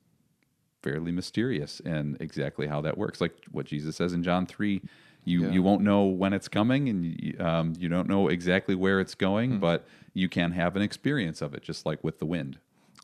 fairly 0.81 1.11
mysterious 1.11 1.79
in 1.81 2.17
exactly 2.19 2.67
how 2.67 2.81
that 2.81 2.97
works. 2.97 3.21
Like 3.21 3.35
what 3.51 3.67
Jesus 3.67 3.95
says 3.95 4.13
in 4.13 4.23
John 4.23 4.47
3, 4.47 4.81
you, 5.23 5.43
Yeah. 5.43 5.51
you 5.51 5.63
won't 5.63 5.81
know 5.81 6.05
when 6.05 6.33
it's 6.33 6.47
coming 6.47 6.89
and 6.89 7.05
you, 7.05 7.35
um, 7.39 7.73
you 7.79 7.89
don't 7.89 8.07
know 8.07 8.27
exactly 8.27 8.75
where 8.75 8.99
it's 8.99 9.15
going, 9.15 9.59
but 9.59 9.87
you 10.13 10.27
can 10.29 10.51
have 10.51 10.75
an 10.75 10.81
experience 10.81 11.41
of 11.41 11.53
it, 11.53 11.61
just 11.63 11.85
like 11.85 12.03
with 12.03 12.19
the 12.19 12.25
wind. 12.25 12.57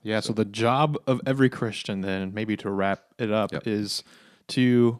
Yeah, 0.03 0.20
so 0.22 0.32
the 0.34 0.45
job 0.45 0.97
of 1.07 1.22
every 1.26 1.49
Christian 1.49 2.01
then, 2.01 2.34
maybe 2.34 2.55
to 2.57 2.70
wrap 2.70 3.03
it 3.18 3.32
up, 3.32 3.51
Yep. 3.53 3.68
is 3.68 4.03
to 4.49 4.99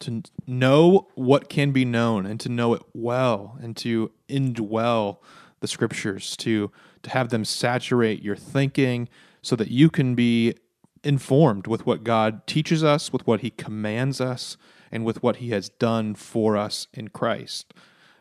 to 0.00 0.20
know 0.48 1.06
what 1.14 1.48
can 1.48 1.70
be 1.70 1.84
known 1.84 2.26
and 2.26 2.40
to 2.40 2.48
know 2.48 2.74
it 2.74 2.82
well 2.92 3.56
and 3.62 3.76
to 3.76 4.10
indwell 4.28 5.18
the 5.60 5.68
scriptures 5.68 6.36
to 6.38 6.72
to 7.02 7.10
have 7.10 7.28
them 7.28 7.44
saturate 7.44 8.20
your 8.20 8.34
thinking 8.34 9.08
so 9.42 9.54
that 9.54 9.70
you 9.70 9.88
can 9.88 10.16
be 10.16 10.54
informed 11.04 11.66
with 11.68 11.86
what 11.86 12.02
God 12.04 12.46
teaches 12.48 12.82
us, 12.84 13.12
with 13.12 13.24
what 13.28 13.40
he 13.42 13.50
commands 13.50 14.20
us, 14.20 14.56
and 14.92 15.04
with 15.04 15.22
what 15.22 15.36
he 15.36 15.50
has 15.50 15.70
done 15.70 16.14
for 16.14 16.56
us 16.56 16.86
in 16.92 17.08
Christ. 17.08 17.72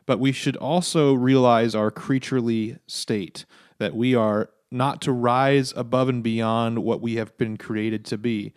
But 0.06 0.20
we 0.20 0.32
should 0.32 0.58
also 0.58 1.14
realize 1.14 1.76
our 1.76 1.92
creaturely 1.92 2.78
state, 2.88 3.46
that 3.78 3.94
we 3.94 4.16
are 4.16 4.50
not 4.72 5.02
to 5.02 5.12
rise 5.12 5.74
above 5.76 6.08
and 6.10 6.24
beyond 6.24 6.80
what 6.80 7.02
we 7.02 7.16
have 7.16 7.38
been 7.38 7.58
created 7.58 8.06
to 8.06 8.18
be, 8.18 8.54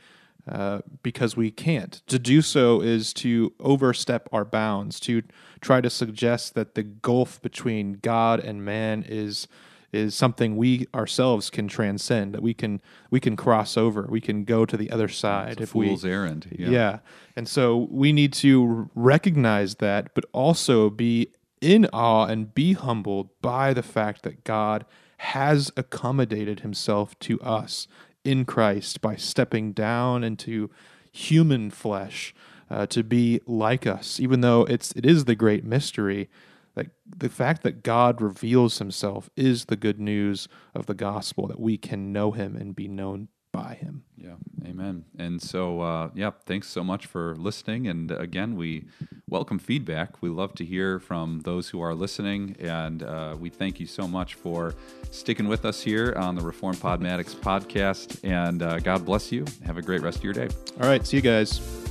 uh, 0.48 0.80
because 1.02 1.36
we 1.36 1.50
can't. 1.50 2.02
To 2.06 2.18
do 2.18 2.40
so 2.40 2.80
is 2.80 3.12
to 3.14 3.52
overstep 3.58 4.28
our 4.30 4.44
bounds, 4.44 5.00
to 5.00 5.22
try 5.60 5.80
to 5.80 5.90
suggest 5.90 6.54
that 6.54 6.74
the 6.74 6.82
gulf 6.82 7.42
between 7.42 7.94
God 7.94 8.40
and 8.40 8.64
man 8.64 9.04
is 9.08 9.48
is 9.94 10.14
something 10.14 10.56
we 10.56 10.86
ourselves 10.94 11.50
can 11.50 11.68
transcend 11.68 12.34
that 12.34 12.42
we 12.42 12.52
can 12.52 12.80
we 13.10 13.20
can 13.20 13.36
cross 13.36 13.76
over 13.76 14.06
we 14.08 14.20
can 14.20 14.44
go 14.44 14.66
to 14.66 14.76
the 14.76 14.90
other 14.90 15.08
side 15.08 15.60
if 15.60 15.74
we 15.74 15.88
Fool's 15.88 16.04
errand. 16.04 16.46
yeah. 16.70 16.98
And 17.36 17.48
so 17.48 17.88
we 17.90 18.12
need 18.12 18.32
to 18.34 18.90
recognize 18.94 19.76
that, 19.76 20.14
but 20.14 20.24
also 20.32 20.90
be 20.90 21.28
in 21.60 21.86
awe 21.92 22.26
and 22.26 22.54
be 22.54 22.74
humbled 22.74 23.30
by 23.40 23.72
the 23.72 23.82
fact 23.82 24.22
that 24.22 24.44
God 24.44 24.84
has 25.18 25.70
accommodated 25.76 26.60
himself 26.60 27.18
to 27.20 27.40
us 27.40 27.88
in 28.24 28.44
Christ 28.44 29.00
by 29.00 29.16
stepping 29.16 29.72
down 29.72 30.24
into 30.24 30.70
human 31.12 31.70
flesh 31.70 32.34
uh, 32.70 32.86
to 32.86 33.02
be 33.02 33.40
like 33.46 33.86
us, 33.86 34.18
even 34.18 34.40
though 34.40 34.62
it's 34.64 34.92
it 34.92 35.06
is 35.06 35.24
the 35.24 35.34
great 35.34 35.64
mystery 35.64 36.28
that 36.74 36.88
the 37.06 37.28
fact 37.28 37.62
that 37.62 37.82
God 37.82 38.20
reveals 38.20 38.78
himself 38.78 39.30
is 39.36 39.66
the 39.66 39.76
good 39.76 40.00
news 40.00 40.48
of 40.74 40.86
the 40.86 40.94
gospel 40.94 41.46
that 41.48 41.60
we 41.60 41.76
can 41.78 42.12
know 42.12 42.32
him 42.32 42.56
and 42.56 42.74
be 42.74 42.88
known 42.88 43.28
by 43.54 43.74
him. 43.74 44.02
Yeah, 44.16 44.34
amen. 44.64 45.04
And 45.16 45.40
so, 45.40 45.80
uh, 45.80 46.10
yeah, 46.14 46.32
thanks 46.44 46.66
so 46.68 46.82
much 46.82 47.06
for 47.06 47.36
listening. 47.36 47.86
And 47.86 48.10
again, 48.10 48.56
we 48.56 48.86
welcome 49.28 49.60
feedback. 49.60 50.20
We 50.20 50.28
love 50.28 50.54
to 50.54 50.64
hear 50.64 50.98
from 50.98 51.40
those 51.44 51.68
who 51.68 51.80
are 51.80 51.94
listening. 51.94 52.56
And 52.58 53.04
uh, 53.04 53.36
we 53.38 53.50
thank 53.50 53.78
you 53.78 53.86
so 53.86 54.08
much 54.08 54.34
for 54.34 54.74
sticking 55.12 55.46
with 55.46 55.64
us 55.64 55.80
here 55.82 56.14
on 56.16 56.34
the 56.34 56.42
Reform 56.42 56.74
Podmatics 56.74 57.36
podcast. 57.36 58.18
And 58.28 58.60
uh, 58.60 58.80
God 58.80 59.04
bless 59.04 59.30
you. 59.30 59.44
Have 59.64 59.76
a 59.76 59.82
great 59.82 60.02
rest 60.02 60.18
of 60.18 60.24
your 60.24 60.34
day. 60.34 60.48
All 60.80 60.88
right, 60.88 61.06
see 61.06 61.18
you 61.18 61.22
guys. 61.22 61.83